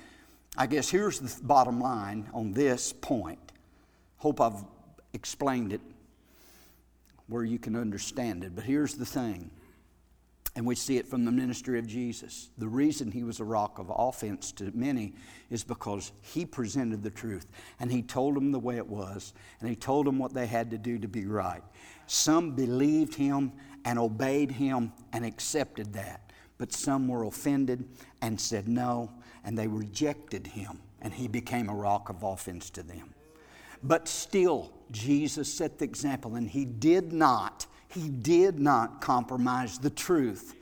I 0.60 0.66
guess 0.66 0.90
here's 0.90 1.18
the 1.18 1.42
bottom 1.42 1.80
line 1.80 2.28
on 2.34 2.52
this 2.52 2.92
point. 2.92 3.38
Hope 4.18 4.42
I've 4.42 4.62
explained 5.14 5.72
it 5.72 5.80
where 7.28 7.44
you 7.44 7.58
can 7.58 7.74
understand 7.74 8.44
it. 8.44 8.54
But 8.54 8.64
here's 8.64 8.92
the 8.92 9.06
thing, 9.06 9.50
and 10.54 10.66
we 10.66 10.74
see 10.74 10.98
it 10.98 11.08
from 11.08 11.24
the 11.24 11.32
ministry 11.32 11.78
of 11.78 11.86
Jesus. 11.86 12.50
The 12.58 12.68
reason 12.68 13.10
he 13.10 13.22
was 13.22 13.40
a 13.40 13.44
rock 13.44 13.78
of 13.78 13.90
offense 13.90 14.52
to 14.52 14.70
many 14.74 15.14
is 15.48 15.64
because 15.64 16.12
he 16.20 16.44
presented 16.44 17.02
the 17.02 17.08
truth 17.08 17.46
and 17.78 17.90
he 17.90 18.02
told 18.02 18.34
them 18.34 18.52
the 18.52 18.58
way 18.58 18.76
it 18.76 18.86
was 18.86 19.32
and 19.60 19.68
he 19.70 19.74
told 19.74 20.04
them 20.04 20.18
what 20.18 20.34
they 20.34 20.46
had 20.46 20.70
to 20.72 20.76
do 20.76 20.98
to 20.98 21.08
be 21.08 21.24
right. 21.24 21.62
Some 22.06 22.54
believed 22.54 23.14
him 23.14 23.52
and 23.86 23.98
obeyed 23.98 24.50
him 24.50 24.92
and 25.14 25.24
accepted 25.24 25.94
that, 25.94 26.34
but 26.58 26.70
some 26.70 27.08
were 27.08 27.24
offended 27.24 27.88
and 28.20 28.38
said 28.38 28.68
no 28.68 29.10
and 29.44 29.58
they 29.58 29.66
rejected 29.66 30.46
him, 30.46 30.80
and 31.00 31.14
he 31.14 31.28
became 31.28 31.68
a 31.68 31.74
rock 31.74 32.08
of 32.08 32.22
offense 32.22 32.70
to 32.70 32.82
them. 32.82 33.14
But 33.82 34.08
still, 34.08 34.72
Jesus 34.90 35.52
set 35.52 35.78
the 35.78 35.84
example, 35.84 36.34
and 36.34 36.48
he 36.48 36.64
did 36.64 37.12
not, 37.12 37.66
he 37.88 38.08
did 38.08 38.58
not 38.58 39.00
compromise 39.00 39.78
the 39.78 39.90
truth 39.90 40.54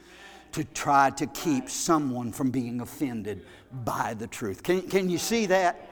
to 0.52 0.64
try 0.64 1.10
to 1.10 1.26
keep 1.26 1.68
someone 1.68 2.32
from 2.32 2.50
being 2.50 2.80
offended 2.80 3.44
by 3.84 4.14
the 4.14 4.26
truth. 4.26 4.62
Can, 4.62 4.82
can 4.82 5.10
you 5.10 5.18
see 5.18 5.46
that? 5.46 5.87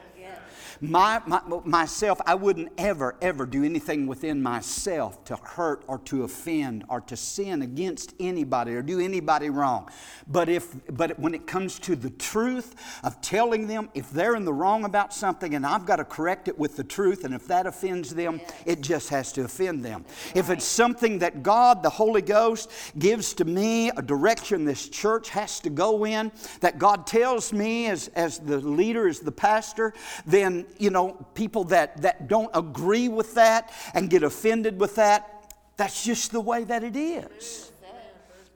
My, 0.80 1.22
my, 1.26 1.40
myself, 1.64 2.20
I 2.26 2.34
wouldn't 2.34 2.72
ever, 2.78 3.16
ever 3.22 3.46
do 3.46 3.64
anything 3.64 4.06
within 4.06 4.42
myself 4.42 5.24
to 5.24 5.36
hurt 5.36 5.84
or 5.86 5.98
to 6.00 6.24
offend 6.24 6.84
or 6.88 7.00
to 7.02 7.16
sin 7.16 7.62
against 7.62 8.14
anybody 8.20 8.74
or 8.74 8.82
do 8.82 9.00
anybody 9.00 9.50
wrong. 9.50 9.88
But, 10.26 10.48
if, 10.48 10.74
but 10.88 11.18
when 11.18 11.34
it 11.34 11.46
comes 11.46 11.78
to 11.80 11.96
the 11.96 12.10
truth 12.10 12.74
of 13.02 13.20
telling 13.20 13.66
them 13.66 13.88
if 13.94 14.10
they're 14.10 14.36
in 14.36 14.44
the 14.44 14.52
wrong 14.52 14.84
about 14.84 15.14
something 15.14 15.54
and 15.54 15.64
I've 15.64 15.86
got 15.86 15.96
to 15.96 16.04
correct 16.04 16.48
it 16.48 16.58
with 16.58 16.76
the 16.76 16.84
truth, 16.84 17.24
and 17.24 17.34
if 17.34 17.46
that 17.48 17.66
offends 17.66 18.14
them, 18.14 18.40
it 18.64 18.80
just 18.80 19.08
has 19.08 19.32
to 19.32 19.44
offend 19.44 19.84
them. 19.84 20.04
If 20.34 20.50
it's 20.50 20.64
something 20.64 21.20
that 21.20 21.42
God, 21.42 21.82
the 21.82 21.90
Holy 21.90 22.22
Ghost, 22.22 22.70
gives 22.98 23.32
to 23.34 23.44
me, 23.44 23.90
a 23.90 24.02
direction 24.02 24.64
this 24.64 24.88
church 24.88 25.30
has 25.30 25.60
to 25.60 25.70
go 25.70 26.04
in, 26.04 26.32
that 26.60 26.78
God 26.78 27.06
tells 27.06 27.52
me 27.52 27.86
as, 27.86 28.08
as 28.08 28.38
the 28.38 28.58
leader, 28.58 29.08
as 29.08 29.20
the 29.20 29.32
pastor, 29.32 29.94
then 30.26 30.65
you 30.78 30.90
know, 30.90 31.26
people 31.34 31.64
that, 31.64 32.02
that 32.02 32.28
don't 32.28 32.50
agree 32.54 33.08
with 33.08 33.34
that 33.34 33.72
and 33.94 34.10
get 34.10 34.22
offended 34.22 34.80
with 34.80 34.96
that, 34.96 35.54
that's 35.76 36.04
just 36.04 36.32
the 36.32 36.40
way 36.40 36.64
that 36.64 36.82
it 36.82 36.96
is. 36.96 37.72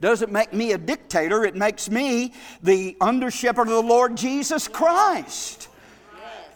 Doesn't 0.00 0.32
make 0.32 0.54
me 0.54 0.72
a 0.72 0.78
dictator, 0.78 1.44
it 1.44 1.54
makes 1.54 1.90
me 1.90 2.32
the 2.62 2.96
under 3.00 3.30
shepherd 3.30 3.68
of 3.68 3.74
the 3.74 3.82
Lord 3.82 4.16
Jesus 4.16 4.66
Christ. 4.66 5.68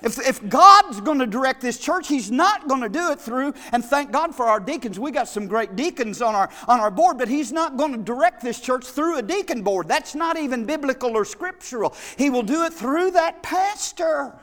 If, 0.04 0.18
if 0.18 0.48
God's 0.50 1.00
going 1.00 1.18
to 1.20 1.26
direct 1.26 1.62
this 1.62 1.78
church, 1.78 2.08
He's 2.08 2.30
not 2.30 2.68
going 2.68 2.82
to 2.82 2.90
do 2.90 3.10
it 3.10 3.20
through, 3.20 3.54
and 3.72 3.82
thank 3.82 4.12
God 4.12 4.34
for 4.34 4.46
our 4.46 4.60
deacons. 4.60 5.00
We 5.00 5.10
got 5.10 5.28
some 5.28 5.46
great 5.46 5.76
deacons 5.76 6.20
on 6.20 6.34
our, 6.34 6.50
on 6.68 6.78
our 6.78 6.90
board, 6.90 7.16
but 7.16 7.26
He's 7.26 7.52
not 7.52 7.78
going 7.78 7.92
to 7.92 7.98
direct 7.98 8.42
this 8.42 8.60
church 8.60 8.84
through 8.84 9.16
a 9.16 9.22
deacon 9.22 9.62
board. 9.62 9.88
That's 9.88 10.14
not 10.14 10.36
even 10.36 10.66
biblical 10.66 11.16
or 11.16 11.24
scriptural. 11.24 11.94
He 12.18 12.28
will 12.28 12.42
do 12.42 12.64
it 12.64 12.74
through 12.74 13.12
that 13.12 13.42
pastor. 13.42 14.34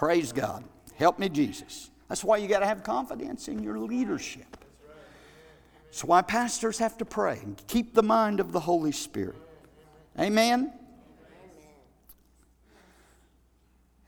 Praise 0.00 0.32
God. 0.32 0.64
Help 0.94 1.18
me, 1.18 1.28
Jesus. 1.28 1.90
That's 2.08 2.24
why 2.24 2.38
you 2.38 2.48
got 2.48 2.60
to 2.60 2.66
have 2.66 2.82
confidence 2.82 3.48
in 3.48 3.62
your 3.62 3.78
leadership. 3.78 4.56
That's 5.84 6.02
why 6.02 6.22
pastors 6.22 6.78
have 6.78 6.96
to 6.96 7.04
pray 7.04 7.38
and 7.42 7.62
keep 7.66 7.92
the 7.92 8.02
mind 8.02 8.40
of 8.40 8.50
the 8.50 8.60
Holy 8.60 8.92
Spirit. 8.92 9.36
Amen? 10.18 10.72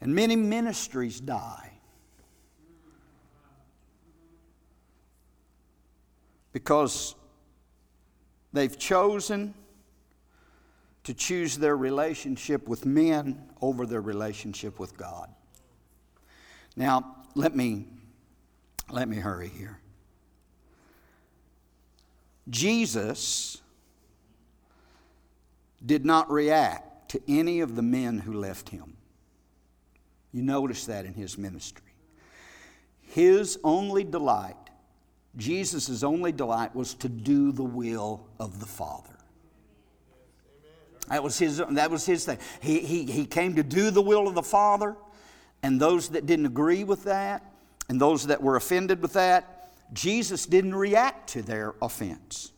And 0.00 0.14
many 0.14 0.34
ministries 0.34 1.20
die 1.20 1.72
because 6.54 7.14
they've 8.54 8.78
chosen 8.78 9.52
to 11.04 11.12
choose 11.12 11.58
their 11.58 11.76
relationship 11.76 12.66
with 12.66 12.86
men 12.86 13.50
over 13.60 13.84
their 13.84 14.00
relationship 14.00 14.78
with 14.78 14.96
God. 14.96 15.28
Now, 16.76 17.16
let 17.34 17.54
me 17.54 17.86
let 18.90 19.08
me 19.08 19.16
hurry 19.16 19.48
here. 19.48 19.78
Jesus 22.50 23.58
did 25.84 26.04
not 26.04 26.30
react 26.30 27.10
to 27.10 27.20
any 27.28 27.60
of 27.60 27.74
the 27.74 27.82
men 27.82 28.18
who 28.18 28.34
left 28.34 28.68
him. 28.68 28.96
You 30.32 30.42
notice 30.42 30.86
that 30.86 31.06
in 31.06 31.14
his 31.14 31.38
ministry. 31.38 31.92
His 33.00 33.58
only 33.64 34.04
delight, 34.04 34.56
Jesus' 35.36 36.02
only 36.02 36.32
delight, 36.32 36.74
was 36.74 36.94
to 36.94 37.08
do 37.08 37.52
the 37.52 37.64
will 37.64 38.26
of 38.38 38.60
the 38.60 38.66
Father. 38.66 39.16
That 41.08 41.22
was 41.22 41.38
his, 41.38 41.62
that 41.70 41.90
was 41.90 42.06
his 42.06 42.24
thing. 42.24 42.38
He, 42.60 42.80
he, 42.80 43.04
he 43.04 43.26
came 43.26 43.56
to 43.56 43.62
do 43.62 43.90
the 43.90 44.00
will 44.00 44.28
of 44.28 44.34
the 44.34 44.42
Father. 44.42 44.96
And 45.62 45.80
those 45.80 46.10
that 46.10 46.26
didn't 46.26 46.46
agree 46.46 46.84
with 46.84 47.04
that, 47.04 47.44
and 47.88 48.00
those 48.00 48.26
that 48.26 48.42
were 48.42 48.56
offended 48.56 49.00
with 49.02 49.12
that, 49.14 49.70
Jesus 49.92 50.46
didn't 50.46 50.74
react 50.74 51.30
to 51.30 51.42
their 51.42 51.74
offense. 51.82 52.52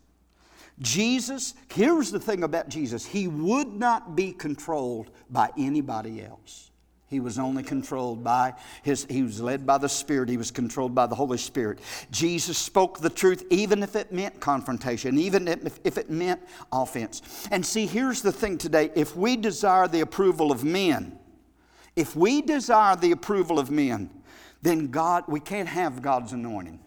Jesus, 0.81 1.55
here's 1.73 2.11
the 2.11 2.21
thing 2.21 2.43
about 2.43 2.69
Jesus 2.69 3.07
He 3.07 3.29
would 3.29 3.69
not 3.69 4.17
be 4.17 4.33
controlled 4.33 5.11
by 5.31 5.51
anybody 5.57 6.23
else. 6.23 6.71
He 7.07 7.21
was 7.21 7.39
only 7.39 7.63
controlled 7.63 8.25
by 8.25 8.55
his, 8.83 9.07
he 9.09 9.23
was 9.23 9.41
led 9.41 9.65
by 9.65 9.79
the 9.79 9.89
Spirit. 9.89 10.29
He 10.29 10.37
was 10.37 10.51
controlled 10.51 10.97
by 10.97 11.07
the 11.07 11.15
Holy 11.15 11.39
Spirit. 11.39 11.79
Jesus 12.11 12.59
spoke 12.59 12.99
the 12.99 13.11
truth, 13.11 13.45
even 13.51 13.85
if 13.85 13.95
it 13.95 14.11
meant 14.11 14.41
confrontation, 14.41 15.17
even 15.17 15.47
if, 15.47 15.79
if 15.85 15.97
it 15.97 16.11
meant 16.11 16.41
offense. 16.73 17.47
And 17.53 17.65
see, 17.65 17.87
here's 17.87 18.21
the 18.21 18.33
thing 18.33 18.59
today 18.59 18.91
if 18.97 19.15
we 19.15 19.37
desire 19.37 19.87
the 19.87 20.01
approval 20.01 20.51
of 20.51 20.65
men, 20.65 21.17
if 21.97 22.17
we 22.17 22.43
desire 22.43 22.97
the 22.97 23.13
approval 23.13 23.59
of 23.59 23.71
men, 23.71 24.11
then 24.63 24.91
God, 24.91 25.25
we 25.29 25.41
can't 25.41 25.69
have 25.69 26.03
God's 26.03 26.33
anointing. 26.33 26.81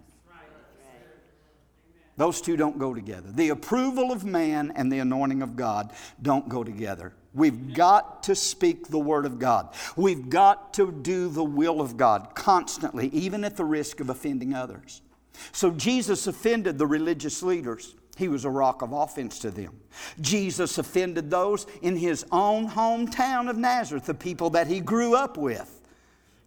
Those 2.17 2.41
two 2.41 2.57
don't 2.57 2.79
go 2.79 2.95
together. 2.95 3.29
The 3.31 3.49
approval 3.49 4.11
of 4.11 4.25
man 4.25 4.73
and 4.75 4.91
the 4.91 4.99
anointing 4.99 5.43
of 5.43 5.55
God 5.55 5.93
don't 6.19 6.49
go 6.49 6.63
together. 6.63 7.13
We've 7.35 7.75
got 7.75 8.23
to 8.23 8.35
speak 8.35 8.87
the 8.87 8.97
Word 8.97 9.27
of 9.27 9.37
God. 9.37 9.75
We've 9.95 10.27
got 10.27 10.73
to 10.73 10.91
do 10.91 11.29
the 11.29 11.43
will 11.43 11.79
of 11.79 11.95
God 11.95 12.33
constantly, 12.33 13.09
even 13.09 13.43
at 13.43 13.55
the 13.55 13.63
risk 13.63 13.99
of 13.99 14.09
offending 14.09 14.55
others. 14.55 15.03
So 15.51 15.69
Jesus 15.69 16.25
offended 16.25 16.79
the 16.79 16.87
religious 16.87 17.43
leaders. 17.43 17.95
He 18.17 18.27
was 18.27 18.45
a 18.45 18.49
rock 18.49 18.81
of 18.81 18.93
offense 18.93 19.37
to 19.39 19.51
them. 19.51 19.79
Jesus 20.19 20.79
offended 20.79 21.29
those 21.29 21.67
in 21.83 21.95
his 21.95 22.25
own 22.31 22.67
hometown 22.67 23.47
of 23.47 23.57
Nazareth, 23.57 24.05
the 24.05 24.15
people 24.15 24.49
that 24.51 24.65
he 24.67 24.79
grew 24.79 25.15
up 25.15 25.37
with. 25.37 25.81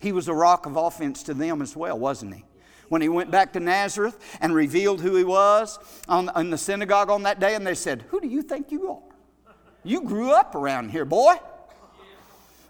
He 0.01 0.11
was 0.11 0.27
a 0.27 0.35
rock 0.35 0.66
of 0.66 0.77
offense 0.77 1.23
to 1.25 1.35
them 1.35 1.62
as 1.62 1.77
well, 1.77 1.97
wasn't 1.99 2.35
he? 2.35 2.45
When 2.89 3.03
he 3.03 3.09
went 3.09 3.31
back 3.31 3.53
to 3.53 3.61
Nazareth 3.61 4.18
and 4.41 4.53
revealed 4.53 5.01
who 5.01 5.14
he 5.14 5.23
was 5.23 5.79
on, 6.09 6.29
in 6.35 6.51
the 6.51 6.59
synagogue 6.59 7.09
on 7.09 7.23
that 7.23 7.39
day, 7.39 7.55
and 7.55 7.64
they 7.64 7.75
said, 7.75 8.05
Who 8.09 8.21
do 8.21 8.27
you 8.27 8.43
think 8.43 8.73
you 8.73 8.91
are? 8.91 9.55
You 9.85 10.03
grew 10.03 10.33
up 10.33 10.57
around 10.57 10.91
here, 10.91 11.05
boy. 11.05 11.37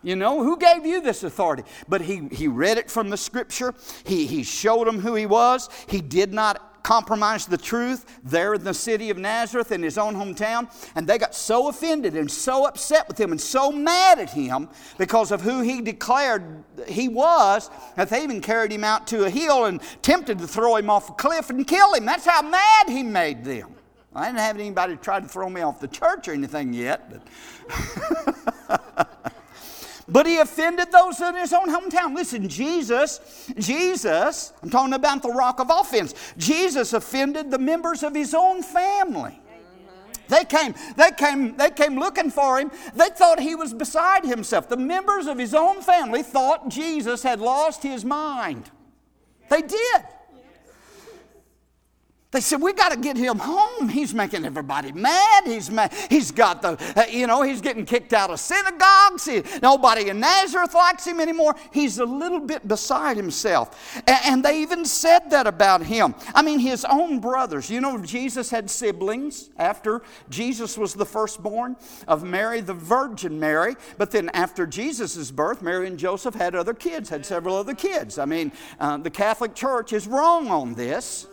You 0.03 0.17
know, 0.17 0.43
who 0.43 0.57
gave 0.59 0.85
you 0.85 1.01
this 1.01 1.23
authority? 1.23 1.63
But 1.89 2.03
he, 2.03 2.29
he 2.33 2.49
read 2.49 2.79
it 2.79 2.91
from 2.91 3.11
the 3.11 3.17
scripture. 3.17 3.75
He, 4.05 4.27
he 4.27 4.43
showed 4.43 4.87
them 4.87 4.99
who 4.99 5.15
he 5.15 5.27
was. 5.27 5.69
He 5.89 6.01
did 6.01 6.33
not 6.33 6.70
compromise 6.83 7.47
the 7.47 7.59
truth 7.59 8.21
there 8.25 8.55
in 8.55 8.65
the 8.65 8.75
city 8.75 9.11
of 9.11 9.19
Nazareth 9.19 9.73
in 9.73 9.83
his 9.83 9.99
own 9.99 10.15
hometown. 10.15 10.71
And 10.95 11.07
they 11.07 11.19
got 11.19 11.35
so 11.35 11.69
offended 11.69 12.17
and 12.17 12.31
so 12.31 12.67
upset 12.67 13.09
with 13.09 13.19
him 13.19 13.33
and 13.33 13.41
so 13.41 13.71
mad 13.71 14.19
at 14.19 14.31
him 14.31 14.69
because 14.99 15.33
of 15.33 15.41
who 15.41 15.61
he 15.61 15.81
declared 15.81 16.65
he 16.87 17.09
was 17.09 17.71
that 17.97 18.09
they 18.09 18.23
even 18.23 18.41
carried 18.41 18.73
him 18.73 18.85
out 18.85 19.07
to 19.09 19.25
a 19.25 19.31
hill 19.31 19.67
and 19.67 19.81
tempted 20.03 20.39
to 20.39 20.47
throw 20.47 20.77
him 20.77 20.91
off 20.91 21.11
a 21.11 21.13
cliff 21.15 21.51
and 21.51 21.67
kill 21.67 21.95
him. 21.95 22.05
That's 22.05 22.27
how 22.27 22.43
mad 22.43 22.89
he 22.89 23.03
made 23.03 23.45
them. 23.45 23.75
I 24.15 24.27
didn't 24.27 24.41
have 24.41 24.57
anybody 24.57 24.97
try 24.97 25.21
to 25.21 25.29
throw 25.29 25.49
me 25.49 25.61
off 25.61 25.79
the 25.79 25.87
church 25.87 26.27
or 26.27 26.33
anything 26.33 26.73
yet. 26.73 27.23
But, 28.69 29.09
but 30.11 30.27
he 30.27 30.39
offended 30.39 30.91
those 30.93 31.21
in 31.21 31.35
his 31.37 31.53
own 31.53 31.69
hometown. 31.69 32.15
Listen, 32.15 32.49
Jesus, 32.49 33.51
Jesus, 33.59 34.53
I'm 34.63 34.71
talking 34.71 34.95
about 34.95 35.23
the 35.23 35.31
rock 35.31 35.61
of 35.61 35.69
offense. 35.71 36.15
Jesus 36.37 36.93
offended 36.93 37.51
the 37.51 37.59
members 37.59 38.03
of 38.03 38.15
his 38.15 38.35
own 38.35 38.63
family. 38.63 39.41
They 40.29 40.45
came, 40.45 40.75
they 40.97 41.11
came, 41.11 41.57
they 41.57 41.71
came 41.71 41.99
looking 41.99 42.31
for 42.31 42.61
him. 42.61 42.71
They 42.95 43.09
thought 43.09 43.41
he 43.41 43.57
was 43.57 43.75
beside 43.75 44.25
himself. 44.25 44.69
The 44.69 44.77
members 44.77 45.27
of 45.27 45.39
his 45.39 45.55
own 45.55 45.83
family 45.83 46.23
thought 46.23 46.69
Jesus 46.69 47.25
had 47.25 47.41
lost 47.41 47.83
his 47.83 48.05
mind. 48.05 48.71
They 49.49 49.63
did. 49.63 50.03
They 52.33 52.41
said, 52.41 52.63
We 52.63 52.73
got 52.73 52.93
to 52.93 52.97
get 52.97 53.17
him 53.17 53.39
home. 53.41 53.89
He's 53.89 54.15
making 54.15 54.45
everybody 54.45 54.93
mad. 54.93 55.47
He's, 55.47 55.69
mad. 55.69 55.93
he's 56.09 56.31
got 56.31 56.63
the, 56.63 56.81
uh, 56.97 57.07
you 57.11 57.27
know, 57.27 57.43
he's 57.43 57.61
getting 57.61 57.85
kicked 57.85 58.13
out 58.13 58.31
of 58.31 58.39
synagogues. 58.39 59.25
He, 59.25 59.43
nobody 59.61 60.11
in 60.11 60.21
Nazareth 60.21 60.73
likes 60.73 61.05
him 61.05 61.19
anymore. 61.19 61.57
He's 61.73 61.99
a 61.99 62.05
little 62.05 62.39
bit 62.39 62.69
beside 62.69 63.17
himself. 63.17 64.01
And, 64.07 64.19
and 64.25 64.45
they 64.45 64.63
even 64.63 64.85
said 64.85 65.31
that 65.31 65.49
about 65.49 65.83
him. 65.83 66.15
I 66.33 66.43
mean, 66.43 66.61
his 66.61 66.85
own 66.85 67.19
brothers. 67.19 67.69
You 67.69 67.81
know, 67.81 68.01
Jesus 68.01 68.49
had 68.49 68.71
siblings 68.71 69.51
after 69.59 70.03
Jesus 70.29 70.79
was 70.79 70.95
the 70.95 71.07
firstborn 71.07 71.77
of 72.07 72.23
Mary, 72.23 72.61
the 72.61 72.75
Virgin 72.75 73.41
Mary. 73.41 73.75
But 73.99 74.13
then 74.13 74.31
after 74.35 74.69
Jesus' 74.69 75.33
birth, 75.33 75.63
Mary 75.63 75.89
and 75.89 75.99
Joseph 75.99 76.37
had 76.37 76.55
other 76.55 76.75
kids, 76.75 77.09
had 77.09 77.27
several 77.27 77.57
other 77.57 77.75
kids. 77.75 78.19
I 78.19 78.25
mean, 78.25 78.53
uh, 78.79 78.99
the 78.99 79.11
Catholic 79.11 79.57
Church 79.57 79.93
is 79.93 80.07
wrong 80.07 80.47
on 80.47 80.75
this. 80.75 81.27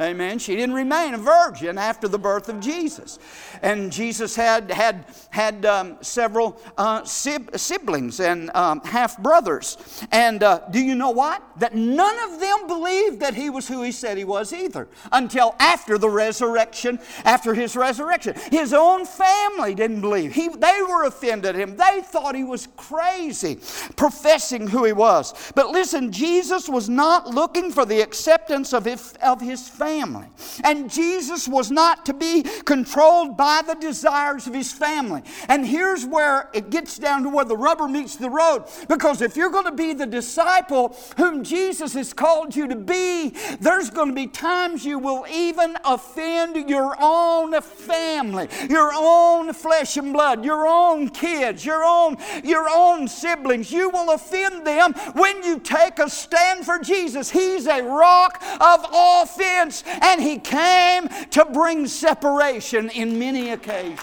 Amen. 0.00 0.38
She 0.38 0.56
didn't 0.56 0.74
remain 0.74 1.12
a 1.12 1.18
virgin 1.18 1.76
after 1.76 2.08
the 2.08 2.18
birth 2.18 2.48
of 2.48 2.58
Jesus. 2.58 3.18
And 3.60 3.92
Jesus 3.92 4.34
had, 4.34 4.70
had, 4.70 5.04
had 5.28 5.66
um, 5.66 5.98
several 6.00 6.58
uh, 6.78 7.04
siblings 7.04 8.18
and 8.18 8.50
um, 8.54 8.80
half 8.80 9.18
brothers. 9.18 9.76
And 10.10 10.42
uh, 10.42 10.60
do 10.70 10.80
you 10.80 10.94
know 10.94 11.10
what? 11.10 11.42
That 11.58 11.74
none 11.74 12.18
of 12.30 12.40
them 12.40 12.66
believed 12.66 13.20
that 13.20 13.34
he 13.34 13.50
was 13.50 13.68
who 13.68 13.82
he 13.82 13.92
said 13.92 14.16
he 14.16 14.24
was 14.24 14.54
either 14.54 14.88
until 15.12 15.54
after 15.60 15.98
the 15.98 16.08
resurrection, 16.08 16.98
after 17.26 17.52
his 17.52 17.76
resurrection. 17.76 18.34
His 18.50 18.72
own 18.72 19.04
family 19.04 19.74
didn't 19.74 20.00
believe. 20.00 20.32
He, 20.32 20.48
they 20.48 20.80
were 20.88 21.04
offended 21.04 21.56
at 21.56 21.60
him. 21.60 21.76
They 21.76 22.00
thought 22.02 22.34
he 22.34 22.44
was 22.44 22.68
crazy, 22.78 23.56
professing 23.96 24.66
who 24.66 24.84
he 24.84 24.94
was. 24.94 25.52
But 25.54 25.68
listen, 25.68 26.10
Jesus 26.10 26.70
was 26.70 26.88
not 26.88 27.26
looking 27.26 27.70
for 27.70 27.84
the 27.84 28.00
acceptance 28.00 28.72
of 28.72 28.86
his, 28.86 29.12
of 29.22 29.42
his 29.42 29.68
family 29.68 29.89
family. 29.90 30.26
And 30.62 30.90
Jesus 30.90 31.48
was 31.48 31.70
not 31.70 32.06
to 32.06 32.14
be 32.14 32.42
controlled 32.64 33.36
by 33.36 33.62
the 33.66 33.74
desires 33.74 34.46
of 34.46 34.54
his 34.54 34.72
family. 34.72 35.22
And 35.48 35.66
here's 35.66 36.06
where 36.06 36.48
it 36.52 36.70
gets 36.70 36.98
down 36.98 37.24
to 37.24 37.28
where 37.28 37.44
the 37.44 37.56
rubber 37.56 37.88
meets 37.88 38.16
the 38.16 38.30
road. 38.30 38.64
Because 38.88 39.20
if 39.20 39.36
you're 39.36 39.50
going 39.50 39.64
to 39.64 39.72
be 39.72 39.92
the 39.92 40.06
disciple 40.06 40.96
whom 41.16 41.42
Jesus 41.42 41.94
has 41.94 42.12
called 42.12 42.54
you 42.54 42.68
to 42.68 42.76
be, 42.76 43.34
there's 43.60 43.90
going 43.90 44.08
to 44.08 44.14
be 44.14 44.26
times 44.26 44.84
you 44.84 44.98
will 44.98 45.26
even 45.32 45.76
offend 45.84 46.68
your 46.68 46.96
own 47.00 47.60
family, 47.60 48.48
your 48.68 48.92
own 48.94 49.52
flesh 49.52 49.96
and 49.96 50.12
blood, 50.12 50.44
your 50.44 50.66
own 50.66 51.08
kids, 51.08 51.64
your 51.64 51.82
own, 51.84 52.16
your 52.44 52.68
own 52.70 53.08
siblings. 53.08 53.72
You 53.72 53.90
will 53.90 54.12
offend 54.12 54.66
them 54.66 54.92
when 55.14 55.42
you 55.42 55.58
take 55.58 55.98
a 55.98 56.08
stand 56.08 56.64
for 56.64 56.78
Jesus. 56.78 57.30
He's 57.30 57.66
a 57.66 57.82
rock 57.82 58.42
of 58.60 58.86
offense 58.92 59.69
and 59.86 60.20
he 60.20 60.38
came 60.38 61.08
to 61.30 61.44
bring 61.46 61.86
separation 61.86 62.90
in 62.90 63.18
many 63.18 63.50
occasions. 63.50 64.00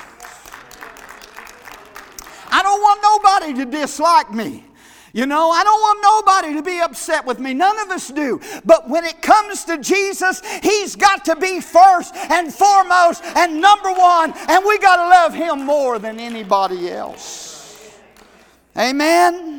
I 2.50 2.64
don't 2.64 2.82
want 2.82 3.02
nobody 3.04 3.66
to 3.66 3.66
dislike 3.80 4.34
me. 4.34 4.64
You 5.14 5.26
know, 5.26 5.50
I 5.50 5.64
don't 5.64 5.82
want 5.82 6.00
nobody 6.04 6.54
to 6.56 6.62
be 6.62 6.80
upset 6.80 7.26
with 7.26 7.40
me. 7.40 7.54
None 7.54 7.80
of 7.80 7.90
us 7.90 8.10
do. 8.10 8.40
But 8.66 8.90
when 8.90 9.04
it 9.04 9.22
comes 9.22 9.64
to 9.66 9.78
Jesus, 9.80 10.42
He's 10.62 10.96
got 10.96 11.26
to 11.26 11.36
be 11.36 11.60
first 11.60 12.16
and 12.16 12.54
foremost 12.54 13.24
and 13.24 13.60
number 13.60 13.92
one, 13.92 14.34
and 14.48 14.66
we 14.66 14.78
got 14.78 14.98
to 14.98 15.10
love 15.10 15.34
Him 15.34 15.66
more 15.66 15.98
than 15.98 16.20
anybody 16.20 16.92
else. 16.92 17.98
Amen 18.78 19.57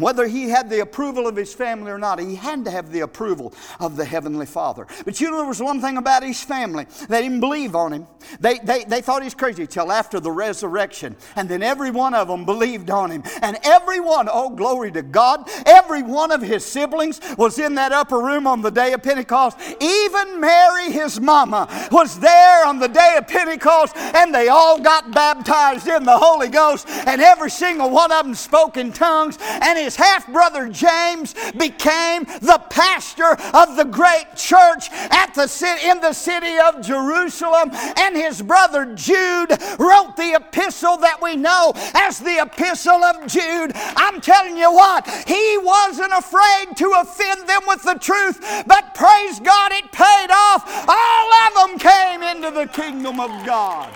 whether 0.00 0.26
he 0.26 0.48
had 0.48 0.70
the 0.70 0.80
approval 0.80 1.26
of 1.26 1.36
his 1.36 1.54
family 1.54 1.90
or 1.90 1.98
not, 1.98 2.18
he 2.18 2.34
had 2.34 2.64
to 2.64 2.70
have 2.70 2.90
the 2.90 3.00
approval 3.00 3.52
of 3.80 3.96
the 3.96 4.04
Heavenly 4.04 4.46
Father. 4.46 4.86
But 5.04 5.20
you 5.20 5.30
know, 5.30 5.38
there 5.38 5.46
was 5.46 5.62
one 5.62 5.80
thing 5.80 5.96
about 5.96 6.22
his 6.22 6.42
family. 6.42 6.86
They 7.08 7.22
didn't 7.22 7.40
believe 7.40 7.74
on 7.74 7.92
him. 7.92 8.06
They, 8.40 8.58
they, 8.58 8.84
they 8.84 9.00
thought 9.00 9.22
he's 9.22 9.34
crazy 9.34 9.66
till 9.66 9.92
after 9.92 10.20
the 10.20 10.30
resurrection. 10.30 11.16
And 11.36 11.48
then 11.48 11.62
every 11.62 11.90
one 11.90 12.14
of 12.14 12.28
them 12.28 12.44
believed 12.44 12.90
on 12.90 13.10
him. 13.10 13.22
And 13.42 13.58
every 13.62 14.00
one, 14.00 14.28
oh, 14.30 14.50
glory 14.50 14.90
to 14.92 15.02
God, 15.02 15.48
every 15.66 16.02
one 16.02 16.30
of 16.30 16.42
his 16.42 16.64
siblings 16.64 17.20
was 17.36 17.58
in 17.58 17.74
that 17.76 17.92
upper 17.92 18.18
room 18.18 18.46
on 18.46 18.62
the 18.62 18.70
day 18.70 18.92
of 18.92 19.02
Pentecost. 19.02 19.58
Even 19.80 20.40
Mary, 20.40 20.90
his 20.90 21.20
mama, 21.20 21.88
was 21.90 22.18
there 22.18 22.66
on 22.66 22.78
the 22.78 22.88
day 22.88 23.16
of 23.18 23.28
Pentecost, 23.28 23.96
and 23.96 24.34
they 24.34 24.48
all 24.48 24.80
got 24.80 25.12
baptized 25.12 25.86
in 25.88 26.04
the 26.04 26.16
Holy 26.16 26.48
Ghost. 26.48 26.88
And 26.88 27.20
every 27.20 27.50
single 27.50 27.90
one 27.90 28.12
of 28.12 28.24
them 28.24 28.34
spoke 28.34 28.76
in 28.76 28.92
tongues. 28.92 29.38
And 29.40 29.78
his 29.84 29.96
half 29.96 30.26
brother 30.32 30.68
James 30.68 31.34
became 31.52 32.24
the 32.24 32.60
pastor 32.70 33.36
of 33.52 33.76
the 33.76 33.84
great 33.84 34.26
church 34.34 34.90
at 34.90 35.34
the 35.34 35.46
city, 35.46 35.88
in 35.88 36.00
the 36.00 36.12
city 36.12 36.58
of 36.58 36.80
Jerusalem. 36.80 37.70
And 37.96 38.16
his 38.16 38.40
brother 38.40 38.94
Jude 38.94 39.50
wrote 39.78 40.16
the 40.16 40.40
epistle 40.40 40.96
that 40.98 41.20
we 41.20 41.36
know 41.36 41.72
as 41.94 42.18
the 42.18 42.40
epistle 42.40 43.04
of 43.04 43.26
Jude. 43.26 43.72
I'm 43.74 44.20
telling 44.20 44.56
you 44.56 44.72
what, 44.72 45.06
he 45.26 45.58
wasn't 45.58 46.12
afraid 46.12 46.76
to 46.76 46.90
offend 47.00 47.46
them 47.48 47.62
with 47.66 47.82
the 47.82 47.98
truth, 48.00 48.40
but 48.66 48.94
praise 48.94 49.38
God, 49.40 49.72
it 49.72 49.92
paid 49.92 50.30
off. 50.30 50.64
All 50.88 51.32
of 51.44 51.68
them 51.68 51.78
came 51.78 52.22
into 52.22 52.50
the 52.50 52.66
kingdom 52.66 53.20
of 53.20 53.30
God. 53.44 53.90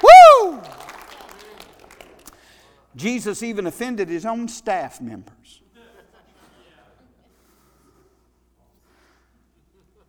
Woo! 0.00 0.60
Jesus 2.96 3.42
even 3.42 3.66
offended 3.66 4.08
his 4.08 4.24
own 4.24 4.48
staff 4.48 5.00
members. 5.00 5.60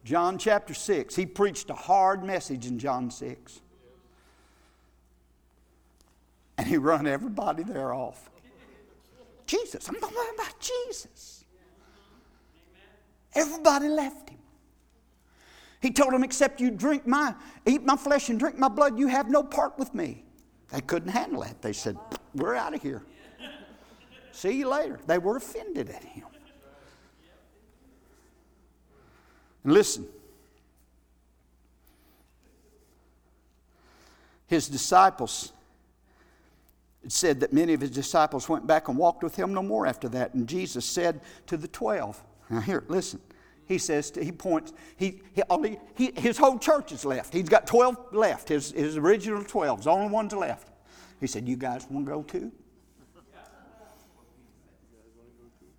John 0.03 0.37
chapter 0.37 0.75
6, 0.75 1.15
he 1.15 1.25
preached 1.25 1.71
a 1.71 1.73
hard 1.73 2.23
message 2.23 2.67
in 2.67 2.77
John 2.77 3.09
6. 3.09 3.59
And 6.59 6.67
he 6.67 6.77
run 6.77 7.07
everybody 7.07 7.63
there 7.63 7.91
off. 7.91 8.29
Jesus. 9.47 9.87
I'm 9.87 9.95
talking 9.95 10.17
about 10.35 10.59
Jesus. 10.59 11.45
Everybody 13.33 13.89
left 13.89 14.29
him. 14.29 14.37
He 15.81 15.91
told 15.91 16.13
them, 16.13 16.23
except 16.23 16.61
you 16.61 16.71
drink 16.71 17.05
my, 17.05 17.35
eat 17.65 17.83
my 17.83 17.95
flesh 17.95 18.29
and 18.29 18.39
drink 18.39 18.57
my 18.57 18.69
blood, 18.69 18.97
you 18.97 19.07
have 19.07 19.29
no 19.29 19.43
part 19.43 19.77
with 19.77 19.93
me. 19.93 20.24
They 20.71 20.81
couldn't 20.81 21.09
handle 21.09 21.41
that. 21.41 21.61
They 21.61 21.73
said, 21.73 21.97
We're 22.33 22.55
out 22.55 22.73
of 22.73 22.81
here. 22.81 23.03
See 24.31 24.51
you 24.51 24.67
later. 24.67 24.99
They 25.07 25.17
were 25.17 25.37
offended 25.37 25.89
at 25.89 26.03
him. 26.03 26.25
And 29.63 29.73
listen, 29.73 30.05
his 34.47 34.67
disciples, 34.67 35.51
it 37.03 37.11
said 37.11 37.39
that 37.39 37.53
many 37.53 37.73
of 37.73 37.81
his 37.81 37.91
disciples 37.91 38.47
went 38.49 38.67
back 38.67 38.89
and 38.89 38.97
walked 38.97 39.23
with 39.23 39.35
him 39.35 39.53
no 39.53 39.63
more 39.63 39.87
after 39.87 40.09
that. 40.09 40.33
And 40.33 40.47
Jesus 40.47 40.85
said 40.85 41.21
to 41.47 41.57
the 41.57 41.67
twelve, 41.67 42.21
now 42.49 42.59
here, 42.59 42.83
listen. 42.87 43.19
He 43.67 43.77
says, 43.77 44.11
to, 44.11 44.23
he 44.23 44.31
points, 44.31 44.73
he, 44.95 45.21
he, 45.33 45.41
only, 45.49 45.79
he, 45.95 46.11
his 46.15 46.37
whole 46.37 46.59
church 46.59 46.91
is 46.91 47.03
left. 47.03 47.33
He's 47.33 47.49
got 47.49 47.65
12 47.65 48.13
left, 48.13 48.49
his, 48.49 48.71
his 48.71 48.97
original 48.97 49.43
12, 49.43 49.83
the 49.83 49.89
only 49.89 50.11
ones 50.11 50.33
left. 50.33 50.69
He 51.19 51.27
said, 51.27 51.47
You 51.47 51.55
guys 51.55 51.87
want 51.89 52.05
to 52.05 52.11
go 52.11 52.23
too? 52.23 52.51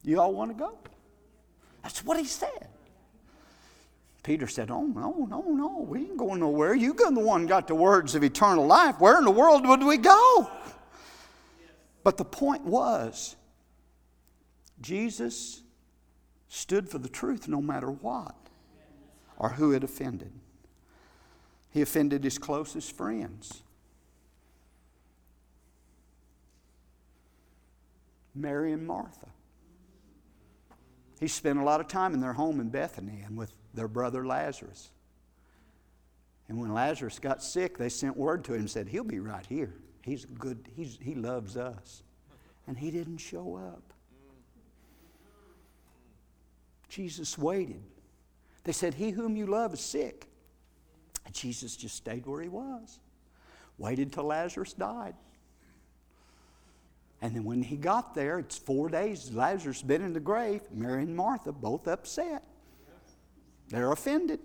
You 0.02 0.20
all 0.20 0.32
want 0.32 0.52
to 0.52 0.56
go? 0.56 0.78
That's 1.82 2.04
what 2.04 2.16
he 2.16 2.24
said. 2.24 2.68
Peter 4.22 4.48
said, 4.48 4.70
Oh, 4.70 4.82
no, 4.82 5.26
no, 5.30 5.42
no, 5.42 5.86
we 5.88 6.00
ain't 6.00 6.16
going 6.16 6.40
nowhere. 6.40 6.74
You 6.74 6.92
are 6.92 7.12
the 7.12 7.20
one 7.20 7.46
got 7.46 7.68
the 7.68 7.74
words 7.76 8.16
of 8.16 8.24
eternal 8.24 8.66
life. 8.66 8.98
Where 8.98 9.18
in 9.18 9.24
the 9.24 9.30
world 9.30 9.66
would 9.66 9.84
we 9.84 9.96
go? 9.96 10.50
But 12.02 12.16
the 12.16 12.24
point 12.24 12.64
was, 12.64 13.36
Jesus 14.80 15.62
stood 16.48 16.88
for 16.88 16.98
the 16.98 17.08
truth 17.08 17.48
no 17.48 17.60
matter 17.60 17.90
what 17.90 18.34
or 19.38 19.50
who 19.50 19.72
it 19.72 19.84
offended. 19.84 20.32
He 21.70 21.82
offended 21.82 22.24
his 22.24 22.38
closest 22.38 22.96
friends. 22.96 23.62
Mary 28.34 28.72
and 28.72 28.86
Martha. 28.86 29.28
He 31.20 31.28
spent 31.28 31.58
a 31.58 31.64
lot 31.64 31.80
of 31.80 31.88
time 31.88 32.12
in 32.12 32.20
their 32.20 32.34
home 32.34 32.60
in 32.60 32.68
Bethany 32.68 33.22
and 33.24 33.36
with 33.36 33.52
their 33.74 33.88
brother 33.88 34.26
Lazarus. 34.26 34.90
And 36.48 36.60
when 36.60 36.72
Lazarus 36.72 37.18
got 37.18 37.42
sick, 37.42 37.78
they 37.78 37.88
sent 37.88 38.16
word 38.16 38.44
to 38.44 38.54
him 38.54 38.60
and 38.60 38.70
said, 38.70 38.88
He'll 38.88 39.04
be 39.04 39.18
right 39.18 39.44
here. 39.46 39.74
He's 40.02 40.24
good, 40.24 40.68
he's, 40.76 40.98
he 41.02 41.14
loves 41.14 41.56
us. 41.56 42.02
And 42.66 42.78
he 42.78 42.90
didn't 42.90 43.18
show 43.18 43.56
up. 43.56 43.92
Jesus 46.96 47.36
waited. 47.36 47.82
They 48.64 48.72
said, 48.72 48.94
He 48.94 49.10
whom 49.10 49.36
you 49.36 49.44
love 49.44 49.74
is 49.74 49.80
sick. 49.80 50.28
And 51.26 51.34
Jesus 51.34 51.76
just 51.76 51.94
stayed 51.94 52.24
where 52.24 52.40
he 52.40 52.48
was, 52.48 53.00
waited 53.76 54.14
till 54.14 54.24
Lazarus 54.24 54.72
died. 54.72 55.14
And 57.20 57.36
then 57.36 57.44
when 57.44 57.62
he 57.62 57.76
got 57.76 58.14
there, 58.14 58.38
it's 58.38 58.56
four 58.56 58.88
days, 58.88 59.30
Lazarus 59.30 59.82
been 59.82 60.00
in 60.00 60.14
the 60.14 60.20
grave, 60.20 60.62
Mary 60.72 61.02
and 61.02 61.14
Martha 61.14 61.52
both 61.52 61.86
upset. 61.86 62.42
They're 63.68 63.92
offended. 63.92 64.40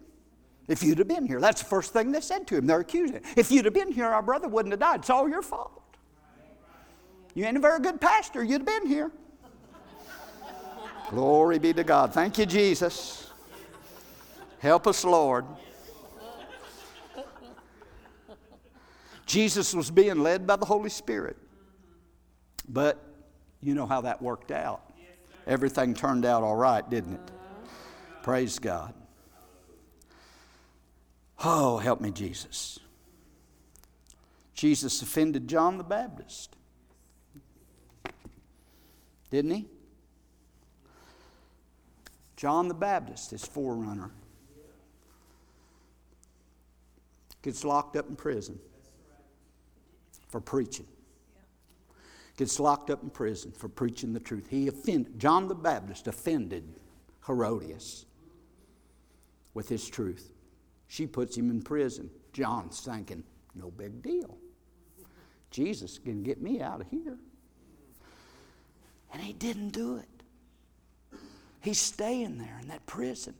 If 0.67 0.83
you'd 0.83 0.97
have 0.97 1.07
been 1.07 1.25
here, 1.25 1.39
that's 1.39 1.61
the 1.61 1.69
first 1.69 1.93
thing 1.93 2.11
they 2.11 2.21
said 2.21 2.47
to 2.47 2.57
him. 2.57 2.67
They're 2.67 2.81
accusing. 2.81 3.21
If 3.37 3.49
you'd 3.51 3.65
have 3.65 3.73
been 3.73 3.91
here, 3.91 4.07
our 4.07 4.21
brother 4.21 4.49
wouldn't 4.49 4.73
have 4.73 4.79
died. 4.79 5.01
It's 5.01 5.09
all 5.09 5.29
your 5.29 5.41
fault. 5.41 5.83
You 7.33 7.45
ain't 7.45 7.57
a 7.57 7.61
very 7.61 7.79
good 7.79 8.01
pastor. 8.01 8.43
You'd 8.43 8.61
have 8.61 8.65
been 8.65 8.87
here. 8.87 9.11
Glory 11.11 11.59
be 11.59 11.73
to 11.73 11.83
God. 11.83 12.13
Thank 12.13 12.37
you, 12.37 12.45
Jesus. 12.45 13.29
Help 14.59 14.87
us, 14.87 15.03
Lord. 15.03 15.43
Jesus 19.25 19.73
was 19.73 19.91
being 19.91 20.23
led 20.23 20.47
by 20.47 20.55
the 20.55 20.65
Holy 20.65 20.89
Spirit. 20.89 21.35
But 22.69 23.03
you 23.61 23.75
know 23.75 23.85
how 23.85 23.99
that 24.01 24.21
worked 24.21 24.51
out. 24.51 24.93
Everything 25.45 25.93
turned 25.93 26.23
out 26.23 26.43
all 26.43 26.55
right, 26.55 26.89
didn't 26.89 27.15
it? 27.15 27.31
Praise 28.23 28.57
God. 28.57 28.93
Oh, 31.43 31.77
help 31.77 31.99
me, 31.99 32.11
Jesus. 32.11 32.79
Jesus 34.53 35.01
offended 35.01 35.49
John 35.49 35.77
the 35.77 35.83
Baptist. 35.83 36.55
Didn't 39.29 39.51
he? 39.51 39.65
John 42.41 42.67
the 42.67 42.73
Baptist, 42.73 43.29
his 43.29 43.45
forerunner, 43.45 44.09
gets 47.43 47.63
locked 47.63 47.95
up 47.95 48.09
in 48.09 48.15
prison 48.15 48.57
for 50.27 50.41
preaching. 50.41 50.87
Gets 52.37 52.59
locked 52.59 52.89
up 52.89 53.03
in 53.03 53.11
prison 53.11 53.51
for 53.51 53.69
preaching 53.69 54.11
the 54.11 54.19
truth. 54.19 54.47
He 54.49 54.67
offended, 54.67 55.19
John 55.19 55.49
the 55.49 55.53
Baptist 55.53 56.07
offended 56.07 56.63
Herodias 57.27 58.07
with 59.53 59.69
his 59.69 59.87
truth. 59.87 60.31
She 60.87 61.05
puts 61.05 61.37
him 61.37 61.51
in 61.51 61.61
prison. 61.61 62.09
John's 62.33 62.79
thinking, 62.79 63.23
no 63.53 63.69
big 63.69 64.01
deal. 64.01 64.35
Jesus 65.51 65.99
can 65.99 66.23
get 66.23 66.41
me 66.41 66.59
out 66.59 66.81
of 66.81 66.87
here. 66.89 67.19
And 69.13 69.21
he 69.21 69.31
didn't 69.31 69.73
do 69.73 69.97
it. 69.97 70.07
He's 71.61 71.79
staying 71.79 72.37
there 72.37 72.57
in 72.61 72.67
that 72.69 72.85
prison. 72.85 73.35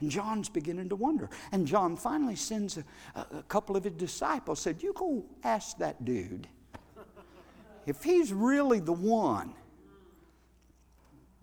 And 0.00 0.10
John's 0.10 0.48
beginning 0.48 0.88
to 0.88 0.96
wonder. 0.96 1.30
And 1.52 1.66
John 1.66 1.96
finally 1.96 2.36
sends 2.36 2.76
a, 2.76 2.84
a, 3.14 3.42
couple 3.48 3.76
of 3.76 3.84
his 3.84 3.92
disciples, 3.94 4.60
said, 4.60 4.82
You 4.82 4.92
go 4.92 5.24
ask 5.44 5.78
that 5.78 6.04
dude 6.04 6.48
if 7.86 8.02
he's 8.02 8.32
really 8.32 8.80
the 8.80 8.92
one. 8.92 9.54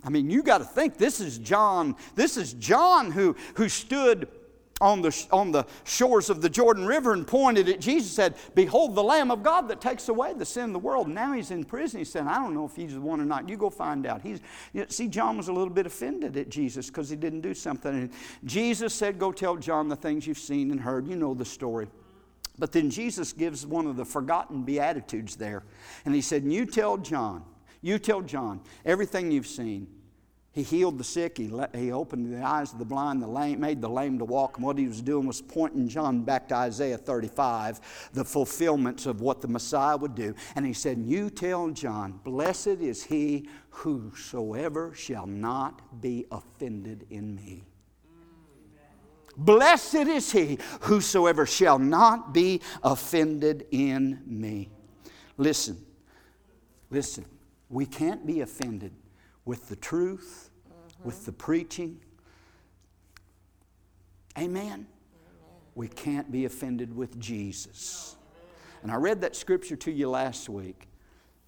I 0.03 0.09
mean, 0.09 0.29
you 0.29 0.43
got 0.43 0.59
to 0.59 0.63
think 0.63 0.97
this 0.97 1.19
is 1.19 1.37
John. 1.37 1.95
This 2.15 2.37
is 2.37 2.53
John 2.53 3.11
who, 3.11 3.35
who 3.55 3.67
stood 3.67 4.29
on 4.81 5.01
the, 5.01 5.27
on 5.31 5.51
the 5.51 5.65
shores 5.83 6.29
of 6.29 6.41
the 6.41 6.49
Jordan 6.49 6.85
River 6.85 7.13
and 7.13 7.27
pointed 7.27 7.67
at 7.67 7.81
Jesus 7.81 8.11
said, 8.11 8.35
Behold 8.55 8.95
the 8.95 9.03
Lamb 9.03 9.29
of 9.31 9.43
God 9.43 9.67
that 9.67 9.81
takes 9.81 10.07
away 10.07 10.33
the 10.33 10.45
sin 10.45 10.65
of 10.65 10.73
the 10.73 10.79
world. 10.79 11.07
Now 11.09 11.33
he's 11.33 11.51
in 11.51 11.63
prison. 11.65 11.99
He 11.99 12.05
said, 12.05 12.27
I 12.27 12.35
don't 12.35 12.53
know 12.53 12.65
if 12.65 12.75
he's 12.75 12.93
the 12.93 13.01
one 13.01 13.19
or 13.19 13.25
not. 13.25 13.49
You 13.49 13.57
go 13.57 13.69
find 13.69 14.05
out. 14.05 14.21
He's, 14.21 14.39
you 14.73 14.81
know, 14.81 14.87
see, 14.89 15.07
John 15.07 15.37
was 15.37 15.49
a 15.49 15.53
little 15.53 15.73
bit 15.73 15.85
offended 15.85 16.37
at 16.37 16.49
Jesus 16.49 16.87
because 16.87 17.09
he 17.09 17.15
didn't 17.15 17.41
do 17.41 17.53
something. 17.53 17.93
And 17.93 18.11
Jesus 18.45 18.93
said, 18.93 19.19
Go 19.19 19.31
tell 19.31 19.57
John 19.57 19.89
the 19.89 19.95
things 19.95 20.25
you've 20.25 20.37
seen 20.37 20.71
and 20.71 20.79
heard. 20.79 21.07
You 21.07 21.15
know 21.15 21.33
the 21.33 21.45
story. 21.45 21.87
But 22.57 22.71
then 22.71 22.89
Jesus 22.89 23.33
gives 23.33 23.65
one 23.65 23.87
of 23.87 23.95
the 23.95 24.05
forgotten 24.05 24.63
Beatitudes 24.63 25.35
there. 25.35 25.63
And 26.05 26.13
he 26.13 26.21
said, 26.21 26.43
You 26.43 26.65
tell 26.65 26.97
John, 26.97 27.43
you 27.81 27.99
tell 27.99 28.21
John 28.21 28.61
everything 28.85 29.31
you've 29.31 29.47
seen 29.47 29.87
he 30.51 30.63
healed 30.63 30.97
the 30.97 31.03
sick. 31.03 31.37
He, 31.37 31.51
he 31.75 31.91
opened 31.91 32.33
the 32.33 32.43
eyes 32.43 32.73
of 32.73 32.79
the 32.79 32.85
blind, 32.85 33.21
the 33.21 33.27
lame, 33.27 33.59
made 33.59 33.81
the 33.81 33.89
lame 33.89 34.17
to 34.17 34.25
walk. 34.25 34.57
And 34.57 34.65
what 34.65 34.77
he 34.77 34.87
was 34.87 35.01
doing 35.01 35.27
was 35.27 35.41
pointing 35.41 35.87
John 35.87 36.23
back 36.23 36.47
to 36.49 36.55
Isaiah 36.55 36.97
35, 36.97 38.09
the 38.13 38.25
fulfillments 38.25 39.05
of 39.05 39.21
what 39.21 39.41
the 39.41 39.47
Messiah 39.47 39.95
would 39.95 40.15
do. 40.15 40.33
And 40.55 40.65
he 40.65 40.73
said, 40.73 40.97
You 40.97 41.29
tell 41.29 41.69
John, 41.69 42.19
blessed 42.23 42.67
is 42.67 43.03
he 43.03 43.47
whosoever 43.69 44.93
shall 44.95 45.27
not 45.27 46.01
be 46.01 46.25
offended 46.31 47.05
in 47.11 47.35
me. 47.35 47.63
Blessed 49.37 49.95
is 49.95 50.31
he 50.31 50.57
whosoever 50.81 51.45
shall 51.45 51.79
not 51.79 52.33
be 52.33 52.59
offended 52.83 53.67
in 53.71 54.19
me. 54.25 54.69
Listen, 55.37 55.77
listen, 56.89 57.23
we 57.69 57.85
can't 57.85 58.25
be 58.25 58.41
offended 58.41 58.91
with 59.49 59.67
the 59.67 59.75
truth, 59.75 60.51
mm-hmm. 60.69 61.07
with 61.07 61.25
the 61.25 61.31
preaching. 61.31 61.99
Amen? 64.37 64.85
We 65.73 65.87
can't 65.87 66.31
be 66.31 66.45
offended 66.45 66.95
with 66.95 67.19
Jesus. 67.19 68.15
And 68.83 68.91
I 68.91 68.95
read 68.95 69.21
that 69.21 69.35
scripture 69.35 69.75
to 69.77 69.91
you 69.91 70.07
last 70.07 70.49
week 70.49 70.87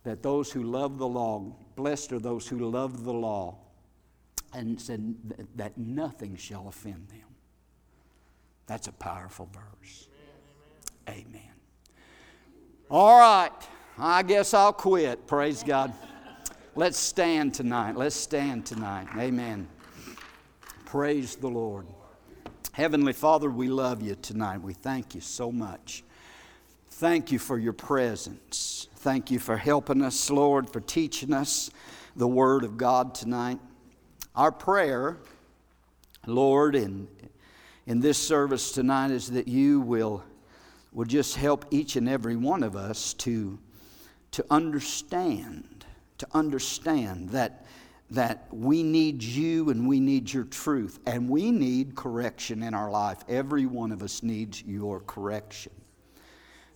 that 0.03 0.23
those 0.23 0.51
who 0.51 0.63
love 0.63 0.97
the 0.97 1.07
law, 1.07 1.53
blessed 1.75 2.11
are 2.13 2.19
those 2.19 2.47
who 2.47 2.57
love 2.71 3.03
the 3.03 3.13
law, 3.13 3.59
and 4.51 4.81
said 4.81 5.13
that 5.55 5.77
nothing 5.77 6.35
shall 6.35 6.69
offend 6.69 7.07
them. 7.09 7.29
That's 8.65 8.87
a 8.87 8.93
powerful 8.93 9.47
verse. 9.53 10.07
Amen. 11.07 11.53
All 12.89 13.19
right. 13.19 13.51
I 13.99 14.23
guess 14.23 14.55
I'll 14.55 14.73
quit. 14.73 15.27
Praise 15.27 15.61
God. 15.61 15.93
Let's 16.73 16.97
stand 16.97 17.53
tonight. 17.53 17.97
Let's 17.97 18.15
stand 18.15 18.65
tonight. 18.65 19.07
Amen. 19.17 19.67
Praise 20.85 21.35
the 21.35 21.49
Lord. 21.49 21.85
Heavenly 22.71 23.11
Father, 23.11 23.49
we 23.49 23.67
love 23.67 24.01
you 24.01 24.15
tonight. 24.15 24.61
We 24.61 24.73
thank 24.73 25.13
you 25.13 25.19
so 25.19 25.51
much. 25.51 26.03
Thank 26.91 27.29
you 27.29 27.39
for 27.39 27.59
your 27.59 27.73
presence. 27.73 28.87
Thank 28.95 29.31
you 29.31 29.37
for 29.37 29.57
helping 29.57 30.01
us, 30.01 30.29
Lord, 30.29 30.71
for 30.71 30.79
teaching 30.79 31.33
us. 31.33 31.69
the 32.15 32.27
Word 32.27 32.63
of 32.63 32.77
God 32.77 33.15
tonight. 33.15 33.59
Our 34.35 34.51
prayer, 34.51 35.17
Lord, 36.25 36.75
in, 36.75 37.07
in 37.85 37.99
this 37.99 38.17
service 38.17 38.71
tonight 38.71 39.11
is 39.11 39.31
that 39.31 39.47
you 39.47 39.81
will, 39.81 40.23
will 40.93 41.05
just 41.05 41.35
help 41.35 41.65
each 41.71 41.95
and 41.95 42.07
every 42.07 42.35
one 42.35 42.63
of 42.63 42.75
us 42.75 43.13
to, 43.15 43.59
to 44.31 44.45
understand, 44.49 45.67
to 46.21 46.27
understand 46.33 47.29
that, 47.29 47.65
that 48.11 48.47
we 48.51 48.83
need 48.83 49.21
you 49.21 49.69
and 49.69 49.87
we 49.87 49.99
need 49.99 50.31
your 50.31 50.45
truth, 50.45 50.99
and 51.05 51.27
we 51.27 51.51
need 51.51 51.95
correction 51.95 52.63
in 52.63 52.73
our 52.73 52.89
life. 52.89 53.23
Every 53.27 53.65
one 53.65 53.91
of 53.91 54.01
us 54.01 54.23
needs 54.23 54.63
your 54.63 55.01
correction. 55.01 55.73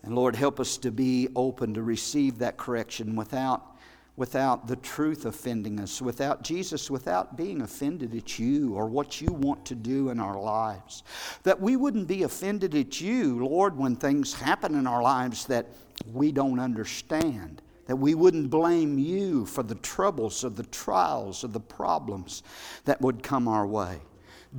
And 0.03 0.15
Lord, 0.15 0.35
help 0.35 0.59
us 0.59 0.77
to 0.79 0.91
be 0.91 1.29
open 1.35 1.75
to 1.75 1.83
receive 1.83 2.39
that 2.39 2.57
correction 2.57 3.15
without 3.15 3.71
without 4.17 4.65
the 4.67 4.77
truth 4.77 5.25
offending 5.25 5.79
us, 5.79 6.01
without 6.01 6.41
Jesus, 6.41 6.89
without 6.89 7.35
being 7.35 7.61
offended 7.61 8.15
at 8.15 8.39
you 8.39 8.73
or 8.73 8.87
what 8.87 9.19
you 9.19 9.27
want 9.33 9.65
to 9.65 9.75
do 9.75 10.09
in 10.09 10.21
our 10.21 10.39
lives. 10.39 11.03
That 11.43 11.59
we 11.59 11.75
wouldn't 11.75 12.07
be 12.07 12.23
offended 12.23 12.75
at 12.75 13.01
you, 13.01 13.45
Lord, 13.45 13.77
when 13.77 13.95
things 13.95 14.33
happen 14.33 14.75
in 14.75 14.87
our 14.87 15.01
lives 15.01 15.45
that 15.47 15.67
we 16.13 16.31
don't 16.31 16.59
understand. 16.59 17.61
That 17.87 17.97
we 17.97 18.15
wouldn't 18.15 18.49
blame 18.49 18.97
you 18.97 19.45
for 19.45 19.63
the 19.63 19.75
troubles 19.75 20.43
or 20.43 20.49
the 20.49 20.63
trials 20.63 21.43
or 21.43 21.49
the 21.49 21.59
problems 21.59 22.43
that 22.85 22.99
would 23.01 23.21
come 23.21 23.47
our 23.47 23.67
way. 23.67 23.99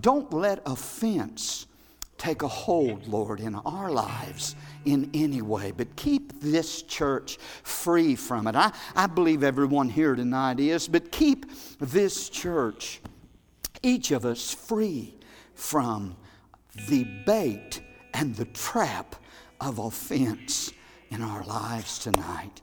Don't 0.01 0.33
let 0.33 0.61
offense 0.67 1.67
take 2.19 2.43
a 2.43 2.49
hold, 2.49 3.07
Lord, 3.07 3.41
in 3.41 3.55
our 3.55 3.91
lives 3.91 4.57
in 4.85 5.11
any 5.13 5.43
way, 5.43 5.73
but 5.73 5.97
keep 5.97 6.41
this 6.41 6.83
church 6.83 7.39
free 7.63 8.15
from 8.15 8.47
it. 8.47 8.55
I, 8.55 8.73
I 8.95 9.07
believe 9.07 9.43
everyone 9.43 9.89
here 9.89 10.15
tonight 10.15 10.61
is, 10.61 10.89
but 10.89 11.13
keep 11.13 11.47
this 11.79 12.29
church, 12.29 13.01
each 13.83 14.11
of 14.13 14.25
us, 14.25 14.53
free 14.53 15.15
from 15.55 16.17
the 16.89 17.05
bait 17.27 17.81
and 18.15 18.35
the 18.35 18.47
trap 18.47 19.17
of 19.61 19.79
offense 19.79 20.73
in 21.11 21.23
our 21.23 21.45
lives 21.45 21.99
tonight. 21.99 22.63